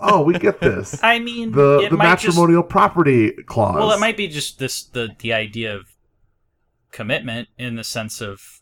Oh, 0.00 0.22
we 0.22 0.38
get 0.38 0.60
this. 0.60 0.98
i 1.02 1.18
mean 1.18 1.52
the 1.52 1.80
it 1.84 1.90
the 1.90 1.96
might 1.96 2.18
just- 2.18 2.36
matrimonial 2.36 2.62
property 2.62 3.32
clause. 3.46 3.76
Well, 3.76 3.92
it 3.92 4.00
might 4.00 4.16
be 4.16 4.28
just 4.28 4.58
this 4.58 4.82
the 4.82 5.10
the 5.18 5.32
idea 5.32 5.74
of 5.74 5.86
commitment 6.90 7.48
in 7.58 7.76
the 7.76 7.84
sense 7.84 8.20
of 8.20 8.60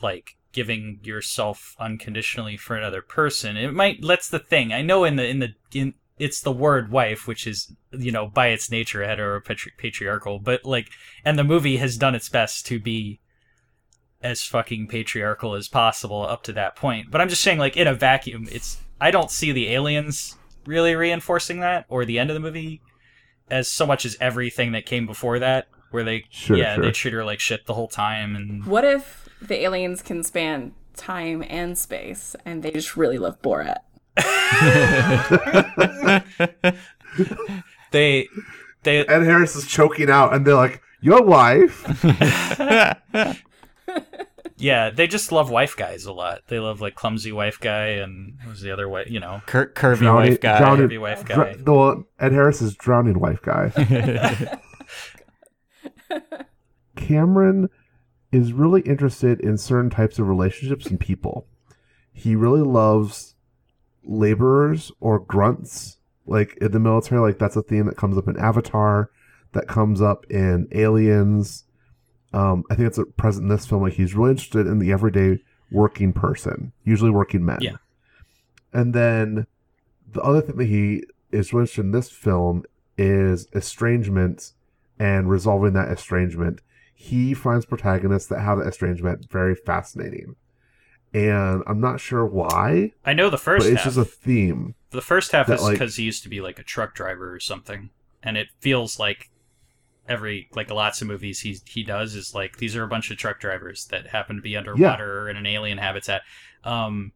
like 0.00 0.36
giving 0.52 1.00
yourself 1.02 1.74
unconditionally 1.78 2.56
for 2.56 2.76
another 2.76 3.02
person. 3.02 3.56
It 3.56 3.72
might 3.72 3.98
that's 4.06 4.28
the 4.28 4.38
thing. 4.38 4.72
I 4.72 4.82
know 4.82 5.04
in 5.04 5.16
the 5.16 5.26
in 5.26 5.38
the 5.40 5.54
in 5.72 5.94
it's 6.18 6.40
the 6.40 6.52
word 6.52 6.90
wife, 6.90 7.26
which 7.26 7.46
is 7.46 7.72
you 7.90 8.12
know 8.12 8.26
by 8.26 8.48
its 8.48 8.70
nature 8.70 9.00
heteropatriarchal, 9.00 10.42
but 10.42 10.64
like, 10.64 10.88
and 11.24 11.38
the 11.38 11.44
movie 11.44 11.78
has 11.78 11.96
done 11.96 12.14
its 12.14 12.28
best 12.28 12.66
to 12.66 12.78
be 12.78 13.20
as 14.22 14.44
fucking 14.44 14.86
patriarchal 14.86 15.54
as 15.54 15.68
possible 15.68 16.22
up 16.22 16.44
to 16.44 16.52
that 16.52 16.76
point. 16.76 17.10
But 17.10 17.20
I'm 17.20 17.28
just 17.28 17.42
saying, 17.42 17.58
like 17.58 17.76
in 17.76 17.88
a 17.88 17.94
vacuum, 17.94 18.46
it's 18.52 18.78
I 19.00 19.10
don't 19.10 19.30
see 19.30 19.50
the 19.50 19.70
aliens 19.70 20.36
really 20.66 20.94
reinforcing 20.94 21.60
that 21.60 21.86
or 21.88 22.04
the 22.04 22.18
end 22.18 22.30
of 22.30 22.34
the 22.34 22.40
movie 22.40 22.80
as 23.50 23.68
so 23.68 23.86
much 23.86 24.04
as 24.04 24.16
everything 24.20 24.72
that 24.72 24.86
came 24.86 25.06
before 25.06 25.38
that, 25.38 25.68
where 25.90 26.04
they 26.04 26.24
Sure, 26.30 26.56
yeah 26.56 26.74
sure. 26.76 26.84
they 26.84 26.90
treat 26.90 27.12
her 27.12 27.24
like 27.24 27.40
shit 27.40 27.66
the 27.66 27.74
whole 27.74 27.88
time 27.88 28.36
and 28.36 28.64
What 28.66 28.84
if 28.84 29.28
the 29.40 29.60
aliens 29.62 30.02
can 30.02 30.22
span 30.22 30.72
time 30.96 31.44
and 31.48 31.76
space 31.76 32.36
and 32.44 32.62
they 32.62 32.70
just 32.70 32.96
really 32.96 33.18
love 33.18 33.40
Borat? 33.42 33.78
they 37.92 38.28
they 38.82 39.06
Ed 39.06 39.22
Harris 39.22 39.56
is 39.56 39.66
choking 39.66 40.10
out, 40.10 40.34
and 40.34 40.46
they're 40.46 40.54
like, 40.54 40.82
"Your 41.00 41.22
wife." 41.22 41.82
yeah 44.62 44.90
they 44.90 45.06
just 45.06 45.32
love 45.32 45.50
wife 45.50 45.76
guys 45.76 46.04
a 46.06 46.12
lot. 46.12 46.40
They 46.48 46.58
love 46.58 46.80
like 46.80 46.94
clumsy 46.94 47.32
wife 47.32 47.58
guy 47.60 47.88
and 48.02 48.38
what 48.42 48.50
was 48.50 48.60
the 48.62 48.70
other 48.72 48.88
way 48.88 49.04
you 49.08 49.20
know 49.20 49.42
Cur- 49.46 49.72
curvy 49.74 49.98
Drowning- 49.98 50.30
wife 50.32 50.40
guy. 50.40 50.58
drowning- 50.58 50.88
curvy 50.88 51.00
wife 51.00 51.24
guy. 51.24 51.34
Dr- 51.54 51.64
the 51.64 52.04
Ed 52.20 52.32
Harris 52.32 52.62
is 52.62 52.74
drowning 52.76 53.18
wife 53.20 53.42
guy. 53.42 53.72
Cameron 56.96 57.68
is 58.30 58.52
really 58.52 58.82
interested 58.82 59.40
in 59.40 59.58
certain 59.58 59.90
types 59.90 60.18
of 60.18 60.28
relationships 60.28 60.86
and 60.86 60.98
people. 60.98 61.46
He 62.12 62.36
really 62.36 62.62
loves 62.62 63.34
laborers 64.04 64.92
or 65.00 65.18
grunts, 65.18 65.98
like 66.26 66.56
in 66.60 66.72
the 66.72 66.80
military. 66.80 67.20
Like 67.20 67.38
that's 67.38 67.56
a 67.56 67.62
theme 67.62 67.86
that 67.86 67.96
comes 67.96 68.16
up 68.18 68.28
in 68.28 68.38
Avatar, 68.38 69.10
that 69.52 69.66
comes 69.68 70.00
up 70.00 70.24
in 70.30 70.68
Aliens. 70.72 71.64
Um, 72.32 72.64
I 72.70 72.74
think 72.74 72.88
it's 72.88 72.98
present 73.16 73.44
in 73.44 73.48
this 73.48 73.66
film. 73.66 73.82
Like 73.82 73.94
he's 73.94 74.14
really 74.14 74.30
interested 74.30 74.66
in 74.66 74.78
the 74.78 74.92
everyday 74.92 75.38
working 75.70 76.12
person, 76.12 76.72
usually 76.84 77.10
working 77.10 77.44
men. 77.44 77.58
Yeah. 77.60 77.76
And 78.72 78.94
then 78.94 79.46
the 80.12 80.22
other 80.22 80.40
thing 80.40 80.56
that 80.56 80.66
he 80.66 81.04
is 81.30 81.52
really 81.52 81.62
interested 81.64 81.82
in 81.82 81.92
this 81.92 82.10
film 82.10 82.64
is 82.98 83.48
estrangement 83.54 84.52
and 84.98 85.28
resolving 85.28 85.72
that 85.74 85.88
estrangement. 85.88 86.60
He 86.94 87.34
finds 87.34 87.66
protagonists 87.66 88.28
that 88.28 88.40
have 88.40 88.58
that 88.58 88.66
estrangement 88.68 89.30
very 89.30 89.54
fascinating. 89.54 90.36
And 91.14 91.62
I'm 91.66 91.80
not 91.80 92.00
sure 92.00 92.24
why, 92.24 92.92
I 93.04 93.12
know 93.12 93.26
the 93.28 93.32
but 93.32 93.40
first 93.40 93.66
it's 93.66 93.82
half. 93.82 93.94
just 93.94 93.98
a 93.98 94.04
theme. 94.04 94.74
The 94.90 95.02
first 95.02 95.32
half 95.32 95.46
that, 95.48 95.54
is 95.54 95.62
like- 95.62 95.72
because 95.74 95.96
he 95.96 96.04
used 96.04 96.22
to 96.22 96.28
be 96.30 96.40
like 96.40 96.58
a 96.58 96.62
truck 96.62 96.94
driver 96.94 97.34
or 97.34 97.40
something, 97.40 97.90
and 98.22 98.36
it 98.38 98.48
feels 98.60 98.98
like 98.98 99.28
every 100.08 100.48
like 100.54 100.70
lots 100.70 101.00
of 101.00 101.08
movies 101.08 101.40
he 101.40 101.58
he 101.66 101.82
does 101.82 102.14
is 102.14 102.34
like 102.34 102.56
these 102.58 102.76
are 102.76 102.82
a 102.82 102.88
bunch 102.88 103.10
of 103.10 103.16
truck 103.16 103.40
drivers 103.40 103.86
that 103.86 104.08
happen 104.08 104.36
to 104.36 104.42
be 104.42 104.56
underwater 104.56 105.20
or 105.20 105.30
in 105.30 105.36
an 105.36 105.46
alien 105.46 105.78
habitat. 105.78 106.22
Um, 106.64 107.12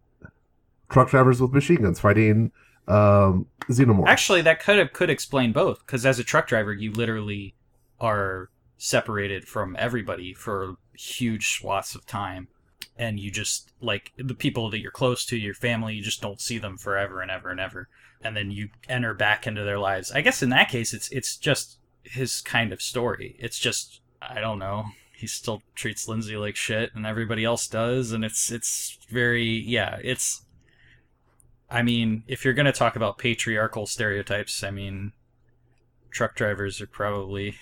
Truck 0.89 1.11
drivers 1.11 1.41
with 1.41 1.53
machine 1.53 1.83
guns 1.83 1.99
fighting 1.99 2.53
um, 2.89 3.47
xenomorphs. 3.69 4.07
actually, 4.07 4.43
that 4.43 4.63
could 4.63 4.79
have 4.79 4.93
could 4.93 5.11
explain 5.11 5.53
both 5.53 5.85
because 5.85 6.07
as 6.07 6.19
a 6.19 6.25
truck 6.25 6.47
driver, 6.47 6.73
you 6.73 6.93
literally 6.93 7.55
are 8.01 8.51
separated 8.79 9.49
from 9.49 9.75
everybody 9.79 10.33
for 10.33 10.77
huge 10.95 11.49
swaths 11.59 11.95
of 11.95 12.07
time. 12.07 12.49
And 12.99 13.21
you 13.21 13.31
just 13.31 13.73
like 13.81 14.13
the 14.17 14.35
people 14.35 14.71
that 14.71 14.81
you're 14.81 14.91
close 14.91 15.27
to, 15.27 15.37
your 15.37 15.55
family, 15.55 15.95
you 15.95 16.03
just 16.03 16.23
don't 16.23 16.41
see 16.41 16.59
them 16.59 16.79
forever 16.79 17.21
and 17.21 17.31
ever 17.31 17.51
and 17.51 17.61
ever. 17.61 17.89
And 18.23 18.37
then 18.37 18.51
you 18.51 18.71
enter 18.89 19.13
back 19.13 19.47
into 19.47 19.65
their 19.65 19.79
lives. 19.79 20.13
I 20.13 20.23
guess 20.23 20.43
in 20.43 20.51
that 20.51 20.71
case, 20.71 20.95
it's 20.95 21.09
it's 21.11 21.37
just 21.37 21.79
his 22.11 22.41
kind 22.41 22.73
of 22.73 22.83
story. 22.83 23.37
It's 23.39 23.59
just 23.59 24.01
I 24.21 24.41
don't 24.41 24.59
know. 24.59 24.87
He 25.13 25.27
still 25.27 25.63
treats 25.75 26.09
Lindsey 26.09 26.37
like 26.37 26.57
shit, 26.57 26.95
and 26.95 27.07
everybody 27.07 27.45
else 27.45 27.67
does, 27.67 28.13
and 28.13 28.25
it's 28.25 28.51
it's 28.51 28.99
very 29.09 29.45
yeah. 29.45 29.99
It's 30.03 30.43
I 31.71 31.83
mean, 31.83 32.23
if 32.27 32.45
you're 32.45 32.55
gonna 32.55 32.73
talk 32.73 32.97
about 32.97 33.19
patriarchal 33.19 33.87
stereotypes, 33.87 34.63
I 34.63 34.71
mean, 34.71 35.13
truck 36.11 36.35
drivers 36.35 36.81
are 36.81 36.87
probably 36.87 37.57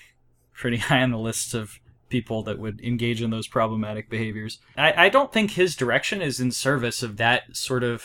pretty 0.52 0.76
high 0.88 1.02
on 1.02 1.10
the 1.10 1.18
list 1.18 1.54
of 1.54 1.80
people 2.08 2.42
that 2.44 2.58
would 2.58 2.80
engage 2.80 3.22
in 3.22 3.30
those 3.30 3.48
problematic 3.48 4.08
behaviors. 4.08 4.58
I, 4.76 5.06
I 5.06 5.08
don't 5.08 5.32
think 5.32 5.52
his 5.52 5.74
direction 5.74 6.22
is 6.22 6.38
in 6.38 6.52
service 6.52 7.02
of 7.02 7.16
that 7.16 7.56
sort 7.56 7.82
of 7.82 8.04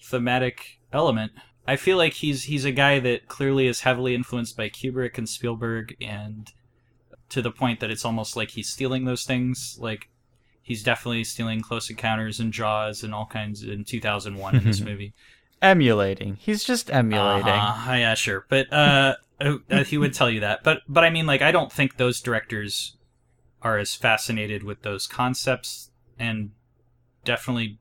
thematic 0.00 0.78
element. 0.92 1.32
I 1.66 1.76
feel 1.76 1.96
like 1.96 2.14
he's 2.14 2.44
he's 2.44 2.64
a 2.64 2.72
guy 2.72 2.98
that 3.00 3.28
clearly 3.28 3.66
is 3.66 3.80
heavily 3.80 4.14
influenced 4.14 4.56
by 4.56 4.68
Kubrick 4.68 5.16
and 5.18 5.28
Spielberg, 5.28 5.96
and 6.00 6.50
to 7.30 7.40
the 7.40 7.50
point 7.50 7.80
that 7.80 7.90
it's 7.90 8.04
almost 8.04 8.36
like 8.36 8.50
he's 8.50 8.68
stealing 8.68 9.04
those 9.04 9.24
things. 9.24 9.78
Like 9.80 10.08
he's 10.62 10.82
definitely 10.82 11.24
stealing 11.24 11.60
Close 11.62 11.88
Encounters 11.90 12.38
and 12.40 12.52
Jaws 12.52 13.02
and 13.02 13.14
all 13.14 13.26
kinds 13.26 13.62
in 13.62 13.84
2001 13.84 14.56
in 14.56 14.64
this 14.64 14.80
movie. 14.82 15.14
emulating. 15.62 16.36
He's 16.36 16.64
just 16.64 16.90
emulating. 16.90 17.48
Uh-huh. 17.48 17.92
Yeah, 17.92 18.14
sure, 18.14 18.44
but 18.48 18.70
uh, 18.72 19.16
uh, 19.40 19.84
he 19.84 19.96
would 19.98 20.12
tell 20.14 20.30
you 20.30 20.40
that. 20.40 20.62
But 20.62 20.80
but 20.88 21.04
I 21.04 21.10
mean, 21.10 21.26
like, 21.26 21.42
I 21.42 21.50
don't 21.52 21.72
think 21.72 21.96
those 21.96 22.20
directors 22.20 22.96
are 23.62 23.78
as 23.78 23.94
fascinated 23.94 24.62
with 24.62 24.82
those 24.82 25.06
concepts, 25.06 25.90
and 26.18 26.50
definitely 27.24 27.78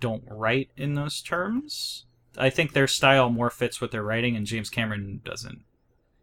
don't 0.00 0.24
write 0.28 0.68
in 0.76 0.94
those 0.94 1.22
terms. 1.22 2.04
I 2.38 2.50
think 2.50 2.72
their 2.72 2.86
style 2.86 3.30
more 3.30 3.50
fits 3.50 3.80
with 3.80 3.90
they're 3.90 4.02
writing, 4.02 4.36
and 4.36 4.46
James 4.46 4.70
Cameron 4.70 5.20
doesn't. 5.24 5.62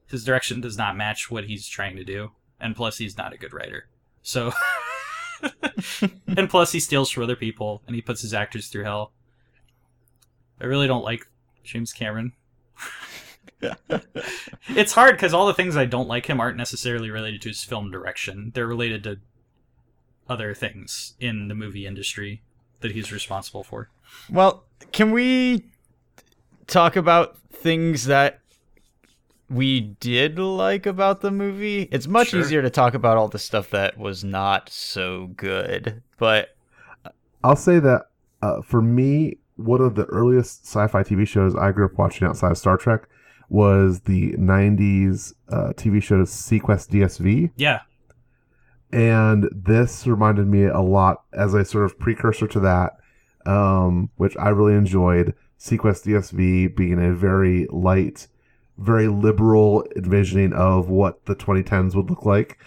His 0.07 0.23
direction 0.23 0.61
does 0.61 0.77
not 0.77 0.95
match 0.95 1.29
what 1.29 1.45
he's 1.45 1.67
trying 1.67 1.95
to 1.97 2.03
do, 2.03 2.31
and 2.59 2.75
plus, 2.75 2.97
he's 2.97 3.17
not 3.17 3.33
a 3.33 3.37
good 3.37 3.53
writer. 3.53 3.87
So, 4.21 4.53
and 6.27 6.49
plus, 6.49 6.71
he 6.71 6.79
steals 6.79 7.09
from 7.09 7.23
other 7.23 7.35
people, 7.35 7.81
and 7.85 7.95
he 7.95 8.01
puts 8.01 8.21
his 8.21 8.33
actors 8.33 8.67
through 8.67 8.83
hell. 8.83 9.11
I 10.61 10.65
really 10.65 10.87
don't 10.87 11.03
like 11.03 11.27
James 11.63 11.91
Cameron. 11.91 12.33
it's 14.69 14.93
hard 14.93 15.15
because 15.15 15.33
all 15.33 15.47
the 15.47 15.53
things 15.53 15.75
I 15.75 15.85
don't 15.85 16.07
like 16.07 16.27
him 16.27 16.39
aren't 16.39 16.57
necessarily 16.57 17.11
related 17.11 17.41
to 17.43 17.49
his 17.49 17.63
film 17.63 17.91
direction. 17.91 18.51
They're 18.53 18.67
related 18.67 19.03
to 19.03 19.19
other 20.29 20.53
things 20.53 21.15
in 21.19 21.47
the 21.49 21.55
movie 21.55 21.85
industry. 21.85 22.41
that 22.81 22.91
he's 22.91 23.11
responsible 23.11 23.63
for. 23.63 23.89
Well, 24.29 24.63
can 24.91 25.11
we 25.11 25.65
talk 26.67 26.95
about 26.95 27.37
things 27.51 28.05
that 28.05 28.39
we 29.49 29.79
did 29.81 30.39
like 30.39 30.85
about 30.85 31.21
the 31.21 31.31
movie? 31.31 31.83
It's 31.91 32.07
much 32.07 32.29
Sure. 32.29 32.39
easier 32.41 32.61
to 32.61 32.69
talk 32.69 32.93
about 32.93 33.17
all 33.17 33.27
the 33.27 33.39
stuff 33.39 33.69
that 33.71 33.97
was 33.97 34.23
not 34.23 34.69
so 34.69 35.27
good, 35.35 36.01
but 36.17 36.49
I'll 37.43 37.55
say 37.55 37.79
that 37.79 38.07
uh, 38.41 38.61
for 38.61 38.81
me, 38.81 39.37
one 39.57 39.81
of 39.81 39.95
the 39.95 40.05
earliest 40.05 40.65
sci-fi 40.65 41.03
TV 41.03 41.27
shows 41.27 41.55
I 41.55 41.71
grew 41.71 41.85
up 41.85 41.97
watching 41.97 42.27
outside 42.27 42.51
of 42.51 42.57
Star 42.57 42.75
Trek 42.77 43.07
was 43.49 44.01
the 44.01 44.31
'90s 44.33 45.33
uh, 45.49 45.71
TV 45.77 46.01
show 46.01 46.23
seaQuest 46.23 46.89
DSV, 46.89 47.51
Yeah, 47.55 47.81
and 48.91 49.49
this 49.51 50.07
reminded 50.07 50.47
me 50.47 50.63
a 50.65 50.79
lot 50.81 51.23
as 51.33 51.53
a 51.53 51.63
sort 51.65 51.85
of 51.85 51.99
precursor 51.99 52.47
to 52.47 52.59
that, 52.61 52.93
um, 53.45 54.09
which 54.15 54.35
I 54.37 54.49
really 54.49 54.73
enjoyed. 54.73 55.33
seaQuest 55.59 56.05
DSV 56.05 56.75
being 56.75 57.03
a 57.03 57.13
very 57.13 57.67
light, 57.71 58.27
very 58.77 59.07
liberal 59.07 59.85
envisioning 59.95 60.53
of 60.53 60.89
what 60.89 61.25
the 61.25 61.35
2010s 61.35 61.95
would 61.95 62.09
look 62.09 62.25
like. 62.25 62.57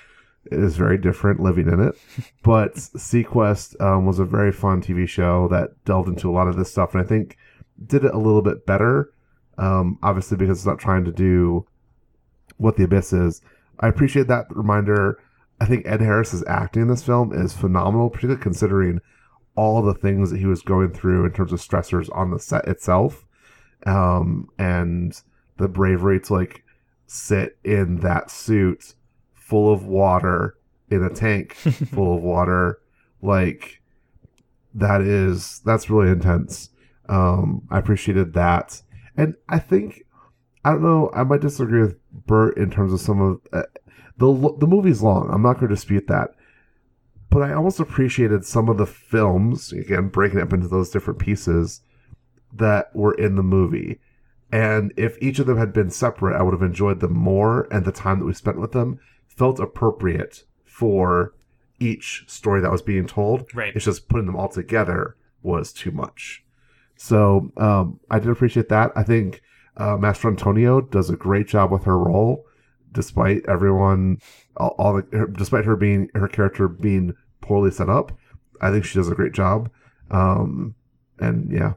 It 0.51 0.59
is 0.59 0.77
very 0.77 0.97
different 0.97 1.41
living 1.41 1.69
in 1.69 1.81
it. 1.81 1.95
but 2.43 2.75
seaQuest 2.75 3.81
um, 3.81 4.07
was 4.07 4.19
a 4.19 4.25
very 4.25 4.53
fun 4.53 4.83
TV 4.83 5.07
show 5.09 5.49
that 5.49 5.71
delved 5.85 6.09
into 6.09 6.31
a 6.31 6.33
lot 6.33 6.49
of 6.49 6.57
this 6.57 6.71
stuff, 6.71 6.95
and 6.95 7.03
I 7.03 7.07
think 7.07 7.37
did 7.87 8.05
it 8.05 8.15
a 8.15 8.19
little 8.19 8.43
bit 8.43 8.67
better. 8.67 9.13
Um, 9.59 9.99
obviously, 10.03 10.37
because 10.37 10.59
it's 10.59 10.67
not 10.67 10.79
trying 10.79 11.05
to 11.05 11.13
do 11.13 11.67
what 12.59 12.77
the 12.77 12.85
abyss 12.85 13.13
is. 13.13 13.41
I 13.81 13.89
appreciate 13.89 14.29
that 14.29 14.47
reminder. 14.51 15.21
I 15.61 15.67
think 15.67 15.87
Ed 15.87 16.01
Harris's 16.01 16.45
acting 16.47 16.83
in 16.83 16.89
this 16.89 17.03
film 17.03 17.33
is 17.33 17.53
phenomenal, 17.53 18.11
particularly 18.11 18.43
considering 18.43 19.01
all 19.59 19.83
the 19.83 19.93
things 19.93 20.31
that 20.31 20.39
he 20.39 20.47
was 20.47 20.63
going 20.63 20.93
through 20.93 21.25
in 21.25 21.33
terms 21.33 21.53
of 21.53 21.59
stressors 21.59 22.09
on 22.17 22.31
the 22.31 22.39
set 22.39 22.69
itself, 22.69 23.27
um, 23.87 24.49
and 24.57 25.21
the 25.57 25.67
bravery 25.67 26.21
to 26.21 26.33
like 26.33 26.63
sit 27.09 27.59
in 27.65 27.97
that 27.97 28.31
suit 28.31 28.95
full 29.35 29.73
of 29.73 29.85
water 29.85 30.57
in 30.91 31.03
a 31.03 31.11
tank 31.11 31.55
full 31.93 32.17
of 32.17 32.23
water, 32.23 32.79
like 33.21 33.83
that 34.75 35.01
is 35.01 35.61
that's 35.65 35.91
really 35.91 36.13
intense. 36.13 36.71
Um, 37.09 37.67
I 37.69 37.79
appreciated 37.79 38.35
that, 38.35 38.81
and 39.17 39.35
I 39.49 39.59
think 39.59 40.05
I 40.65 40.71
don't 40.71 40.83
know. 40.83 41.11
I 41.13 41.25
might 41.25 41.41
disagree 41.41 41.81
with 41.81 41.97
Bert 42.13 42.57
in 42.57 42.71
terms 42.71 42.93
of 42.93 43.01
some 43.01 43.21
of 43.21 43.41
uh, 43.53 43.65
the 44.19 44.55
the 44.59 44.69
movie's 44.69 45.03
long. 45.03 45.29
I'm 45.33 45.43
not 45.43 45.55
going 45.55 45.69
to 45.69 45.75
dispute 45.75 46.07
that, 46.07 46.37
but 47.31 47.43
I 47.43 47.53
almost 47.53 47.81
appreciated 47.81 48.45
some 48.45 48.69
of 48.69 48.79
the 48.79 48.87
films 48.87 49.73
again, 49.73 50.09
breaking 50.09 50.39
it 50.39 50.43
up 50.43 50.53
into 50.53 50.69
those 50.69 50.91
different 50.91 51.19
pieces 51.19 51.83
that 52.53 52.95
were 52.95 53.15
in 53.15 53.37
the 53.37 53.43
movie. 53.43 54.01
And 54.51 54.93
if 54.97 55.19
each 55.21 55.39
of 55.39 55.47
them 55.47 55.59
had 55.59 55.73
been 55.73 55.91
separate, 55.91 56.39
I 56.39 56.43
would 56.43 56.55
have 56.55 56.63
enjoyed 56.63 57.01
them 57.01 57.13
more, 57.13 57.69
and 57.71 57.85
the 57.85 57.93
time 57.93 58.19
that 58.19 58.25
we 58.25 58.33
spent 58.33 58.59
with 58.59 58.73
them 58.73 58.99
felt 59.27 59.61
appropriate 59.61 60.45
for 60.65 61.35
each 61.79 62.25
story 62.27 62.61
that 62.61 62.73
was 62.73 62.83
being 62.83 63.07
told. 63.07 63.55
Right. 63.55 63.77
It's 63.77 63.85
just 63.85 64.09
putting 64.09 64.27
them 64.27 64.37
all 64.37 64.49
together 64.49 65.17
was 65.43 65.73
too 65.73 65.91
much. 65.91 66.45
So 66.97 67.53
um, 67.57 68.01
I 68.11 68.19
did 68.19 68.31
appreciate 68.31 68.69
that. 68.71 68.91
I 68.97 69.03
think 69.03 69.43
uh, 69.77 69.97
Mastrantonio 69.97 70.91
does 70.91 71.11
a 71.11 71.17
great 71.17 71.47
job 71.47 71.71
with 71.71 71.85
her 71.85 71.99
role, 71.99 72.45
despite 72.91 73.47
everyone, 73.47 74.19
all, 74.59 74.75
all 74.79 74.95
the, 74.95 75.17
her, 75.17 75.27
despite 75.27 75.65
her 75.65 75.77
being 75.77 76.09
her 76.15 76.29
character 76.29 76.69
being 76.69 77.15
poorly 77.41 77.71
set 77.71 77.89
up. 77.89 78.13
I 78.61 78.71
think 78.71 78.85
she 78.85 78.99
does 78.99 79.09
a 79.09 79.15
great 79.15 79.33
job. 79.33 79.71
Um, 80.11 80.75
and 81.19 81.51
yeah, 81.53 81.75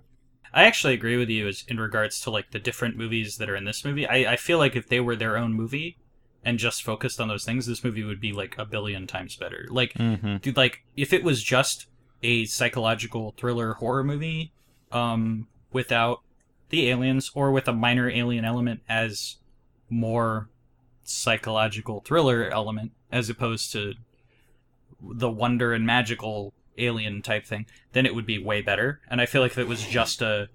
I 0.54 0.64
actually 0.64 0.94
agree 0.94 1.18
with 1.18 1.30
you 1.30 1.48
as 1.48 1.64
in 1.68 1.80
regards 1.80 2.20
to 2.22 2.32
like 2.32 2.52
the 2.52 2.60
different 2.60 2.98
movies 2.98 3.38
that 3.38 3.50
are 3.50 3.56
in 3.56 3.66
this 3.66 3.86
movie. 3.86 4.08
I, 4.08 4.34
I 4.34 4.36
feel 4.36 4.58
like 4.58 4.76
if 4.76 4.88
they 4.90 5.00
were 5.00 5.16
their 5.16 5.38
own 5.38 5.54
movie 5.54 5.98
and 6.44 6.58
just 6.58 6.84
focused 6.84 7.20
on 7.22 7.28
those 7.28 7.46
things, 7.46 7.68
this 7.68 7.84
movie 7.84 8.04
would 8.04 8.20
be 8.20 8.34
like 8.34 8.56
a 8.58 8.66
billion 8.66 9.06
times 9.08 9.36
better. 9.36 9.68
Like, 9.70 9.94
Mhm. 9.94 10.42
dude, 10.42 10.58
like 10.58 10.84
if 10.98 11.14
it 11.14 11.24
was 11.24 11.44
just 11.44 11.88
a 12.24 12.46
psychological 12.46 13.34
thriller 13.38 13.76
horror 13.76 14.04
movie, 14.04 14.54
um, 14.92 15.48
without 15.72 16.22
the 16.70 16.90
aliens 16.90 17.32
or 17.36 17.52
with 17.52 17.68
a 17.68 17.74
minor 17.74 18.10
alien 18.10 18.44
element 18.46 18.82
as 18.90 19.38
more 19.90 20.50
psychological 21.12 22.02
thriller 22.02 22.50
element 22.50 22.92
as 23.12 23.30
opposed 23.30 23.72
to 23.74 23.94
the 25.02 25.30
wonder 25.30 25.74
and 25.74 25.86
magical 25.86 26.54
alien 26.78 27.22
type 27.22 27.46
thing, 27.46 27.66
then 27.94 28.06
it 28.06 28.16
would 28.16 28.26
be 28.26 28.38
way 28.38 28.62
better. 28.62 29.02
And 29.10 29.20
I 29.22 29.26
feel 29.26 29.42
like 29.42 29.52
if 29.52 29.58
it 29.58 29.68
was 29.68 29.84
just 29.86 30.22
a 30.22 30.50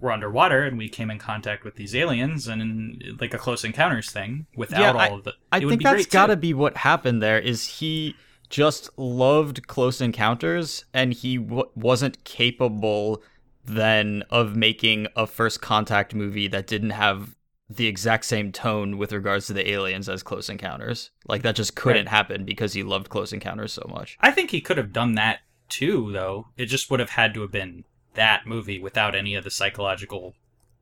we're 0.00 0.10
underwater 0.12 0.62
and 0.62 0.76
we 0.76 0.88
came 0.90 1.10
in 1.10 1.18
contact 1.18 1.64
with 1.64 1.76
these 1.76 1.94
aliens 1.94 2.46
and 2.48 3.02
like 3.18 3.32
a 3.32 3.38
close 3.38 3.64
encounters 3.64 4.10
thing 4.10 4.46
without 4.54 4.80
Yeah, 4.80 4.92
all 4.92 4.98
I- 4.98 5.08
of 5.08 5.24
the 5.24 5.32
I 5.50 5.58
it 5.58 5.64
would 5.64 5.70
think 5.70 5.80
be 5.80 5.84
that's 5.84 6.06
got 6.06 6.26
to 6.26 6.36
be 6.36 6.52
what 6.52 6.78
happened 6.78 7.22
there. 7.22 7.38
Is 7.38 7.78
he 7.78 8.14
just 8.50 8.90
loved 8.98 9.66
Close 9.66 10.00
Encounters 10.00 10.84
and 10.94 11.12
he 11.12 11.36
w- 11.38 11.64
wasn't 11.74 12.22
capable 12.24 13.22
then 13.64 14.22
of 14.30 14.54
making 14.54 15.08
a 15.16 15.26
First 15.26 15.60
Contact 15.60 16.14
movie 16.14 16.46
that 16.48 16.66
didn't 16.66 16.90
have 16.90 17.34
the 17.68 17.86
exact 17.86 18.24
same 18.24 18.52
tone 18.52 18.96
with 18.96 19.12
regards 19.12 19.46
to 19.48 19.52
the 19.52 19.68
aliens 19.70 20.08
as 20.08 20.22
Close 20.22 20.48
Encounters. 20.48 21.10
Like 21.26 21.42
that 21.42 21.56
just 21.56 21.74
couldn't 21.74 22.06
Right. 22.06 22.10
happen 22.10 22.44
because 22.44 22.74
he 22.74 22.82
loved 22.82 23.08
Close 23.08 23.32
Encounters 23.32 23.72
so 23.72 23.86
much. 23.90 24.16
I 24.20 24.30
think 24.30 24.50
he 24.50 24.60
could 24.60 24.76
have 24.76 24.92
done 24.92 25.14
that 25.16 25.40
too, 25.68 26.12
though. 26.12 26.48
It 26.56 26.66
just 26.66 26.90
would 26.90 27.00
have 27.00 27.10
had 27.10 27.34
to 27.34 27.40
have 27.42 27.50
been 27.50 27.84
that 28.14 28.46
movie 28.46 28.78
without 28.78 29.14
any 29.16 29.34
of 29.34 29.42
the 29.44 29.50
psychological 29.50 30.34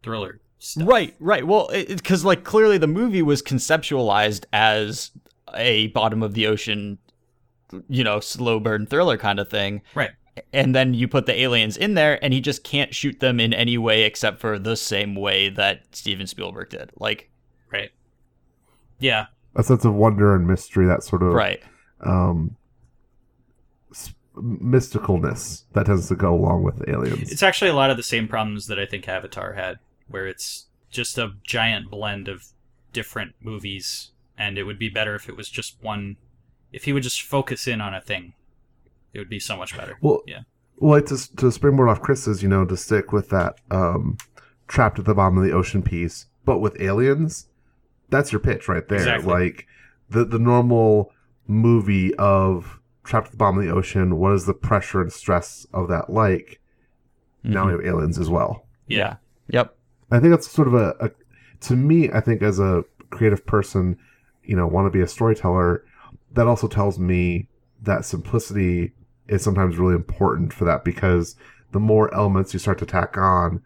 thriller 0.02 0.40
stuff. 0.58 0.86
Right, 0.86 1.14
right. 1.18 1.46
Well, 1.46 1.70
because 1.72 2.24
like 2.24 2.44
clearly 2.44 2.76
the 2.78 2.86
movie 2.86 3.22
was 3.22 3.42
conceptualized 3.42 4.44
as 4.52 5.10
a 5.54 5.86
bottom 5.88 6.22
of 6.22 6.34
the 6.34 6.46
ocean, 6.46 6.98
you 7.88 8.04
know, 8.04 8.20
slow 8.20 8.60
burn 8.60 8.86
thriller 8.86 9.16
kind 9.16 9.40
of 9.40 9.48
thing. 9.48 9.80
Right. 9.94 10.10
And 10.52 10.74
then 10.74 10.94
you 10.94 11.06
put 11.06 11.26
the 11.26 11.40
aliens 11.40 11.76
in 11.76 11.94
there, 11.94 12.22
and 12.24 12.32
he 12.32 12.40
just 12.40 12.64
can't 12.64 12.94
shoot 12.94 13.20
them 13.20 13.38
in 13.38 13.52
any 13.54 13.78
way 13.78 14.02
except 14.02 14.40
for 14.40 14.58
the 14.58 14.76
same 14.76 15.14
way 15.14 15.48
that 15.50 15.82
Steven 15.94 16.26
Spielberg 16.26 16.70
did. 16.70 16.90
Like, 16.98 17.30
Right. 17.72 17.90
Yeah. 18.98 19.26
a 19.54 19.62
sense 19.62 19.84
of 19.84 19.94
wonder 19.94 20.34
and 20.34 20.46
mystery, 20.46 20.86
that 20.86 21.02
sort 21.04 21.22
of 21.22 21.32
right. 21.32 21.62
um, 22.00 22.56
s- 23.92 24.14
mysticalness 24.36 25.64
that 25.72 25.86
tends 25.86 26.08
to 26.08 26.16
go 26.16 26.34
along 26.34 26.62
with 26.64 26.82
aliens. 26.88 27.30
It's 27.30 27.42
actually 27.42 27.70
a 27.70 27.74
lot 27.74 27.90
of 27.90 27.96
the 27.96 28.02
same 28.02 28.26
problems 28.28 28.66
that 28.66 28.78
I 28.78 28.86
think 28.86 29.08
Avatar 29.08 29.52
had, 29.54 29.78
where 30.08 30.26
it's 30.26 30.66
just 30.90 31.18
a 31.18 31.32
giant 31.44 31.90
blend 31.90 32.28
of 32.28 32.46
different 32.92 33.34
movies, 33.40 34.10
and 34.38 34.58
it 34.58 34.64
would 34.64 34.78
be 34.78 34.88
better 34.88 35.14
if 35.14 35.28
it 35.28 35.36
was 35.36 35.48
just 35.48 35.76
one. 35.82 36.16
If 36.72 36.84
he 36.84 36.92
would 36.92 37.02
just 37.04 37.22
focus 37.22 37.68
in 37.68 37.80
on 37.80 37.94
a 37.94 38.00
thing, 38.00 38.34
it 39.14 39.18
would 39.18 39.30
be 39.30 39.40
so 39.40 39.56
much 39.56 39.76
better. 39.76 39.96
Well, 40.00 40.22
yeah. 40.26 40.40
Well, 40.76 40.92
like 40.92 41.06
to 41.06 41.36
to 41.36 41.52
springboard 41.52 41.88
off 41.88 42.02
Chris's, 42.02 42.42
you 42.42 42.48
know, 42.48 42.64
to 42.64 42.76
stick 42.76 43.12
with 43.12 43.30
that 43.30 43.56
um, 43.70 44.18
trapped 44.68 44.98
at 44.98 45.04
the 45.04 45.14
bottom 45.14 45.38
of 45.38 45.44
the 45.44 45.52
ocean 45.52 45.82
piece, 45.82 46.26
but 46.44 46.58
with 46.58 46.80
aliens, 46.80 47.46
that's 48.10 48.32
your 48.32 48.40
pitch 48.40 48.68
right 48.68 48.86
there. 48.88 48.98
Exactly. 48.98 49.32
Like 49.32 49.66
the 50.10 50.24
the 50.24 50.38
normal 50.38 51.12
movie 51.46 52.14
of 52.16 52.80
trapped 53.04 53.26
at 53.26 53.30
the 53.32 53.36
bottom 53.36 53.58
of 53.58 53.64
the 53.64 53.72
ocean. 53.72 54.18
What 54.18 54.32
is 54.32 54.46
the 54.46 54.54
pressure 54.54 55.00
and 55.00 55.12
stress 55.12 55.66
of 55.72 55.88
that 55.88 56.10
like? 56.10 56.60
Now 57.46 57.66
we 57.66 57.72
have 57.72 57.84
aliens 57.84 58.18
as 58.18 58.30
well. 58.30 58.66
Yeah. 58.86 59.16
Yep. 59.48 59.76
I 60.10 60.18
think 60.18 60.32
that's 60.32 60.50
sort 60.50 60.66
of 60.66 60.74
a, 60.74 60.94
a 61.00 61.10
to 61.60 61.76
me. 61.76 62.10
I 62.10 62.20
think 62.20 62.42
as 62.42 62.58
a 62.58 62.84
creative 63.10 63.44
person, 63.44 63.98
you 64.44 64.56
know, 64.56 64.66
want 64.66 64.86
to 64.86 64.90
be 64.90 65.02
a 65.02 65.06
storyteller. 65.06 65.84
That 66.32 66.46
also 66.46 66.66
tells 66.66 66.98
me 66.98 67.48
that 67.82 68.04
simplicity 68.04 68.92
is 69.28 69.42
sometimes 69.42 69.76
really 69.78 69.94
important 69.94 70.52
for 70.52 70.64
that 70.64 70.84
because 70.84 71.36
the 71.72 71.80
more 71.80 72.12
elements 72.14 72.52
you 72.52 72.58
start 72.58 72.78
to 72.78 72.86
tack 72.86 73.16
on, 73.16 73.62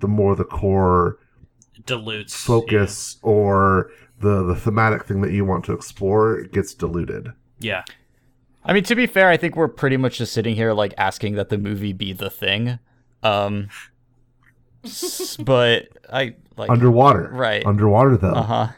the 0.00 0.08
more 0.08 0.34
the 0.34 0.44
core 0.44 1.18
Dilutes 1.86 2.34
focus 2.34 3.18
or 3.22 3.90
the 4.20 4.42
the 4.44 4.54
thematic 4.54 5.04
thing 5.04 5.22
that 5.22 5.32
you 5.32 5.44
want 5.44 5.64
to 5.64 5.72
explore 5.72 6.42
gets 6.42 6.74
diluted. 6.74 7.32
Yeah. 7.58 7.84
I 8.64 8.74
mean, 8.74 8.84
to 8.84 8.94
be 8.94 9.06
fair, 9.06 9.28
I 9.30 9.36
think 9.38 9.56
we're 9.56 9.68
pretty 9.68 9.96
much 9.96 10.18
just 10.18 10.32
sitting 10.32 10.54
here 10.54 10.72
like 10.74 10.92
asking 10.98 11.34
that 11.36 11.48
the 11.48 11.56
movie 11.58 11.94
be 11.94 12.12
the 12.12 12.28
thing. 12.28 12.78
Um, 13.22 13.68
but 15.40 15.88
I 16.12 16.34
like 16.56 16.70
Underwater, 16.70 17.30
right. 17.32 17.64
Underwater, 17.64 18.16
though, 18.16 18.32
Uh 18.32 18.42
huh. 18.42 18.68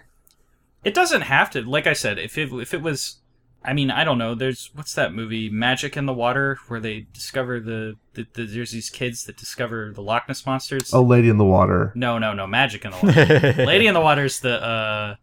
It 0.84 0.94
doesn't 0.94 1.22
have 1.22 1.50
to. 1.50 1.62
Like 1.62 1.86
I 1.86 1.92
said, 1.92 2.18
if 2.18 2.38
it 2.38 2.52
if 2.52 2.74
it 2.74 2.82
was, 2.82 3.16
I 3.64 3.72
mean, 3.72 3.90
I 3.90 4.02
don't 4.04 4.18
know. 4.18 4.34
There's 4.34 4.70
what's 4.74 4.94
that 4.94 5.14
movie, 5.14 5.48
Magic 5.48 5.96
in 5.96 6.06
the 6.06 6.12
Water, 6.12 6.58
where 6.68 6.80
they 6.80 7.06
discover 7.12 7.60
the, 7.60 7.96
the, 8.14 8.26
the 8.34 8.44
there's 8.46 8.72
these 8.72 8.90
kids 8.90 9.24
that 9.24 9.36
discover 9.36 9.92
the 9.94 10.02
Loch 10.02 10.26
Ness 10.28 10.44
monsters. 10.44 10.92
Oh, 10.92 11.02
lady 11.02 11.28
in 11.28 11.38
the 11.38 11.44
water. 11.44 11.92
No, 11.94 12.18
no, 12.18 12.32
no, 12.32 12.46
Magic 12.46 12.84
in 12.84 12.90
the 12.90 12.96
Water. 12.96 13.64
Lady 13.64 13.86
in 13.86 13.94
the 13.94 14.00
Water 14.00 14.24
is 14.24 14.40
the 14.40 14.60
uh 14.62 15.14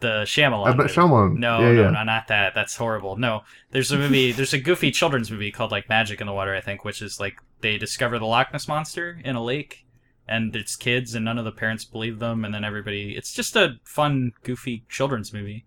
the 0.00 0.22
Shyamalan. 0.24 0.70
M. 0.72 0.76
Night 0.76 0.82
movie. 0.84 0.92
Shyamalan. 0.94 1.36
No, 1.36 1.60
Yeah, 1.60 1.72
no, 1.72 1.82
yeah. 1.82 1.90
no, 1.90 2.02
not 2.04 2.28
that. 2.28 2.54
That's 2.54 2.76
horrible. 2.76 3.16
No, 3.16 3.42
there's 3.70 3.92
a 3.92 3.98
movie. 3.98 4.32
there's 4.36 4.52
a 4.52 4.58
goofy 4.58 4.90
children's 4.90 5.30
movie 5.30 5.50
called 5.50 5.70
like 5.70 5.88
Magic 5.88 6.20
in 6.20 6.26
the 6.26 6.32
Water, 6.32 6.54
I 6.54 6.60
think, 6.60 6.84
which 6.84 7.00
is 7.02 7.18
like 7.20 7.36
they 7.60 7.78
discover 7.78 8.18
the 8.18 8.26
Loch 8.26 8.52
Ness 8.52 8.68
monster 8.68 9.20
in 9.24 9.36
a 9.36 9.42
lake, 9.44 9.84
and 10.28 10.54
it's 10.54 10.76
kids, 10.76 11.14
and 11.14 11.24
none 11.24 11.38
of 11.38 11.44
the 11.46 11.52
parents 11.52 11.84
believe 11.84 12.18
them, 12.18 12.44
and 12.44 12.52
then 12.54 12.64
everybody. 12.64 13.14
It's 13.16 13.32
just 13.32 13.56
a 13.56 13.76
fun, 13.84 14.32
goofy 14.42 14.84
children's 14.88 15.32
movie, 15.32 15.64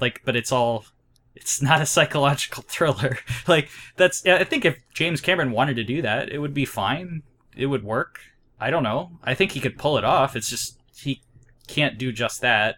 like, 0.00 0.22
but 0.24 0.36
it's 0.36 0.52
all. 0.52 0.84
It's 1.36 1.62
not 1.62 1.80
a 1.80 1.86
psychological 1.86 2.62
thriller. 2.68 3.18
like 3.46 3.68
that's. 3.96 4.26
I 4.26 4.44
think 4.44 4.64
if 4.64 4.78
James 4.94 5.20
Cameron 5.20 5.52
wanted 5.52 5.76
to 5.76 5.84
do 5.84 6.02
that, 6.02 6.30
it 6.30 6.38
would 6.38 6.54
be 6.54 6.64
fine. 6.64 7.22
It 7.56 7.66
would 7.66 7.84
work. 7.84 8.20
I 8.58 8.70
don't 8.70 8.82
know. 8.82 9.18
I 9.22 9.34
think 9.34 9.52
he 9.52 9.60
could 9.60 9.78
pull 9.78 9.98
it 9.98 10.04
off. 10.04 10.34
It's 10.34 10.50
just 10.50 10.78
he 10.96 11.22
can't 11.66 11.98
do 11.98 12.10
just 12.10 12.40
that. 12.40 12.76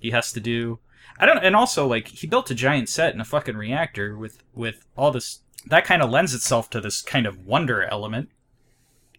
He 0.00 0.10
has 0.10 0.32
to 0.32 0.40
do 0.40 0.80
I 1.18 1.26
don't 1.26 1.38
and 1.38 1.54
also 1.54 1.86
like 1.86 2.08
he 2.08 2.26
built 2.26 2.50
a 2.50 2.54
giant 2.54 2.88
set 2.88 3.12
and 3.12 3.20
a 3.20 3.24
fucking 3.24 3.56
reactor 3.56 4.16
with 4.16 4.42
with 4.54 4.86
all 4.96 5.10
this 5.10 5.40
that 5.66 5.84
kind 5.84 6.02
of 6.02 6.10
lends 6.10 6.34
itself 6.34 6.68
to 6.70 6.80
this 6.80 7.02
kind 7.02 7.26
of 7.26 7.46
wonder 7.46 7.84
element. 7.84 8.30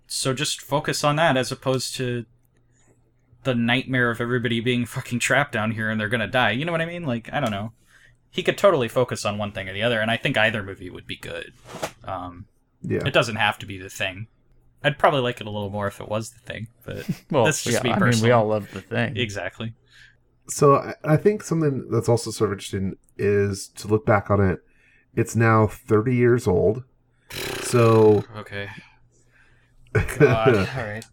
So 0.08 0.34
just 0.34 0.62
focus 0.62 1.04
on 1.04 1.16
that 1.16 1.38
as 1.38 1.52
opposed 1.52 1.96
to 1.96 2.26
the 3.44 3.56
nightmare 3.56 4.12
of 4.12 4.22
everybody 4.22 4.60
being 4.60 4.86
fucking 4.86 5.20
trapped 5.20 5.54
down 5.54 5.72
here 5.72 5.90
and 5.90 6.00
they're 6.00 6.10
gonna 6.10 6.28
die. 6.28 6.52
You 6.52 6.66
know 6.66 6.72
what 6.72 6.82
I 6.82 6.86
mean? 6.86 7.04
Like 7.04 7.30
I 7.32 7.40
don't 7.40 7.52
know. 7.52 7.72
He 8.36 8.44
could 8.44 8.58
totally 8.58 8.90
focus 8.90 9.24
on 9.24 9.38
one 9.38 9.54
thing 9.54 9.70
or 9.70 9.74
the 9.74 9.82
other, 9.84 10.02
and 10.02 10.12
I 10.12 10.18
think 10.18 10.38
either 10.38 10.62
movie 10.62 10.90
would 10.90 11.08
be 11.08 11.16
good. 11.16 11.54
Um, 12.04 12.46
Yeah. 12.82 13.00
it 13.06 13.14
doesn't 13.14 13.38
have 13.38 13.58
to 13.60 13.66
be 13.66 13.78
the 13.78 13.90
thing. 13.90 14.28
I'd 14.84 15.00
probably 15.00 15.22
like 15.22 15.40
it 15.40 15.48
a 15.48 15.50
little 15.50 15.70
more 15.70 15.88
if 15.88 16.02
it 16.02 16.10
was 16.10 16.32
the 16.32 16.40
thing, 16.40 16.68
but 16.86 17.08
Well, 17.32 17.46
that's 17.46 17.64
just 17.64 17.78
yeah, 17.78 17.84
me 17.84 17.90
I 17.92 17.94
mean, 17.94 18.00
personally. 18.02 18.28
we 18.30 18.34
all 18.34 18.46
love 18.48 18.70
the 18.72 18.82
thing. 18.82 19.16
exactly. 19.16 19.74
So 20.50 20.76
I- 20.76 20.96
I 21.06 21.16
think 21.18 21.44
something 21.44 21.88
that's 21.90 22.10
also 22.10 22.30
sort 22.30 22.50
of 22.50 22.56
interesting 22.58 22.98
is 23.18 23.70
to 23.70 23.88
look 23.88 24.06
back 24.06 24.30
on 24.30 24.42
it. 24.42 24.60
It's 25.16 25.34
now 25.36 25.66
30 25.68 26.14
years 26.14 26.46
old. 26.46 26.84
So 27.62 28.26
Okay. 28.36 28.68
God. 30.20 30.56
all 30.78 30.84
right. 30.84 31.06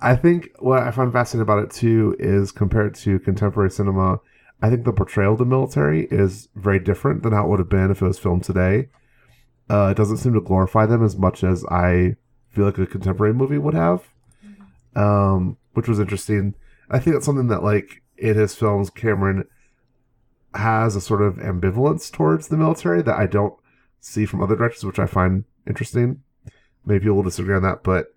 I 0.00 0.16
think 0.16 0.48
what 0.58 0.82
I 0.82 0.90
find 0.90 1.12
fascinating 1.12 1.42
about 1.42 1.60
it 1.64 1.70
too 1.70 2.16
is 2.18 2.50
compared 2.52 2.94
to 2.96 3.18
contemporary 3.20 3.70
cinema, 3.70 4.18
I 4.64 4.70
think 4.70 4.86
the 4.86 4.94
portrayal 4.94 5.34
of 5.34 5.38
the 5.38 5.44
military 5.44 6.06
is 6.06 6.48
very 6.54 6.78
different 6.78 7.22
than 7.22 7.34
how 7.34 7.44
it 7.44 7.50
would 7.50 7.58
have 7.58 7.68
been 7.68 7.90
if 7.90 8.00
it 8.00 8.06
was 8.06 8.18
filmed 8.18 8.44
today. 8.44 8.88
Uh, 9.68 9.88
it 9.88 9.94
doesn't 9.94 10.16
seem 10.16 10.32
to 10.32 10.40
glorify 10.40 10.86
them 10.86 11.04
as 11.04 11.18
much 11.18 11.44
as 11.44 11.66
I 11.66 12.16
feel 12.48 12.64
like 12.64 12.78
a 12.78 12.86
contemporary 12.86 13.34
movie 13.34 13.58
would 13.58 13.74
have, 13.74 14.08
um, 14.96 15.58
which 15.74 15.86
was 15.86 16.00
interesting. 16.00 16.54
I 16.88 16.98
think 16.98 17.14
that's 17.14 17.26
something 17.26 17.48
that, 17.48 17.62
like, 17.62 18.00
in 18.16 18.36
his 18.36 18.54
films, 18.54 18.88
Cameron 18.88 19.44
has 20.54 20.96
a 20.96 21.00
sort 21.02 21.20
of 21.20 21.34
ambivalence 21.34 22.10
towards 22.10 22.48
the 22.48 22.56
military 22.56 23.02
that 23.02 23.18
I 23.18 23.26
don't 23.26 23.58
see 24.00 24.24
from 24.24 24.42
other 24.42 24.56
directors, 24.56 24.84
which 24.84 24.98
I 24.98 25.04
find 25.04 25.44
interesting. 25.68 26.22
Maybe 26.86 27.00
people 27.00 27.16
will 27.16 27.24
disagree 27.24 27.54
on 27.54 27.62
that, 27.64 27.82
but 27.82 28.14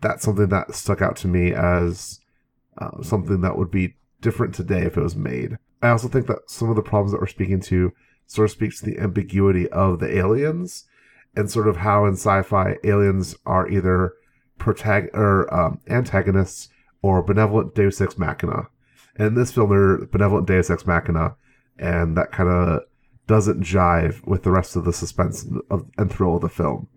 that's 0.00 0.22
something 0.22 0.48
that 0.48 0.76
stuck 0.76 1.02
out 1.02 1.16
to 1.16 1.26
me 1.26 1.52
as 1.52 2.20
uh, 2.78 3.02
something 3.02 3.40
that 3.40 3.58
would 3.58 3.72
be 3.72 3.96
different 4.20 4.54
today 4.54 4.82
if 4.82 4.96
it 4.96 5.02
was 5.02 5.16
made. 5.16 5.58
I 5.82 5.90
also 5.90 6.08
think 6.08 6.26
that 6.28 6.48
some 6.48 6.70
of 6.70 6.76
the 6.76 6.82
problems 6.82 7.12
that 7.12 7.20
we're 7.20 7.26
speaking 7.26 7.60
to 7.62 7.92
sort 8.26 8.46
of 8.46 8.52
speaks 8.52 8.80
to 8.80 8.86
the 8.86 8.98
ambiguity 8.98 9.68
of 9.68 9.98
the 9.98 10.16
aliens 10.16 10.84
and 11.36 11.50
sort 11.50 11.68
of 11.68 11.78
how 11.78 12.06
in 12.06 12.12
sci-fi 12.12 12.76
aliens 12.84 13.34
are 13.44 13.68
either 13.68 14.14
protag- 14.58 15.10
or 15.12 15.52
um, 15.52 15.80
antagonists 15.88 16.68
or 17.02 17.22
benevolent 17.22 17.74
Deus 17.74 18.00
Ex 18.00 18.16
Machina. 18.16 18.68
And 19.16 19.28
in 19.28 19.34
this 19.34 19.50
film, 19.50 19.70
they're 19.70 20.06
benevolent 20.06 20.46
Deus 20.46 20.70
Ex 20.70 20.86
Machina, 20.86 21.36
and 21.78 22.16
that 22.16 22.32
kind 22.32 22.48
of 22.48 22.82
doesn't 23.26 23.62
jive 23.62 24.24
with 24.26 24.42
the 24.42 24.50
rest 24.50 24.76
of 24.76 24.84
the 24.84 24.92
suspense 24.92 25.46
of, 25.70 25.86
and 25.98 26.10
thrill 26.12 26.36
of 26.36 26.42
the 26.42 26.48
film. 26.48 26.88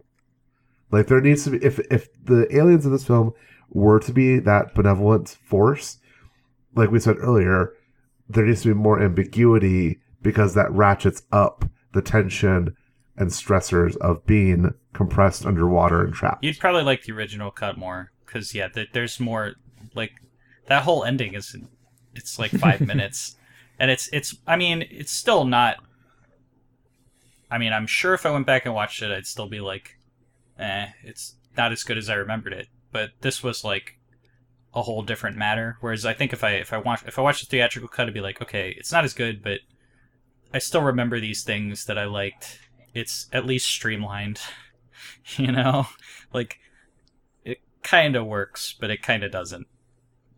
Like 0.92 1.08
there 1.08 1.22
needs 1.22 1.44
to 1.46 1.52
be 1.52 1.58
if 1.66 1.80
if 1.92 2.08
the 2.24 2.48
aliens 2.56 2.86
in 2.86 2.92
this 2.92 3.06
film 3.06 3.34
were 3.70 4.00
to 4.00 4.14
be 4.14 4.40
that 4.40 4.76
benevolent 4.76 5.30
force, 5.44 5.98
like 6.76 6.92
we 6.92 7.00
said 7.00 7.18
earlier, 7.20 7.74
there 8.28 8.46
needs 8.46 8.62
to 8.64 8.70
be 8.70 8.74
more 8.74 9.02
ambiguity 9.02 10.00
because 10.22 10.54
that 10.56 10.72
ratchets 10.72 11.22
up 11.32 11.66
the 11.94 12.02
tension 12.02 12.76
and 13.18 13.30
stressors 13.30 13.96
of 13.98 14.26
being 14.26 14.74
compressed 14.94 15.46
underwater 15.46 16.04
and 16.04 16.14
trapped. 16.14 16.44
You'd 16.44 16.60
probably 16.60 16.84
like 16.84 17.04
the 17.04 17.14
original 17.14 17.52
cut 17.52 17.78
more 17.78 18.12
because 18.26 18.54
yeah, 18.54 18.68
th- 18.68 18.90
there's 18.94 19.20
more 19.20 19.54
like 19.94 20.12
that 20.68 20.84
whole 20.84 21.04
ending 21.04 21.34
is 21.34 21.56
it's 22.16 22.40
like 22.40 22.52
five 22.52 22.82
minutes, 22.88 23.36
and 23.80 23.92
it's 23.92 24.10
it's 24.12 24.36
I 24.48 24.56
mean 24.56 24.84
it's 24.90 25.12
still 25.12 25.46
not. 25.46 25.78
I 27.50 27.58
mean, 27.58 27.74
I'm 27.74 27.88
sure 27.88 28.14
if 28.14 28.26
I 28.26 28.32
went 28.32 28.48
back 28.48 28.66
and 28.66 28.74
watched 28.74 29.02
it, 29.04 29.12
I'd 29.12 29.28
still 29.28 29.48
be 29.48 29.62
like, 29.62 29.98
eh, 30.58 30.88
it's 31.04 31.36
not 31.56 31.72
as 31.72 31.84
good 31.84 31.98
as 31.98 32.10
I 32.10 32.16
remembered 32.16 32.54
it. 32.54 32.68
But 32.92 33.12
this 33.22 33.44
was 33.44 33.64
like 33.64 33.95
a 34.76 34.82
whole 34.82 35.02
different 35.02 35.38
matter. 35.38 35.78
Whereas 35.80 36.06
I 36.06 36.14
think 36.14 36.34
if 36.34 36.44
I 36.44 36.52
if 36.52 36.74
I 36.74 36.78
watch 36.78 37.04
if 37.08 37.18
I 37.18 37.22
watch 37.22 37.40
the 37.40 37.48
theatrical 37.48 37.88
cut, 37.88 38.08
I'd 38.08 38.14
be 38.14 38.22
like, 38.22 38.42
okay, 38.42 38.76
it's 38.78 38.92
not 38.92 39.06
as 39.06 39.14
good, 39.14 39.42
but 39.42 39.62
I 40.54 40.60
still 40.60 40.82
remember 40.82 41.20
these 41.20 41.44
things 41.44 41.86
that 41.86 41.98
I 41.98 42.06
liked. 42.06 42.60
It's 42.94 43.28
at 43.34 43.46
least 43.46 43.68
streamlined, 43.68 44.40
you 45.38 45.52
know, 45.52 45.88
like 46.34 46.60
it 47.44 47.60
kind 47.84 48.16
of 48.16 48.26
works, 48.26 48.76
but 48.80 48.90
it 48.90 49.02
kind 49.02 49.24
of 49.24 49.32
doesn't. 49.32 49.68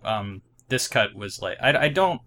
Um, 0.03 0.43
this 0.69 0.87
cut 0.87 1.15
was 1.15 1.41
like 1.41 1.57
I, 1.61 1.85
I 1.85 1.89
don't 1.89 2.21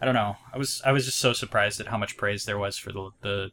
I 0.00 0.04
don't 0.04 0.14
know. 0.14 0.36
I 0.52 0.58
was 0.58 0.82
I 0.84 0.90
was 0.90 1.06
just 1.06 1.18
so 1.18 1.32
surprised 1.32 1.80
at 1.80 1.86
how 1.86 1.96
much 1.96 2.16
praise 2.16 2.44
there 2.44 2.58
was 2.58 2.76
for 2.76 2.90
the 2.92 3.10
the, 3.20 3.50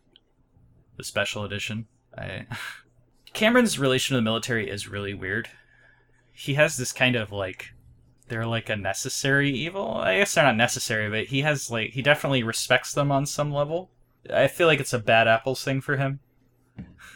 the 0.98 1.04
special 1.04 1.44
edition. 1.44 1.86
I 2.18 2.48
Cameron's 3.34 3.78
relation 3.78 4.16
to 4.16 4.18
the 4.18 4.24
military 4.24 4.68
is 4.68 4.88
really 4.88 5.14
weird. 5.14 5.50
He 6.32 6.56
has 6.56 6.78
this 6.78 6.92
kind 6.92 7.16
of 7.16 7.32
like 7.32 7.74
they're 8.30 8.46
like 8.46 8.70
a 8.70 8.76
necessary 8.76 9.52
evil. 9.52 9.96
I 9.98 10.18
guess 10.18 10.34
they're 10.34 10.44
not 10.44 10.56
necessary, 10.56 11.10
but 11.10 11.26
he 11.26 11.42
has 11.42 11.70
like 11.70 11.92
he 11.92 12.02
definitely 12.02 12.44
respects 12.44 12.94
them 12.94 13.12
on 13.12 13.26
some 13.26 13.52
level. 13.52 13.90
I 14.34 14.48
feel 14.48 14.68
like 14.68 14.80
it's 14.80 14.94
a 14.94 15.00
bad 15.00 15.28
apples 15.28 15.64
thing 15.64 15.82
for 15.82 15.98
him. 15.98 16.20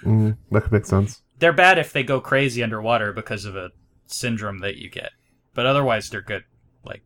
Mm, 0.01 0.37
that 0.51 0.63
could 0.63 0.71
make 0.71 0.85
sense. 0.85 1.21
They're 1.39 1.53
bad 1.53 1.77
if 1.77 1.93
they 1.93 2.03
go 2.03 2.19
crazy 2.19 2.63
underwater 2.63 3.13
because 3.13 3.45
of 3.45 3.55
a 3.55 3.71
syndrome 4.07 4.59
that 4.59 4.77
you 4.77 4.89
get. 4.89 5.11
But 5.53 5.65
otherwise 5.65 6.09
they're 6.09 6.21
good. 6.21 6.43
Like 6.83 7.03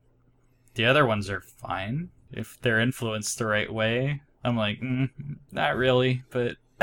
the 0.75 0.85
other 0.85 1.05
ones 1.05 1.29
are 1.29 1.41
fine 1.41 2.09
if 2.31 2.59
they're 2.61 2.79
influenced 2.79 3.37
the 3.37 3.45
right 3.45 3.71
way. 3.71 4.21
I'm 4.43 4.55
like, 4.55 4.79
mm, 4.79 5.09
not 5.51 5.75
really, 5.75 6.23
but 6.29 6.55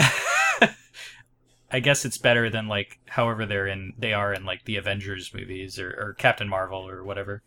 I 1.74 1.80
guess 1.80 2.04
it's 2.04 2.18
better 2.18 2.48
than 2.50 2.68
like 2.68 3.00
however 3.08 3.46
they're 3.46 3.66
in 3.66 3.94
they 3.98 4.12
are 4.12 4.32
in 4.32 4.44
like 4.44 4.64
the 4.64 4.76
Avengers 4.76 5.34
movies 5.34 5.76
or, 5.76 5.88
or 5.90 6.14
Captain 6.16 6.48
Marvel 6.48 6.88
or 6.88 7.02
whatever. 7.02 7.42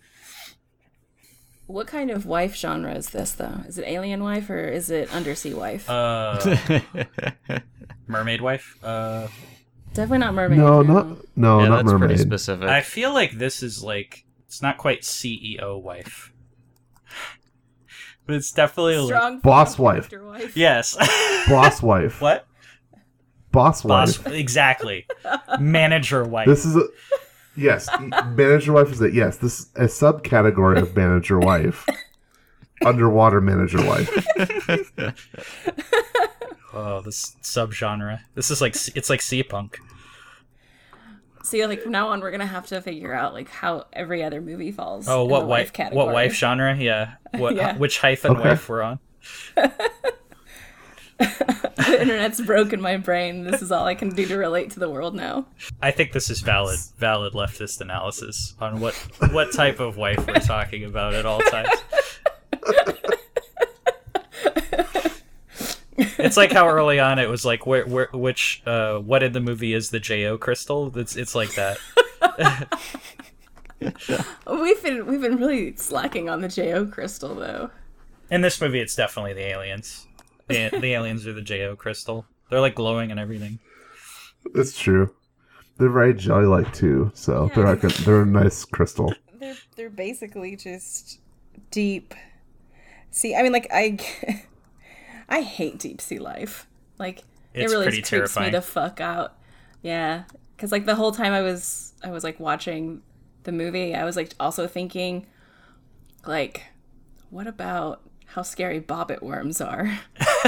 What 1.65 1.87
kind 1.87 2.11
of 2.11 2.25
wife 2.25 2.53
genre 2.53 2.93
is 2.93 3.11
this, 3.11 3.31
though? 3.31 3.61
Is 3.65 3.77
it 3.77 3.85
alien 3.87 4.21
wife 4.21 4.49
or 4.49 4.67
is 4.67 4.91
it 4.91 5.09
undersea 5.13 5.53
wife? 5.53 5.89
Uh 5.89 6.57
Mermaid 8.07 8.41
Wife. 8.41 8.77
Uh 8.83 9.29
Definitely 9.93 10.17
not 10.17 10.33
mermaid. 10.33 10.59
No, 10.59 10.81
not 10.81 11.07
no, 11.37 11.61
yeah, 11.61 11.67
not 11.69 11.75
that's 11.85 11.91
pretty 11.93 12.15
mermaid. 12.15 12.19
specific. 12.19 12.67
I 12.67 12.81
feel 12.81 13.13
like 13.13 13.31
this 13.31 13.63
is 13.63 13.81
like 13.81 14.25
it's 14.45 14.61
not 14.61 14.77
quite 14.77 15.03
CEO 15.03 15.81
wife. 15.81 16.33
but 18.25 18.35
it's 18.35 18.51
definitely 18.51 18.97
like 18.97 19.05
strong 19.07 19.39
Boss 19.39 19.79
wife. 19.79 20.11
wife. 20.11 20.57
Yes. 20.57 20.97
Boss 21.47 21.81
wife. 21.81 22.19
what? 22.19 22.45
Boss 23.51 23.83
wife. 23.83 24.07
Boss 24.07 24.25
wife. 24.25 24.33
exactly. 24.33 25.05
Manager 25.59 26.23
wife. 26.23 26.47
This 26.47 26.65
is 26.65 26.75
a 26.75 26.87
yes. 27.55 27.87
manager 27.99 28.73
wife 28.73 28.91
is 28.91 29.01
it? 29.01 29.13
Yes. 29.13 29.37
This 29.37 29.59
is 29.59 29.69
a 29.75 29.85
subcategory 29.85 30.81
of 30.81 30.95
manager 30.95 31.39
wife. 31.39 31.85
Underwater 32.85 33.41
manager 33.41 33.83
wife. 33.85 34.09
oh, 36.73 37.01
this 37.01 37.35
subgenre. 37.41 38.19
This 38.35 38.51
is 38.51 38.61
like 38.61 38.75
it's 38.95 39.09
like 39.09 39.21
sea 39.21 39.43
punk. 39.43 39.79
See, 41.43 41.65
like 41.65 41.81
from 41.81 41.93
now 41.93 42.09
on, 42.09 42.19
we're 42.19 42.31
gonna 42.31 42.45
have 42.45 42.67
to 42.67 42.81
figure 42.81 43.13
out 43.13 43.33
like 43.33 43.49
how 43.49 43.85
every 43.93 44.21
other 44.21 44.41
movie 44.41 44.73
falls. 44.73 45.07
Oh, 45.07 45.23
in 45.23 45.31
what 45.31 45.39
the 45.39 45.45
wife? 45.45 45.71
category. 45.71 46.05
What 46.05 46.13
wife 46.13 46.33
genre? 46.33 46.75
Yeah. 46.75 47.13
What? 47.31 47.55
Yeah. 47.55 47.77
Which 47.77 47.99
hyphen 47.99 48.31
Okay. 48.31 48.49
wife 48.49 48.67
we're 48.67 48.81
on? 48.81 48.99
the 51.87 52.01
internet's 52.01 52.41
broken 52.41 52.81
my 52.81 52.97
brain. 52.97 53.43
This 53.43 53.61
is 53.61 53.71
all 53.71 53.85
I 53.85 53.95
can 53.95 54.09
do 54.09 54.25
to 54.27 54.37
relate 54.37 54.71
to 54.71 54.79
the 54.79 54.89
world 54.89 55.15
now. 55.15 55.45
I 55.81 55.91
think 55.91 56.11
this 56.11 56.29
is 56.29 56.41
valid, 56.41 56.79
valid 56.97 57.33
leftist 57.33 57.81
analysis 57.81 58.55
on 58.59 58.79
what 58.79 58.93
what 59.31 59.51
type 59.53 59.79
of 59.79 59.97
wife 59.97 60.25
we're 60.27 60.35
talking 60.35 60.83
about 60.83 61.13
at 61.13 61.25
all 61.25 61.39
times. 61.39 61.69
It's 66.19 66.37
like 66.37 66.51
how 66.51 66.67
early 66.67 66.99
on 66.99 67.19
it 67.19 67.29
was 67.29 67.45
like 67.45 67.65
where, 67.65 67.85
where 67.85 68.09
which 68.13 68.61
uh 68.65 68.99
what 68.99 69.23
in 69.23 69.33
the 69.33 69.39
movie 69.39 69.73
is 69.73 69.89
the 69.89 69.99
Jo 69.99 70.37
crystal? 70.37 70.91
It's 70.97 71.15
it's 71.15 71.33
like 71.35 71.55
that. 71.55 71.77
we've 74.47 74.83
been 74.83 75.05
we've 75.05 75.21
been 75.21 75.37
really 75.37 75.75
slacking 75.75 76.29
on 76.29 76.41
the 76.41 76.47
Jo 76.47 76.85
crystal 76.85 77.35
though. 77.35 77.71
In 78.29 78.41
this 78.41 78.59
movie, 78.59 78.79
it's 78.79 78.95
definitely 78.95 79.33
the 79.33 79.47
aliens. 79.47 80.07
The, 80.71 80.71
the 80.79 80.93
aliens 80.93 81.27
are 81.27 81.33
the 81.33 81.41
Jo 81.41 81.75
crystal. 81.75 82.25
They're 82.49 82.61
like 82.61 82.75
glowing 82.75 83.11
and 83.11 83.19
everything. 83.19 83.59
It's 84.55 84.77
true. 84.77 85.13
They're 85.77 85.89
very 85.89 86.13
jelly-like 86.13 86.73
too, 86.73 87.11
so 87.13 87.51
they're 87.53 87.65
like 87.65 87.83
a, 87.83 87.89
they're 88.03 88.21
a 88.23 88.25
nice 88.25 88.65
crystal. 88.65 89.13
They're 89.39 89.55
they're 89.75 89.89
basically 89.91 90.55
just 90.55 91.19
deep. 91.69 92.15
See, 93.11 93.35
I 93.35 93.43
mean, 93.43 93.51
like 93.51 93.67
I, 93.71 93.97
I 95.29 95.41
hate 95.41 95.77
deep 95.79 96.01
sea 96.01 96.19
life. 96.19 96.67
Like 96.97 97.23
It's 97.53 97.71
it 97.71 97.75
really 97.75 97.85
pretty 97.85 97.97
creeps 98.01 98.09
terrifying. 98.09 98.47
me 98.47 98.51
the 98.51 98.61
fuck 98.61 98.99
out. 98.99 99.35
Yeah, 99.83 100.23
because 100.55 100.71
like 100.71 100.85
the 100.85 100.95
whole 100.95 101.11
time 101.11 101.33
I 101.33 101.41
was 101.41 101.93
I 102.03 102.09
was 102.09 102.23
like 102.23 102.39
watching 102.39 103.01
the 103.43 103.51
movie, 103.51 103.93
I 103.93 104.05
was 104.05 104.15
like 104.15 104.33
also 104.39 104.67
thinking, 104.67 105.27
like, 106.25 106.63
what 107.29 107.47
about 107.47 108.01
how 108.25 108.41
scary 108.41 108.81
bobbit 108.81 109.21
worms 109.21 109.61
are? 109.61 109.99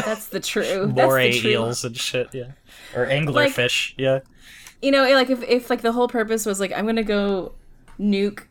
That's 0.06 0.28
the 0.28 0.40
true. 0.40 0.64
that's 0.94 1.08
Moray 1.08 1.32
the 1.32 1.40
true 1.40 1.52
eels 1.52 1.86
and 1.86 1.98
shit, 1.98 2.30
yeah. 2.34 2.52
Or 2.96 3.06
anglerfish, 3.06 3.94
yeah. 3.98 4.20
you 4.82 4.92
know, 4.92 5.04
like 5.14 5.30
if, 5.30 5.44
if 5.44 5.70
like 5.70 5.82
the 5.82 5.92
whole 5.92 6.08
purpose 6.08 6.46
was 6.46 6.60
like 6.60 6.72
I'm 6.74 6.86
gonna 6.86 7.04
go 7.04 7.54
nuke, 8.00 8.46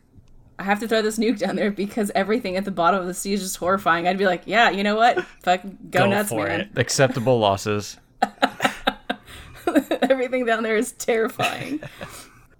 I 0.57 0.63
have 0.63 0.79
to 0.81 0.87
throw 0.87 1.01
this 1.01 1.17
nuke 1.17 1.39
down 1.39 1.55
there 1.55 1.71
because 1.71 2.11
everything 2.15 2.57
at 2.57 2.65
the 2.65 2.71
bottom 2.71 2.99
of 2.99 3.07
the 3.07 3.13
sea 3.13 3.33
is 3.33 3.41
just 3.41 3.57
horrifying. 3.57 4.07
I'd 4.07 4.17
be 4.17 4.25
like, 4.25 4.43
yeah, 4.45 4.69
you 4.69 4.83
know 4.83 4.95
what? 4.95 5.23
Fuck, 5.41 5.63
go, 5.63 5.99
Go 5.99 6.09
nuts, 6.09 6.29
for 6.29 6.47
man. 6.47 6.61
it. 6.61 6.69
Acceptable 6.75 7.39
losses. 7.39 7.97
everything 10.01 10.45
down 10.45 10.63
there 10.63 10.75
is 10.75 10.91
terrifying. 10.93 11.81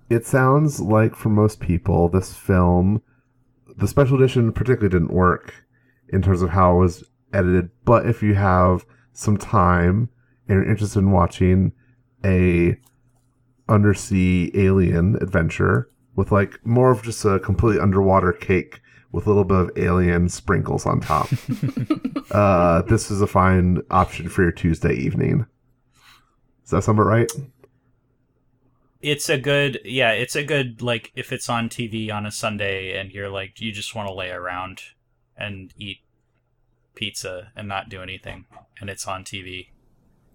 It 0.10 0.26
sounds 0.26 0.80
like 0.80 1.16
for 1.16 1.30
most 1.30 1.60
people, 1.60 2.10
this 2.10 2.34
film, 2.34 3.02
the 3.78 3.88
special 3.88 4.18
edition 4.18 4.52
particularly 4.52 4.90
didn't 4.90 5.14
work 5.14 5.54
in 6.08 6.22
terms 6.22 6.42
of 6.42 6.50
how 6.50 6.76
it 6.76 6.80
was 6.80 7.04
edited. 7.34 7.70
But 7.86 8.06
if 8.06 8.22
you 8.24 8.36
have 8.36 8.86
some 9.14 9.38
time 9.38 10.10
and 10.48 10.56
you're 10.58 10.70
interested 10.70 11.00
in 11.00 11.12
watching 11.12 11.74
a 12.26 12.78
undersea 13.68 14.52
alien 14.56 15.16
adventure 15.22 15.90
with 16.16 16.32
like 16.32 16.66
more 16.66 16.92
of 16.92 17.04
just 17.04 17.24
a 17.24 17.40
completely 17.40 17.80
underwater 17.80 18.34
cake 18.34 18.82
with 19.12 19.26
a 19.26 19.30
little 19.30 19.44
bit 19.44 19.58
of 19.58 19.72
alien 19.78 20.30
sprinkles 20.30 20.86
on 20.86 21.00
top, 21.00 21.30
uh, 22.32 22.82
this 22.84 23.10
is 23.10 23.22
a 23.22 23.28
fine 23.28 23.82
option 23.90 24.30
for 24.30 24.44
your 24.44 24.52
Tuesday 24.52 24.94
evening. 24.94 25.46
Does 26.64 26.72
that 26.72 26.84
sound 26.84 27.00
about 27.00 27.10
right? 27.10 27.32
It's 29.02 29.30
a 29.30 29.38
good, 29.38 29.80
yeah, 29.86 30.12
it's 30.12 30.36
a 30.36 30.44
good, 30.44 30.82
like, 30.82 31.12
if 31.16 31.32
it's 31.32 31.50
on 31.50 31.70
TV 31.70 32.14
on 32.14 32.26
a 32.26 32.32
Sunday 32.32 33.00
and 33.00 33.12
you're 33.12 33.30
like, 33.30 33.62
you 33.62 33.72
just 33.72 33.96
want 33.96 34.10
to 34.10 34.14
lay 34.14 34.30
around 34.30 34.82
and 35.38 35.74
eat 35.78 36.00
pizza 37.00 37.52
and 37.56 37.68
not 37.68 37.90
do 37.90 38.02
anything, 38.02 38.46
and 38.82 38.90
it's 38.90 39.08
on 39.08 39.24
TV. 39.24 39.68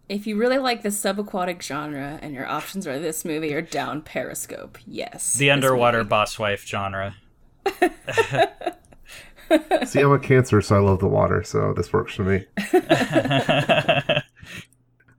if 0.09 0.27
you 0.27 0.37
really 0.37 0.59
like 0.59 0.83
the 0.83 0.89
subaquatic 0.91 1.63
genre 1.63 2.19
and 2.23 2.35
your 2.35 2.47
options 2.47 2.87
are 2.87 2.99
this 2.99 3.25
movie 3.25 3.55
or 3.55 3.63
down 3.63 4.03
Periscope, 4.03 4.79
yes. 4.87 5.35
The 5.35 5.51
underwater 5.51 5.99
movie. 5.99 6.09
boss 6.09 6.39
wife 6.39 6.67
genre. 6.67 7.17
See, 9.87 10.01
I'm 10.01 10.13
a 10.13 10.19
cancer, 10.19 10.61
so 10.63 10.77
I 10.77 10.81
love 10.81 11.01
the 11.01 11.07
water, 11.07 11.43
so 11.43 11.75
this 11.77 11.93
works 11.93 12.15
for 12.15 12.23
me. 12.23 12.45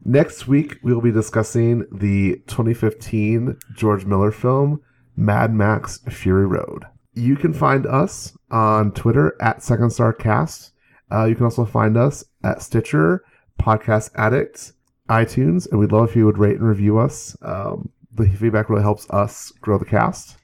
Next 0.03 0.47
week, 0.47 0.77
we 0.83 0.93
will 0.93 1.01
be 1.01 1.11
discussing 1.11 1.79
the 1.91 2.35
2015 2.47 3.57
George 3.75 4.05
Miller 4.05 4.31
film, 4.31 4.81
Mad 5.15 5.53
Max 5.53 5.99
Fury 6.09 6.45
Road. 6.45 6.83
You 7.13 7.35
can 7.35 7.53
find 7.53 7.87
us 7.87 8.37
on 8.51 8.91
Twitter 8.91 9.35
at 9.41 9.63
Second 9.63 9.91
Star 9.91 10.13
Cast. 10.13 10.73
Uh, 11.11 11.25
you 11.25 11.35
can 11.35 11.45
also 11.45 11.65
find 11.65 11.97
us 11.97 12.25
at 12.43 12.61
Stitcher, 12.61 13.23
Podcast 13.59 14.11
Addict, 14.15 14.73
iTunes, 15.09 15.69
and 15.69 15.79
we'd 15.79 15.91
love 15.91 16.09
if 16.09 16.15
you 16.15 16.25
would 16.25 16.37
rate 16.37 16.57
and 16.57 16.67
review 16.67 16.97
us. 16.97 17.37
Um, 17.41 17.89
the 18.13 18.27
feedback 18.29 18.69
really 18.69 18.81
helps 18.81 19.09
us 19.09 19.51
grow 19.61 19.77
the 19.77 19.85
cast. 19.85 20.37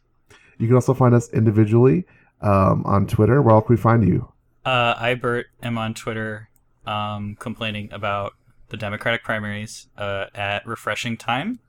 You 0.58 0.68
can 0.68 0.76
also 0.76 0.94
find 0.94 1.16
us 1.16 1.30
individually 1.34 2.06
um, 2.42 2.84
on 2.86 3.08
Twitter. 3.08 3.42
Where 3.42 3.56
else 3.56 3.66
can 3.66 3.76
we 3.76 3.82
find 3.82 4.08
you? 4.08 4.32
Uh, 4.64 4.94
I, 4.98 5.16
Bert, 5.16 5.48
am 5.64 5.78
on 5.78 5.94
Twitter 5.94 6.50
um, 6.86 7.36
complaining 7.40 7.90
about 7.92 8.34
the 8.70 8.78
Democratic 8.78 9.24
primaries 9.24 9.88
uh, 9.98 10.26
at 10.36 10.66
Refreshing 10.66 11.18
Time. 11.18 11.60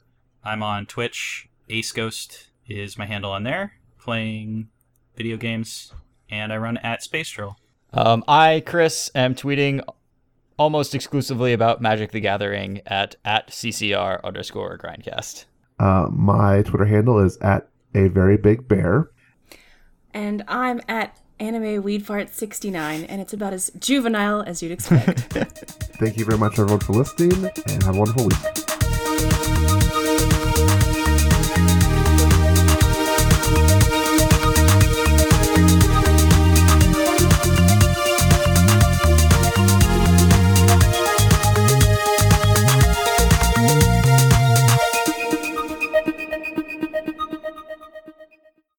I'm 0.45 0.63
on 0.63 0.87
Twitch. 0.87 1.49
Ace 1.69 1.93
Ghost 1.93 2.49
is 2.69 2.99
my 2.99 3.07
handle 3.07 3.31
on 3.31 3.45
there, 3.45 3.75
playing 3.99 4.69
video 5.17 5.37
games, 5.37 5.93
and 6.29 6.53
I 6.53 6.57
run 6.57 6.77
at 6.79 7.03
Space 7.03 7.31
Drill. 7.31 7.57
Um, 7.95 8.25
I, 8.27 8.63
Chris, 8.65 9.11
am 9.15 9.35
tweeting 9.35 9.83
almost 10.59 10.95
exclusively 10.95 11.53
about 11.53 11.81
Magic 11.81 12.13
the 12.13 12.21
Gathering 12.21 12.81
at 12.87 13.17
at 13.25 13.49
CCR 13.49 14.23
underscore 14.25 14.79
grindcast. 14.79 15.45
Uh, 15.79 16.07
my 16.11 16.63
Twitter 16.63 16.85
handle 16.85 17.19
is 17.19 17.37
at 17.39 17.69
a 17.95 18.09
very 18.09 18.37
big 18.37 18.69
bear. 18.69 19.11
And 20.15 20.45
I'm 20.47 20.81
at 20.89 21.19
anime 21.41 21.83
weedfart69 21.83 23.07
and 23.09 23.21
it's 23.21 23.33
about 23.33 23.53
as 23.53 23.71
juvenile 23.79 24.43
as 24.43 24.63
you'd 24.63 24.73
expect. 24.73 25.21
Thank 25.99 26.17
you 26.17 26.25
very 26.25 26.39
much, 26.39 26.59
everyone, 26.59 26.81
for 26.81 26.93
listening, 26.93 27.51
and 27.69 27.83
have 27.83 27.97
a 27.97 27.99
wonderful 27.99 28.27
week. 28.27 29.72